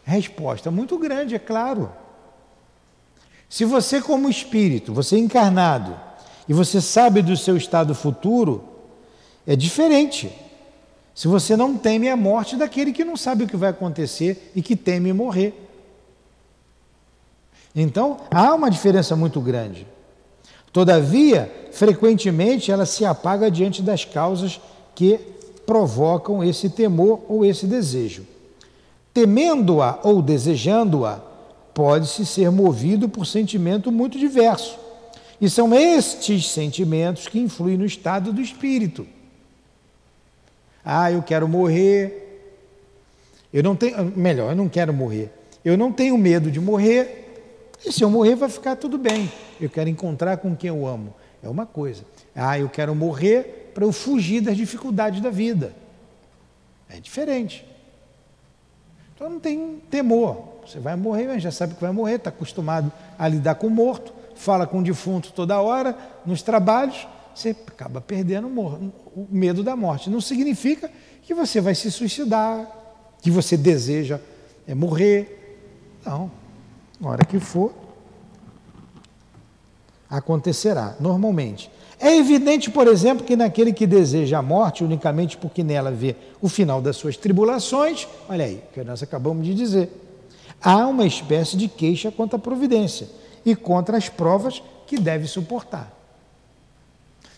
Resposta 0.02 0.70
muito 0.70 0.98
grande, 0.98 1.36
é 1.36 1.38
claro. 1.38 1.92
Se 3.48 3.64
você, 3.64 4.00
como 4.00 4.28
espírito, 4.28 4.92
você 4.92 5.14
é 5.14 5.18
encarnado, 5.20 5.94
e 6.48 6.52
você 6.52 6.80
sabe 6.80 7.22
do 7.22 7.36
seu 7.36 7.56
estado 7.56 7.94
futuro, 7.94 8.64
é 9.46 9.54
diferente. 9.54 10.32
Se 11.14 11.28
você 11.28 11.56
não 11.56 11.76
teme 11.76 12.08
a 12.08 12.16
morte 12.16 12.56
daquele 12.56 12.92
que 12.92 13.04
não 13.04 13.16
sabe 13.16 13.44
o 13.44 13.46
que 13.46 13.56
vai 13.56 13.70
acontecer 13.70 14.50
e 14.56 14.62
que 14.62 14.74
teme 14.74 15.12
morrer. 15.12 15.67
Então, 17.74 18.18
há 18.30 18.54
uma 18.54 18.70
diferença 18.70 19.14
muito 19.14 19.40
grande. 19.40 19.86
Todavia, 20.72 21.50
frequentemente 21.72 22.70
ela 22.70 22.86
se 22.86 23.04
apaga 23.04 23.50
diante 23.50 23.82
das 23.82 24.04
causas 24.04 24.60
que 24.94 25.18
provocam 25.66 26.42
esse 26.42 26.70
temor 26.70 27.20
ou 27.28 27.44
esse 27.44 27.66
desejo. 27.66 28.26
Temendo-a 29.12 29.98
ou 30.02 30.22
desejando-a, 30.22 31.20
pode-se 31.74 32.24
ser 32.26 32.50
movido 32.50 33.08
por 33.08 33.26
sentimento 33.26 33.92
muito 33.92 34.18
diverso. 34.18 34.78
E 35.40 35.48
são 35.48 35.72
estes 35.72 36.48
sentimentos 36.48 37.28
que 37.28 37.38
influem 37.38 37.76
no 37.76 37.84
estado 37.84 38.32
do 38.32 38.40
espírito. 38.40 39.06
Ah, 40.84 41.12
eu 41.12 41.22
quero 41.22 41.46
morrer. 41.46 42.24
Eu 43.52 43.62
não 43.62 43.76
tenho, 43.76 44.12
melhor, 44.16 44.50
eu 44.50 44.56
não 44.56 44.68
quero 44.68 44.92
morrer. 44.92 45.30
Eu 45.64 45.76
não 45.76 45.92
tenho 45.92 46.16
medo 46.18 46.50
de 46.50 46.60
morrer. 46.60 47.27
E 47.84 47.92
se 47.92 48.02
eu 48.02 48.10
morrer 48.10 48.34
vai 48.34 48.48
ficar 48.48 48.76
tudo 48.76 48.98
bem. 48.98 49.30
Eu 49.60 49.70
quero 49.70 49.88
encontrar 49.88 50.36
com 50.38 50.54
quem 50.54 50.68
eu 50.68 50.86
amo. 50.86 51.14
É 51.42 51.48
uma 51.48 51.66
coisa. 51.66 52.04
Ah, 52.34 52.58
eu 52.58 52.68
quero 52.68 52.94
morrer 52.94 53.70
para 53.74 53.84
eu 53.84 53.92
fugir 53.92 54.40
das 54.40 54.56
dificuldades 54.56 55.20
da 55.20 55.30
vida. 55.30 55.74
É 56.88 56.98
diferente. 56.98 57.64
Então 59.14 59.28
não 59.28 59.40
tem 59.40 59.80
temor. 59.90 60.58
Você 60.66 60.78
vai 60.78 60.96
morrer, 60.96 61.28
mas 61.28 61.42
já 61.42 61.50
sabe 61.50 61.74
que 61.74 61.80
vai 61.80 61.92
morrer, 61.92 62.16
está 62.16 62.30
acostumado 62.30 62.92
a 63.18 63.26
lidar 63.26 63.54
com 63.54 63.66
o 63.66 63.70
morto, 63.70 64.12
fala 64.34 64.66
com 64.66 64.80
o 64.80 64.82
defunto 64.82 65.32
toda 65.32 65.60
hora, 65.60 65.96
nos 66.26 66.42
trabalhos, 66.42 67.06
você 67.34 67.56
acaba 67.66 68.00
perdendo 68.00 68.48
o 68.48 69.26
medo 69.30 69.62
da 69.62 69.74
morte. 69.74 70.10
Não 70.10 70.20
significa 70.20 70.90
que 71.22 71.32
você 71.34 71.60
vai 71.60 71.74
se 71.74 71.90
suicidar, 71.90 72.68
que 73.22 73.30
você 73.30 73.56
deseja 73.56 74.20
é, 74.66 74.74
morrer. 74.74 75.60
Não. 76.04 76.30
Na 77.00 77.10
hora 77.10 77.24
que 77.24 77.38
for, 77.38 77.72
acontecerá, 80.08 80.96
normalmente. 80.98 81.70
É 82.00 82.16
evidente, 82.16 82.70
por 82.70 82.86
exemplo, 82.86 83.24
que 83.24 83.34
naquele 83.34 83.72
que 83.72 83.86
deseja 83.86 84.38
a 84.38 84.42
morte 84.42 84.84
unicamente 84.84 85.36
porque 85.36 85.64
nela 85.64 85.90
vê 85.90 86.14
o 86.40 86.48
final 86.48 86.80
das 86.80 86.96
suas 86.96 87.16
tribulações, 87.16 88.06
olha 88.28 88.44
aí, 88.44 88.62
que 88.72 88.82
nós 88.84 89.02
acabamos 89.02 89.44
de 89.44 89.52
dizer, 89.52 89.90
há 90.62 90.86
uma 90.86 91.06
espécie 91.06 91.56
de 91.56 91.66
queixa 91.66 92.12
contra 92.12 92.36
a 92.36 92.40
providência 92.40 93.08
e 93.44 93.56
contra 93.56 93.96
as 93.96 94.08
provas 94.08 94.62
que 94.86 94.98
deve 94.98 95.26
suportar. 95.26 95.92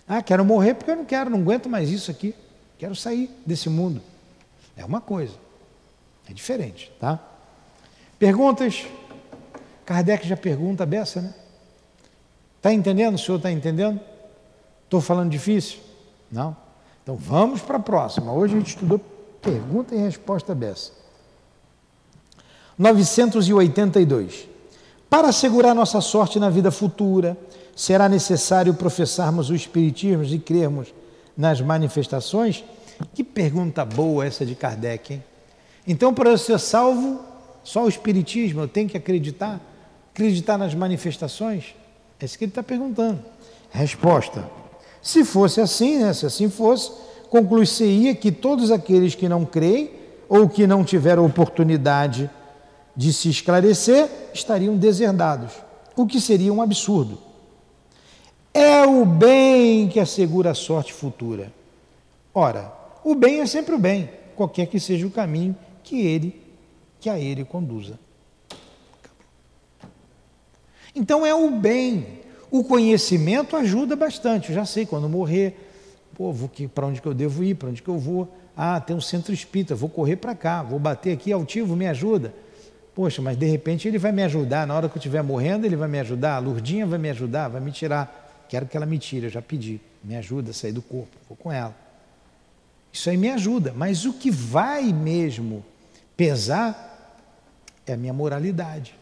Ah, 0.06 0.22
quero 0.22 0.44
morrer 0.44 0.74
porque 0.74 0.90
eu 0.90 0.96
não 0.96 1.04
quero, 1.04 1.30
não 1.30 1.38
aguento 1.38 1.68
mais 1.68 1.88
isso 1.88 2.10
aqui, 2.10 2.34
quero 2.78 2.94
sair 2.94 3.30
desse 3.46 3.70
mundo. 3.70 4.02
É 4.76 4.84
uma 4.84 5.00
coisa, 5.00 5.34
é 6.28 6.34
diferente, 6.34 6.92
tá? 7.00 7.18
Perguntas? 8.18 8.84
Kardec 9.90 10.24
já 10.24 10.36
pergunta 10.36 10.84
a 10.84 10.86
beça, 10.86 11.20
né? 11.20 11.34
Está 12.58 12.72
entendendo? 12.72 13.16
O 13.16 13.18
senhor 13.18 13.38
está 13.38 13.50
entendendo? 13.50 13.98
Estou 14.84 15.00
falando 15.00 15.28
difícil? 15.28 15.80
Não? 16.30 16.56
Então 17.02 17.16
vamos 17.16 17.60
para 17.60 17.76
a 17.76 17.80
próxima. 17.80 18.32
Hoje 18.32 18.54
a 18.54 18.58
gente 18.58 18.68
estudou 18.68 19.00
pergunta 19.42 19.92
e 19.92 19.98
resposta 19.98 20.54
dessa. 20.54 20.92
982. 22.78 24.46
Para 25.08 25.30
assegurar 25.30 25.74
nossa 25.74 26.00
sorte 26.00 26.38
na 26.38 26.50
vida 26.50 26.70
futura, 26.70 27.36
será 27.74 28.08
necessário 28.08 28.72
professarmos 28.72 29.50
o 29.50 29.56
Espiritismo 29.56 30.22
e 30.22 30.38
crermos 30.38 30.94
nas 31.36 31.60
manifestações? 31.60 32.62
Que 33.12 33.24
pergunta 33.24 33.84
boa 33.84 34.24
essa 34.24 34.46
de 34.46 34.54
Kardec, 34.54 35.14
hein? 35.14 35.24
Então, 35.84 36.14
para 36.14 36.30
eu 36.30 36.38
ser 36.38 36.60
salvo, 36.60 37.20
só 37.64 37.86
o 37.86 37.88
Espiritismo, 37.88 38.60
eu 38.60 38.68
tenho 38.68 38.88
que 38.88 38.96
acreditar? 38.96 39.60
Acreditar 40.12 40.58
nas 40.58 40.74
manifestações? 40.74 41.74
É 42.18 42.24
isso 42.24 42.36
que 42.38 42.44
ele 42.44 42.50
está 42.50 42.62
perguntando. 42.62 43.20
Resposta: 43.70 44.48
se 45.02 45.24
fosse 45.24 45.60
assim, 45.60 45.98
né, 45.98 46.12
se 46.12 46.26
assim 46.26 46.50
fosse, 46.50 46.90
conclui-se-ia 47.28 48.14
que 48.14 48.30
todos 48.30 48.70
aqueles 48.70 49.14
que 49.14 49.28
não 49.28 49.44
creem 49.44 49.90
ou 50.28 50.48
que 50.48 50.66
não 50.66 50.84
tiveram 50.84 51.24
oportunidade 51.24 52.28
de 52.96 53.12
se 53.12 53.30
esclarecer 53.30 54.08
estariam 54.34 54.76
deserdados, 54.76 55.52
o 55.96 56.06
que 56.06 56.20
seria 56.20 56.52
um 56.52 56.60
absurdo. 56.60 57.18
É 58.52 58.84
o 58.84 59.04
bem 59.04 59.88
que 59.88 60.00
assegura 60.00 60.50
a 60.50 60.54
sorte 60.54 60.92
futura. 60.92 61.52
Ora, 62.34 62.80
O 63.02 63.14
bem 63.14 63.40
é 63.40 63.46
sempre 63.46 63.74
o 63.74 63.78
bem, 63.78 64.10
qualquer 64.36 64.66
que 64.66 64.78
seja 64.78 65.06
o 65.06 65.10
caminho 65.10 65.56
que 65.82 66.00
ele 66.00 66.40
que 67.00 67.08
a 67.08 67.18
ele 67.18 67.44
conduza. 67.44 67.98
Então 70.94 71.24
é 71.24 71.34
o 71.34 71.50
bem. 71.50 72.20
O 72.50 72.64
conhecimento 72.64 73.56
ajuda 73.56 73.94
bastante. 73.94 74.48
Eu 74.48 74.54
já 74.54 74.64
sei 74.64 74.84
quando 74.84 75.08
morrer, 75.08 75.56
pô, 76.14 76.34
para 76.74 76.86
onde 76.86 77.00
que 77.00 77.06
eu 77.06 77.14
devo 77.14 77.44
ir, 77.44 77.54
para 77.54 77.68
onde 77.68 77.82
que 77.82 77.88
eu 77.88 77.98
vou. 77.98 78.28
Ah, 78.56 78.80
tem 78.80 78.94
um 78.94 79.00
centro 79.00 79.32
espírita, 79.32 79.74
vou 79.74 79.88
correr 79.88 80.16
para 80.16 80.34
cá, 80.34 80.62
vou 80.62 80.78
bater 80.78 81.12
aqui 81.12 81.32
altivo, 81.32 81.76
me 81.76 81.86
ajuda. 81.86 82.34
Poxa, 82.94 83.22
mas 83.22 83.36
de 83.36 83.46
repente 83.46 83.88
ele 83.88 83.98
vai 83.98 84.12
me 84.12 84.22
ajudar, 84.24 84.66
na 84.66 84.74
hora 84.74 84.88
que 84.88 84.96
eu 84.96 84.98
estiver 84.98 85.22
morrendo, 85.22 85.64
ele 85.64 85.76
vai 85.76 85.88
me 85.88 85.98
ajudar, 86.00 86.34
a 86.34 86.38
Lurdinha 86.38 86.84
vai 86.84 86.98
me 86.98 87.08
ajudar, 87.08 87.48
vai 87.48 87.60
me 87.60 87.70
tirar. 87.70 88.44
Quero 88.48 88.66
que 88.66 88.76
ela 88.76 88.84
me 88.84 88.98
tire, 88.98 89.26
eu 89.26 89.30
já 89.30 89.40
pedi. 89.40 89.80
Me 90.02 90.16
ajuda 90.16 90.50
a 90.50 90.52
sair 90.52 90.72
do 90.72 90.82
corpo, 90.82 91.16
vou 91.28 91.36
com 91.36 91.52
ela. 91.52 91.74
Isso 92.92 93.08
aí 93.08 93.16
me 93.16 93.30
ajuda, 93.30 93.72
mas 93.74 94.04
o 94.04 94.12
que 94.12 94.30
vai 94.30 94.92
mesmo 94.92 95.64
pesar 96.16 97.16
é 97.86 97.92
a 97.92 97.96
minha 97.96 98.12
moralidade. 98.12 98.94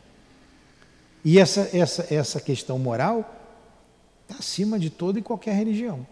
E 1.24 1.38
essa, 1.38 1.68
essa, 1.72 2.14
essa 2.14 2.40
questão 2.40 2.78
moral 2.78 3.34
está 4.22 4.38
acima 4.38 4.78
de 4.78 4.90
toda 4.90 5.18
e 5.18 5.22
qualquer 5.22 5.54
religião. 5.54 6.06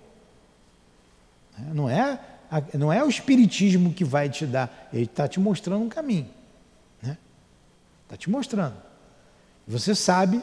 Não 1.72 1.88
é, 1.88 2.18
não 2.74 2.92
é 2.92 3.02
o 3.02 3.08
espiritismo 3.08 3.92
que 3.92 4.04
vai 4.04 4.28
te 4.28 4.44
dar, 4.46 4.88
ele 4.92 5.04
está 5.04 5.26
te 5.28 5.40
mostrando 5.40 5.84
um 5.84 5.88
caminho. 5.88 6.28
Está 7.02 7.08
né? 8.10 8.16
Te 8.18 8.28
mostrando. 8.30 8.74
Você 9.66 9.94
sabe, 9.94 10.42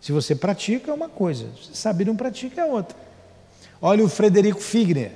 se 0.00 0.12
você 0.12 0.34
pratica 0.34 0.90
é 0.90 0.94
uma 0.94 1.08
coisa, 1.08 1.48
se 1.56 1.76
sabe 1.76 2.04
não 2.04 2.16
pratica 2.16 2.60
é 2.60 2.64
outra. 2.64 2.96
Olha 3.82 4.04
o 4.04 4.08
Frederico 4.08 4.60
Figner, 4.60 5.12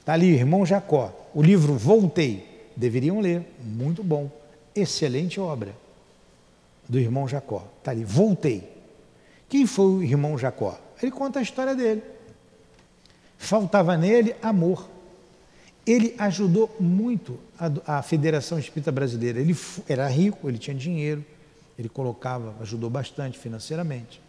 está 0.00 0.14
ali, 0.14 0.28
irmão 0.28 0.64
Jacó, 0.66 1.12
o 1.34 1.42
livro 1.42 1.74
Voltei, 1.74 2.70
deveriam 2.76 3.20
ler, 3.20 3.46
muito 3.62 4.02
bom. 4.02 4.30
Excelente 4.74 5.38
obra 5.38 5.85
do 6.88 6.98
irmão 6.98 7.26
Jacó. 7.26 7.66
Está 7.78 7.90
ali, 7.90 8.04
voltei. 8.04 8.76
Quem 9.48 9.66
foi 9.66 9.86
o 9.86 10.02
irmão 10.02 10.36
Jacó? 10.38 10.78
Ele 11.02 11.10
conta 11.10 11.38
a 11.38 11.42
história 11.42 11.74
dele. 11.74 12.02
Faltava 13.38 13.96
nele 13.96 14.34
amor. 14.42 14.88
Ele 15.86 16.14
ajudou 16.18 16.74
muito 16.80 17.38
a, 17.58 17.98
a 17.98 18.02
Federação 18.02 18.58
Espírita 18.58 18.90
Brasileira. 18.90 19.40
Ele 19.40 19.56
era 19.88 20.08
rico, 20.08 20.48
ele 20.48 20.58
tinha 20.58 20.74
dinheiro, 20.74 21.24
ele 21.78 21.88
colocava, 21.88 22.54
ajudou 22.60 22.90
bastante 22.90 23.38
financeiramente. 23.38 24.20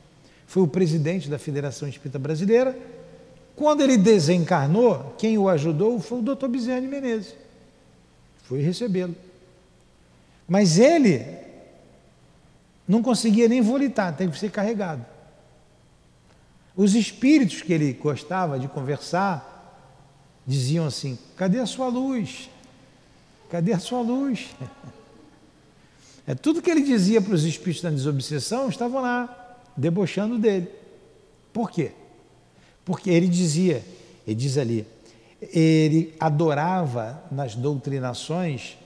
Foi 0.45 0.61
o 0.61 0.67
presidente 0.67 1.29
da 1.29 1.39
Federação 1.39 1.87
Espírita 1.87 2.19
Brasileira. 2.19 2.77
Quando 3.55 3.81
ele 3.81 3.97
desencarnou, 3.97 5.15
quem 5.17 5.37
o 5.37 5.49
ajudou 5.49 5.99
foi 5.99 6.19
o 6.19 6.21
doutor 6.21 6.47
de 6.49 6.87
Menezes. 6.87 7.33
Foi 8.43 8.61
recebê-lo. 8.61 9.15
Mas 10.47 10.77
ele 10.77 11.46
não 12.87 13.01
conseguia 13.01 13.47
nem 13.47 13.61
volitar, 13.61 14.15
teve 14.15 14.31
que 14.31 14.39
ser 14.39 14.51
carregado. 14.51 15.05
Os 16.75 16.95
espíritos 16.95 17.61
que 17.61 17.73
ele 17.73 17.93
gostava 17.93 18.59
de 18.59 18.67
conversar 18.67 19.55
diziam 20.45 20.85
assim: 20.85 21.17
cadê 21.35 21.59
a 21.59 21.65
sua 21.65 21.87
luz? 21.87 22.49
Cadê 23.49 23.73
a 23.73 23.79
sua 23.79 24.01
luz? 24.01 24.47
É 26.29 26.35
tudo 26.35 26.61
que 26.61 26.69
ele 26.69 26.81
dizia 26.81 27.21
para 27.21 27.33
os 27.33 27.45
espíritos 27.45 27.81
da 27.81 27.89
desobsessão 27.89 28.67
estavam 28.67 29.01
lá, 29.01 29.57
debochando 29.77 30.37
dele. 30.37 30.67
Por 31.53 31.71
quê? 31.71 31.93
Porque 32.83 33.09
ele 33.09 33.29
dizia, 33.29 33.81
ele 34.27 34.35
diz 34.35 34.57
ali, 34.57 34.85
ele 35.41 36.13
adorava 36.19 37.23
nas 37.31 37.55
doutrinações 37.55 38.77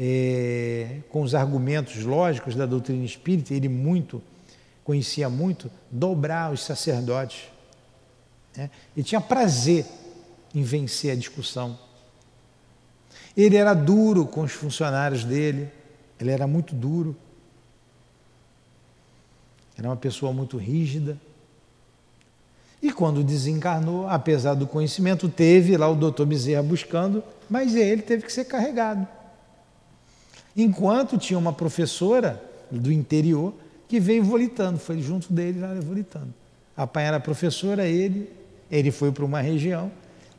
é, 0.00 1.00
com 1.10 1.20
os 1.20 1.34
argumentos 1.34 2.02
lógicos 2.02 2.56
da 2.56 2.64
doutrina 2.64 3.04
espírita, 3.04 3.52
ele 3.52 3.68
muito 3.68 4.22
conhecia 4.90 5.28
muito, 5.30 5.70
dobrar 5.88 6.52
os 6.52 6.64
sacerdotes. 6.64 7.44
Né? 8.56 8.68
Ele 8.96 9.04
tinha 9.04 9.20
prazer 9.20 9.86
em 10.52 10.64
vencer 10.64 11.12
a 11.12 11.14
discussão. 11.14 11.78
Ele 13.36 13.54
era 13.54 13.72
duro 13.72 14.26
com 14.26 14.40
os 14.40 14.50
funcionários 14.50 15.22
dele, 15.24 15.70
ele 16.18 16.32
era 16.32 16.44
muito 16.44 16.74
duro. 16.74 17.16
Era 19.78 19.88
uma 19.88 19.96
pessoa 19.96 20.32
muito 20.32 20.56
rígida. 20.56 21.16
E 22.82 22.90
quando 22.92 23.22
desencarnou, 23.22 24.08
apesar 24.08 24.54
do 24.54 24.66
conhecimento, 24.66 25.28
teve 25.28 25.76
lá 25.76 25.88
o 25.88 25.94
doutor 25.94 26.26
Bezerra 26.26 26.64
buscando, 26.64 27.22
mas 27.48 27.76
ele 27.76 28.02
teve 28.02 28.24
que 28.24 28.32
ser 28.32 28.46
carregado. 28.46 29.06
Enquanto 30.56 31.16
tinha 31.16 31.38
uma 31.38 31.52
professora 31.52 32.42
do 32.70 32.92
interior 32.92 33.54
que 33.88 33.98
veio 33.98 34.22
volitando, 34.22 34.78
foi 34.78 35.00
junto 35.00 35.32
dele 35.32 35.60
lá 35.60 35.74
volitando. 35.74 36.32
A 36.76 36.86
pai 36.86 37.06
era 37.06 37.20
professora, 37.20 37.86
ele, 37.86 38.30
ele 38.70 38.90
foi 38.90 39.12
para 39.12 39.24
uma 39.24 39.40
região 39.40 39.90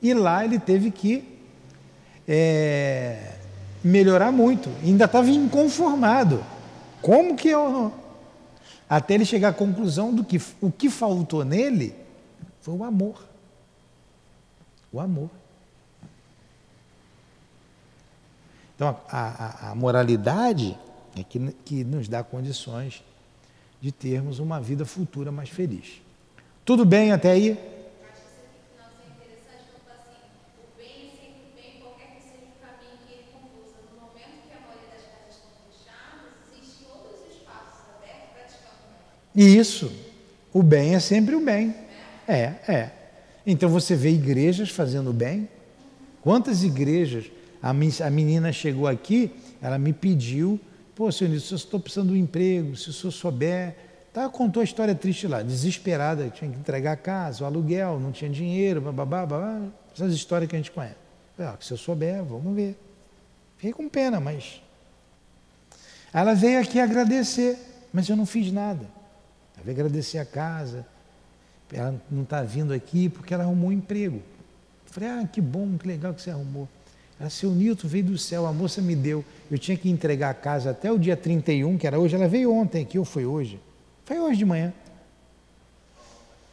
e 0.02 0.14
lá 0.14 0.44
ele 0.44 0.58
teve 0.58 0.90
que 0.90 1.24
é, 2.28 3.34
melhorar 3.84 4.32
muito. 4.32 4.70
Ainda 4.84 5.06
estava 5.06 5.30
inconformado. 5.30 6.44
Como 7.02 7.36
que 7.36 7.50
eu 7.50 7.70
não? 7.70 7.94
Até 8.90 9.14
ele 9.14 9.26
chegar 9.26 9.50
à 9.50 9.54
conclusão 9.54 10.14
do 10.14 10.24
que 10.24 10.42
o 10.60 10.72
que 10.72 10.90
faltou 10.90 11.46
nele 11.46 11.96
foi 12.62 12.74
o 12.76 12.84
amor. 12.84 13.24
O 14.92 15.00
amor. 15.00 15.30
Então, 18.82 19.00
a, 19.12 19.68
a, 19.68 19.70
a 19.70 19.76
moralidade 19.76 20.76
é 21.16 21.24
que, 21.24 21.40
que 21.64 21.84
nos 21.84 22.08
dá 22.08 22.24
condições 22.24 23.04
de 23.80 23.92
termos 23.92 24.40
uma 24.40 24.60
vida 24.60 24.86
futura 24.86 25.32
mais 25.32 25.50
feliz. 25.50 26.02
Tudo 26.66 26.84
bem 26.84 27.12
até 27.12 27.30
aí? 27.30 27.60
Isso. 39.36 39.92
O 40.52 40.64
bem 40.64 40.96
é 40.96 41.00
sempre 41.00 41.36
o 41.36 41.46
bem. 41.46 41.76
É, 42.28 42.56
é. 42.68 42.92
Então 43.46 43.70
você 43.70 43.96
vê 43.96 44.10
igrejas 44.10 44.72
fazendo 44.72 45.14
bem. 45.14 45.48
Quantas 46.24 46.64
igrejas 46.64 47.30
a 47.62 48.10
menina 48.10 48.52
chegou 48.52 48.88
aqui, 48.88 49.32
ela 49.62 49.78
me 49.78 49.94
pediu, 49.94 50.60
pô, 50.96 51.12
senhor 51.12 51.30
Nilson, 51.30 51.54
eu 51.54 51.58
estou 51.58 51.80
precisando 51.80 52.08
de 52.08 52.14
um 52.14 52.18
emprego, 52.18 52.76
se 52.76 52.90
o 52.90 52.94
senhor 52.94 53.12
souber. 53.12 53.76
Tá, 54.14 54.28
contou 54.28 54.60
a 54.60 54.64
história 54.64 54.94
triste 54.94 55.26
lá, 55.26 55.42
desesperada, 55.42 56.30
tinha 56.30 56.52
que 56.52 56.58
entregar 56.58 56.92
a 56.92 56.98
casa, 56.98 57.44
o 57.44 57.48
aluguel, 57.48 57.98
não 57.98 58.12
tinha 58.12 58.30
dinheiro, 58.30 58.82
babá, 58.82 59.06
babá, 59.06 59.62
essas 59.94 60.14
histórias 60.14 60.50
que 60.50 60.56
a 60.56 60.60
gente 60.60 60.72
conhece. 60.72 60.96
Ah, 61.40 61.56
se 61.60 61.72
eu 61.72 61.78
souber, 61.78 62.22
vamos 62.24 62.54
ver. 62.54 62.78
Fiquei 63.56 63.72
com 63.72 63.88
pena, 63.88 64.20
mas. 64.20 64.62
Ela 66.14 66.34
veio 66.34 66.60
aqui 66.60 66.80
agradecer, 66.80 67.58
mas 67.94 68.10
eu 68.10 68.16
não 68.16 68.26
fiz 68.26 68.52
nada. 68.52 68.86
Ela 69.56 69.64
veio 69.64 69.78
agradecer 69.78 70.18
a 70.18 70.26
casa. 70.26 70.86
Ela 71.72 71.96
não 72.10 72.24
está 72.24 72.44
vindo 72.44 72.74
aqui 72.74 73.08
porque 73.08 73.34
ela 73.34 73.44
arrumou 73.44 73.70
um 73.70 73.74
emprego. 73.74 74.22
Falei, 74.88 75.10
ah, 75.10 75.28
que 75.32 75.40
bom, 75.40 75.78
que 75.78 75.88
legal 75.88 76.14
que 76.14 76.22
você 76.22 76.32
arrumou. 76.32 76.68
Ela, 77.22 77.30
seu 77.30 77.52
Nilton 77.52 77.88
veio 77.88 78.06
do 78.06 78.18
céu, 78.18 78.48
a 78.48 78.52
moça 78.52 78.82
me 78.82 78.96
deu. 78.96 79.24
Eu 79.52 79.60
tinha 79.60 79.78
que 79.78 79.88
entregar 79.88 80.32
a 80.32 80.34
casa 80.34 80.72
até 80.72 80.92
o 80.92 80.98
dia 80.98 81.16
31, 81.16 81.78
que 81.78 81.86
era 81.86 82.00
hoje. 82.00 82.16
Ela 82.16 82.28
veio 82.28 82.52
ontem 82.52 82.82
aqui, 82.82 82.98
ou 82.98 83.06
foi 83.06 83.28
hoje? 83.28 83.60
Foi 84.06 84.20
hoje 84.20 84.40
de 84.40 84.46
manhã. 84.46 84.74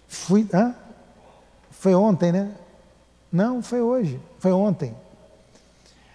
Fui, 0.07 0.47
hã? 0.53 0.75
Foi 1.71 1.95
ontem, 1.95 2.33
né? 2.33 2.55
Não, 3.33 3.63
foi 3.63 3.81
hoje, 3.81 4.21
foi 4.39 4.53
ontem. 4.53 4.95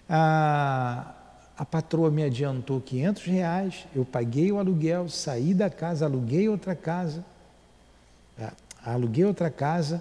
A, 0.08 1.12
a 1.58 1.64
patroa 1.64 2.08
me 2.08 2.22
adiantou 2.22 2.80
500 2.80 3.24
reais, 3.24 3.86
eu 3.92 4.04
paguei 4.04 4.52
o 4.52 4.58
aluguel, 4.60 5.08
saí 5.08 5.52
da 5.52 5.68
casa, 5.68 6.04
aluguei 6.04 6.48
outra 6.48 6.76
casa, 6.76 7.24
aluguei 8.84 9.24
outra 9.24 9.50
casa, 9.50 10.00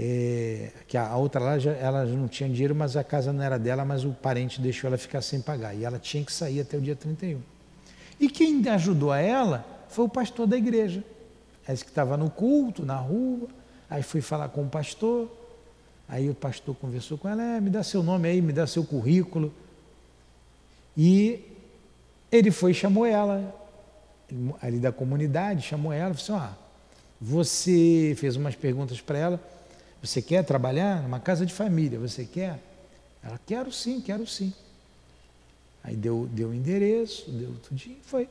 é, 0.00 0.70
que 0.86 0.96
a 0.96 1.16
outra 1.16 1.40
lá 1.40 1.58
já, 1.58 1.72
ela 1.72 2.04
não 2.04 2.28
tinha 2.28 2.48
dinheiro, 2.48 2.72
mas 2.72 2.96
a 2.96 3.02
casa 3.02 3.32
não 3.32 3.42
era 3.42 3.58
dela, 3.58 3.84
mas 3.84 4.04
o 4.04 4.12
parente 4.12 4.60
deixou 4.60 4.86
ela 4.86 4.96
ficar 4.96 5.20
sem 5.20 5.40
pagar. 5.40 5.74
E 5.74 5.84
ela 5.84 5.98
tinha 5.98 6.24
que 6.24 6.32
sair 6.32 6.60
até 6.60 6.76
o 6.76 6.80
dia 6.80 6.94
31. 6.94 7.40
E 8.20 8.28
quem 8.28 8.66
ajudou 8.68 9.10
a 9.10 9.18
ela 9.18 9.66
foi 9.88 10.04
o 10.04 10.08
pastor 10.08 10.46
da 10.46 10.56
igreja. 10.56 11.02
Esse 11.68 11.84
que 11.84 11.90
estava 11.90 12.16
no 12.16 12.30
culto, 12.30 12.86
na 12.86 12.96
rua. 12.96 13.48
Aí 13.90 14.02
fui 14.04 14.20
falar 14.20 14.50
com 14.50 14.62
o 14.62 14.68
pastor. 14.68 15.28
Aí 16.08 16.30
o 16.30 16.34
pastor 16.34 16.76
conversou 16.76 17.18
com 17.18 17.28
ela, 17.28 17.42
é, 17.42 17.60
me 17.60 17.68
dá 17.68 17.82
seu 17.82 18.02
nome 18.02 18.28
aí, 18.28 18.40
me 18.40 18.52
dá 18.52 18.68
seu 18.68 18.84
currículo. 18.84 19.52
E 20.96 21.44
ele 22.30 22.52
foi 22.52 22.70
e 22.70 22.74
chamou 22.74 23.04
ela, 23.04 23.54
ali 24.62 24.78
da 24.78 24.92
comunidade, 24.92 25.62
chamou 25.62 25.92
ela, 25.92 26.14
falou 26.14 26.40
assim, 26.40 26.54
ah, 26.54 26.56
você 27.20 28.14
fez 28.16 28.36
umas 28.36 28.54
perguntas 28.54 29.00
para 29.00 29.18
ela, 29.18 29.57
você 30.02 30.22
quer 30.22 30.44
trabalhar 30.44 31.02
numa 31.02 31.18
casa 31.18 31.44
de 31.44 31.52
família? 31.52 31.98
Você 31.98 32.24
quer? 32.24 32.58
Ela, 33.22 33.38
quero 33.44 33.72
sim, 33.72 34.00
quero 34.00 34.26
sim. 34.26 34.52
Aí 35.82 35.96
deu, 35.96 36.28
deu 36.32 36.50
o 36.50 36.54
endereço, 36.54 37.30
deu 37.30 37.54
tudo 37.66 37.80
e 37.86 37.98
foi. 38.02 38.28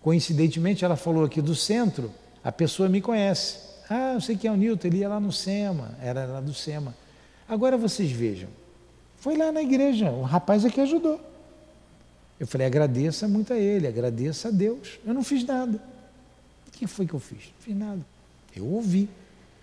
Coincidentemente, 0.00 0.84
ela 0.84 0.96
falou 0.96 1.24
aqui 1.24 1.40
do 1.40 1.54
centro, 1.54 2.12
a 2.42 2.52
pessoa 2.52 2.88
me 2.88 3.00
conhece. 3.00 3.58
Ah, 3.88 4.14
eu 4.14 4.20
sei 4.20 4.36
quem 4.36 4.48
é 4.48 4.52
o 4.52 4.56
Newton, 4.56 4.86
ele 4.86 4.98
ia 4.98 5.08
lá 5.08 5.18
no 5.18 5.32
SEMA, 5.32 5.96
era 6.00 6.26
lá 6.26 6.40
do 6.40 6.52
SEMA. 6.52 6.94
Agora 7.48 7.76
vocês 7.76 8.10
vejam, 8.10 8.48
foi 9.18 9.36
lá 9.36 9.50
na 9.50 9.62
igreja, 9.62 10.10
o 10.10 10.22
rapaz 10.22 10.64
aqui 10.64 10.80
ajudou. 10.80 11.20
Eu 12.38 12.46
falei, 12.46 12.66
agradeça 12.66 13.26
muito 13.26 13.52
a 13.52 13.56
ele, 13.56 13.86
agradeça 13.86 14.48
a 14.48 14.50
Deus. 14.50 14.98
Eu 15.06 15.14
não 15.14 15.22
fiz 15.22 15.44
nada. 15.44 15.80
O 16.66 16.70
que 16.70 16.86
foi 16.86 17.06
que 17.06 17.14
eu 17.14 17.20
fiz? 17.20 17.44
Não 17.46 17.60
fiz 17.60 17.76
nada. 17.76 18.00
Eu 18.54 18.66
ouvi 18.66 19.08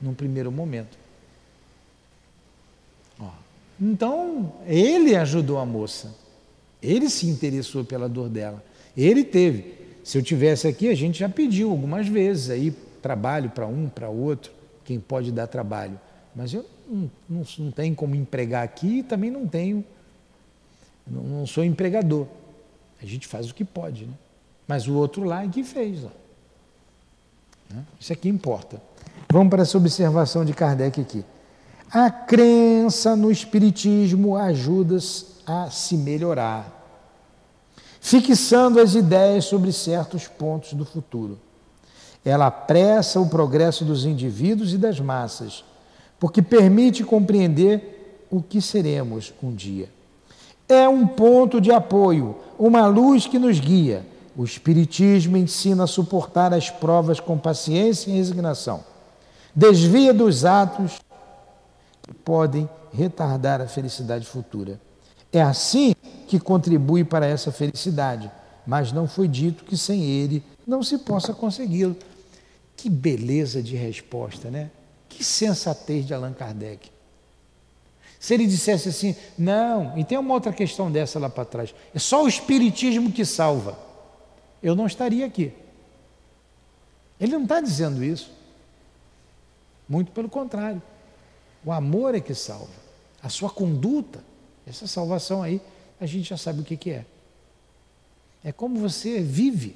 num 0.01 0.13
primeiro 0.13 0.51
momento. 0.51 1.01
Então, 3.81 4.53
ele 4.67 5.15
ajudou 5.15 5.57
a 5.57 5.65
moça. 5.65 6.13
Ele 6.83 7.09
se 7.09 7.25
interessou 7.25 7.83
pela 7.83 8.07
dor 8.07 8.29
dela. 8.29 8.63
Ele 8.95 9.23
teve. 9.23 9.73
Se 10.03 10.19
eu 10.19 10.21
tivesse 10.21 10.67
aqui, 10.67 10.87
a 10.87 10.93
gente 10.93 11.17
já 11.17 11.27
pediu 11.27 11.71
algumas 11.71 12.07
vezes 12.07 12.51
aí 12.51 12.71
trabalho 13.01 13.49
para 13.49 13.65
um, 13.65 13.89
para 13.89 14.07
outro, 14.07 14.51
quem 14.85 14.99
pode 14.99 15.31
dar 15.31 15.47
trabalho. 15.47 15.99
Mas 16.35 16.53
eu 16.53 16.63
não, 16.87 17.09
não, 17.27 17.43
não 17.57 17.71
tenho 17.71 17.95
como 17.95 18.15
empregar 18.15 18.63
aqui 18.63 18.99
e 18.99 19.03
também 19.03 19.31
não 19.31 19.47
tenho, 19.47 19.83
não, 21.07 21.23
não, 21.23 21.47
sou 21.47 21.63
empregador. 21.63 22.27
A 23.01 23.05
gente 23.05 23.27
faz 23.27 23.49
o 23.49 23.55
que 23.55 23.65
pode, 23.65 24.05
né? 24.05 24.13
Mas 24.67 24.87
o 24.87 24.93
outro 24.93 25.23
lá 25.23 25.43
é 25.43 25.47
que 25.47 25.63
fez. 25.63 26.03
Ó. 26.03 26.09
Né? 27.73 27.83
Isso 27.99 28.13
aqui 28.13 28.29
importa. 28.29 28.81
Vamos 29.31 29.49
para 29.49 29.61
essa 29.61 29.77
observação 29.77 30.43
de 30.43 30.53
Kardec 30.53 30.99
aqui. 30.99 31.23
A 31.89 32.11
crença 32.11 33.15
no 33.15 33.31
Espiritismo 33.31 34.35
ajuda 34.35 34.97
a 35.45 35.69
se 35.69 35.95
melhorar, 35.95 36.69
fixando 38.01 38.81
as 38.81 38.93
ideias 38.93 39.45
sobre 39.45 39.71
certos 39.71 40.27
pontos 40.27 40.73
do 40.73 40.83
futuro. 40.83 41.39
Ela 42.25 42.47
apressa 42.47 43.21
o 43.21 43.29
progresso 43.29 43.85
dos 43.85 44.03
indivíduos 44.03 44.73
e 44.73 44.77
das 44.77 44.99
massas, 44.99 45.63
porque 46.19 46.41
permite 46.41 47.01
compreender 47.01 48.27
o 48.29 48.41
que 48.41 48.61
seremos 48.61 49.33
um 49.41 49.55
dia. 49.55 49.89
É 50.67 50.89
um 50.89 51.07
ponto 51.07 51.61
de 51.61 51.71
apoio, 51.71 52.35
uma 52.59 52.85
luz 52.85 53.27
que 53.27 53.39
nos 53.39 53.61
guia. 53.61 54.05
O 54.35 54.43
Espiritismo 54.43 55.37
ensina 55.37 55.85
a 55.85 55.87
suportar 55.87 56.53
as 56.53 56.69
provas 56.69 57.21
com 57.21 57.37
paciência 57.37 58.09
e 58.09 58.13
resignação. 58.13 58.90
Desvia 59.53 60.13
dos 60.13 60.45
atos 60.45 60.99
que 62.01 62.13
podem 62.13 62.69
retardar 62.93 63.61
a 63.61 63.67
felicidade 63.67 64.25
futura. 64.25 64.79
É 65.31 65.41
assim 65.41 65.93
que 66.27 66.39
contribui 66.39 67.03
para 67.03 67.25
essa 67.25 67.51
felicidade, 67.51 68.31
mas 68.65 68.91
não 68.91 69.07
foi 69.07 69.27
dito 69.27 69.63
que 69.63 69.77
sem 69.77 70.03
ele 70.03 70.43
não 70.65 70.83
se 70.83 70.97
possa 70.97 71.33
consegui-lo. 71.33 71.95
Que 72.75 72.89
beleza 72.89 73.61
de 73.61 73.75
resposta, 73.75 74.49
né? 74.49 74.71
Que 75.07 75.23
sensatez 75.23 76.05
de 76.05 76.13
Allan 76.13 76.33
Kardec. 76.33 76.89
Se 78.19 78.33
ele 78.33 78.45
dissesse 78.45 78.89
assim, 78.89 79.15
não, 79.37 79.97
e 79.97 80.03
tem 80.03 80.17
uma 80.17 80.33
outra 80.33 80.53
questão 80.53 80.91
dessa 80.91 81.17
lá 81.19 81.29
para 81.29 81.43
trás, 81.43 81.73
é 81.93 81.97
só 81.99 82.23
o 82.23 82.27
Espiritismo 82.27 83.11
que 83.11 83.25
salva, 83.25 83.77
eu 84.61 84.75
não 84.75 84.85
estaria 84.85 85.25
aqui. 85.25 85.51
Ele 87.19 87.33
não 87.33 87.43
está 87.43 87.59
dizendo 87.59 88.03
isso. 88.03 88.31
Muito 89.91 90.13
pelo 90.13 90.29
contrário. 90.29 90.81
O 91.65 91.71
amor 91.73 92.15
é 92.15 92.21
que 92.21 92.33
salva. 92.33 92.71
A 93.21 93.27
sua 93.27 93.49
conduta, 93.49 94.23
essa 94.65 94.87
salvação 94.87 95.43
aí, 95.43 95.59
a 95.99 96.05
gente 96.05 96.29
já 96.29 96.37
sabe 96.37 96.61
o 96.61 96.63
que, 96.63 96.77
que 96.77 96.91
é. 96.91 97.05
É 98.41 98.53
como 98.53 98.79
você 98.79 99.19
vive. 99.19 99.75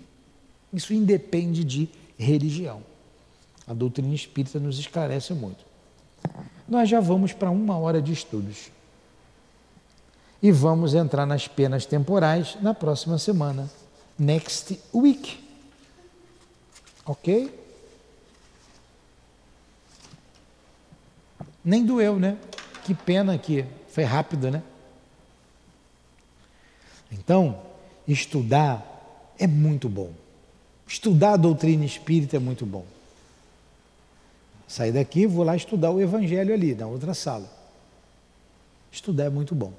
Isso 0.72 0.93
independe 0.93 1.66
de 1.66 1.89
religião. 2.18 2.82
A 3.68 3.74
doutrina 3.74 4.16
espírita 4.16 4.57
nos 4.57 4.80
esclarece 4.80 5.34
muito. 5.34 5.66
Nós 6.66 6.88
já 6.88 7.01
vamos 7.01 7.34
para 7.34 7.51
uma 7.51 7.78
hora 7.78 8.01
de 8.01 8.13
estudos. 8.13 8.72
E 10.41 10.49
vamos 10.49 10.93
entrar 10.93 11.26
nas 11.26 11.45
penas 11.45 11.86
temporais 11.86 12.57
na 12.61 12.74
próxima 12.74 13.18
semana. 13.18 13.70
Next 14.18 14.80
week. 14.93 15.43
Ok? 17.05 17.64
Nem 21.66 21.84
doeu, 21.84 22.20
né? 22.20 22.38
Que 22.84 22.93
pena 22.93 23.36
que 23.39 23.66
foi 23.89 24.03
rápido, 24.03 24.51
né? 24.51 24.61
Então, 27.11 27.59
estudar 28.07 29.34
é 29.39 29.47
muito 29.47 29.89
bom. 29.89 30.11
Estudar 30.88 31.34
a 31.34 31.38
doutrina 31.38 31.84
espírita 31.84 32.38
é 32.38 32.39
muito 32.39 32.66
bom. 32.66 32.86
Sair 34.68 34.91
daqui, 34.91 35.26
vou 35.26 35.43
lá 35.43 35.55
estudar 35.55 35.91
o 35.91 35.99
Evangelho 35.99 36.53
ali, 36.53 36.76
na 36.76 36.86
outra 36.86 37.13
sala. 37.13 37.49
Estudar 38.91 39.26
é 39.26 39.30
muito 39.30 39.55
bom. 39.55 39.74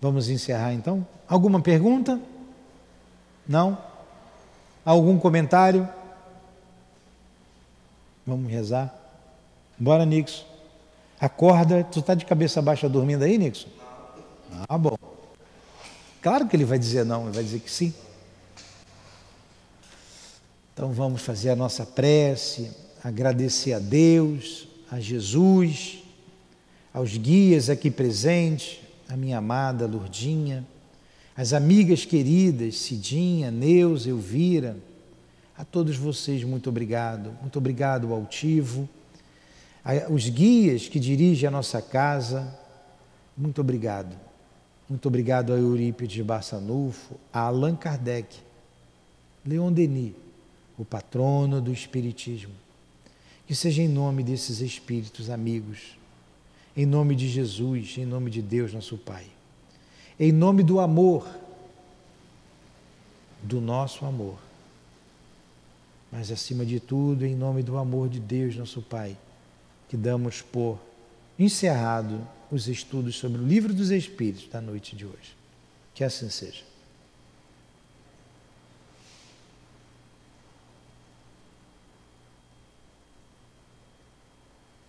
Vamos 0.00 0.28
encerrar 0.28 0.72
então? 0.72 1.06
Alguma 1.28 1.60
pergunta? 1.60 2.20
Não? 3.46 3.78
Algum 4.84 5.18
comentário? 5.18 5.88
Vamos 8.26 8.50
rezar. 8.50 9.01
Bora, 9.78 10.04
Nixon. 10.04 10.44
Acorda. 11.20 11.84
Tu 11.84 12.00
está 12.00 12.14
de 12.14 12.24
cabeça 12.24 12.60
baixa 12.60 12.88
dormindo 12.88 13.22
aí, 13.22 13.38
Nixon? 13.38 13.68
Ah, 14.68 14.78
bom. 14.78 14.96
Claro 16.20 16.46
que 16.46 16.54
ele 16.54 16.64
vai 16.64 16.78
dizer 16.78 17.04
não, 17.04 17.24
ele 17.24 17.32
vai 17.32 17.42
dizer 17.42 17.60
que 17.60 17.70
sim. 17.70 17.92
Então 20.72 20.92
vamos 20.92 21.22
fazer 21.22 21.50
a 21.50 21.56
nossa 21.56 21.84
prece 21.84 22.70
agradecer 23.02 23.72
a 23.72 23.78
Deus, 23.80 24.68
a 24.90 25.00
Jesus, 25.00 26.04
aos 26.94 27.16
guias 27.16 27.68
aqui 27.68 27.90
presentes, 27.90 28.78
a 29.08 29.16
minha 29.16 29.38
amada 29.38 29.86
Lourdinha, 29.86 30.64
as 31.36 31.52
amigas 31.52 32.04
queridas 32.04 32.76
Cidinha, 32.76 33.50
Neus, 33.50 34.06
Elvira, 34.06 34.76
a 35.58 35.64
todos 35.64 35.96
vocês 35.96 36.44
muito 36.44 36.68
obrigado, 36.68 37.36
muito 37.40 37.58
obrigado 37.58 38.12
ao 38.12 38.20
Altivo, 38.20 38.88
os 40.10 40.28
guias 40.28 40.88
que 40.88 41.00
dirigem 41.00 41.48
a 41.48 41.50
nossa 41.50 41.82
casa, 41.82 42.56
muito 43.36 43.60
obrigado. 43.60 44.16
Muito 44.88 45.08
obrigado 45.08 45.52
a 45.52 45.56
Eurípides 45.56 46.24
Barçanufo, 46.24 47.16
a 47.32 47.40
Allan 47.40 47.74
Kardec, 47.74 48.38
Leon 49.44 49.72
Denis, 49.72 50.12
o 50.78 50.84
patrono 50.84 51.60
do 51.60 51.72
Espiritismo. 51.72 52.52
Que 53.46 53.54
seja 53.54 53.82
em 53.82 53.88
nome 53.88 54.22
desses 54.22 54.60
espíritos 54.60 55.30
amigos, 55.30 55.96
em 56.76 56.86
nome 56.86 57.14
de 57.16 57.28
Jesus, 57.28 57.96
em 57.98 58.06
nome 58.06 58.30
de 58.30 58.40
Deus, 58.40 58.72
nosso 58.72 58.96
Pai, 58.96 59.26
em 60.18 60.30
nome 60.30 60.62
do 60.62 60.78
amor, 60.78 61.26
do 63.42 63.60
nosso 63.60 64.04
amor, 64.04 64.38
mas 66.10 66.30
acima 66.30 66.64
de 66.64 66.78
tudo, 66.78 67.26
em 67.26 67.34
nome 67.34 67.62
do 67.62 67.76
amor 67.76 68.08
de 68.08 68.20
Deus, 68.20 68.56
nosso 68.56 68.80
Pai, 68.80 69.16
que 69.92 69.96
damos 69.98 70.40
por 70.40 70.78
encerrado 71.38 72.26
os 72.50 72.66
estudos 72.66 73.16
sobre 73.16 73.42
o 73.42 73.46
Livro 73.46 73.74
dos 73.74 73.90
Espíritos 73.90 74.48
da 74.48 74.58
noite 74.58 74.96
de 74.96 75.04
hoje. 75.04 75.36
Que 75.92 76.02
assim 76.02 76.30
seja. 76.30 76.62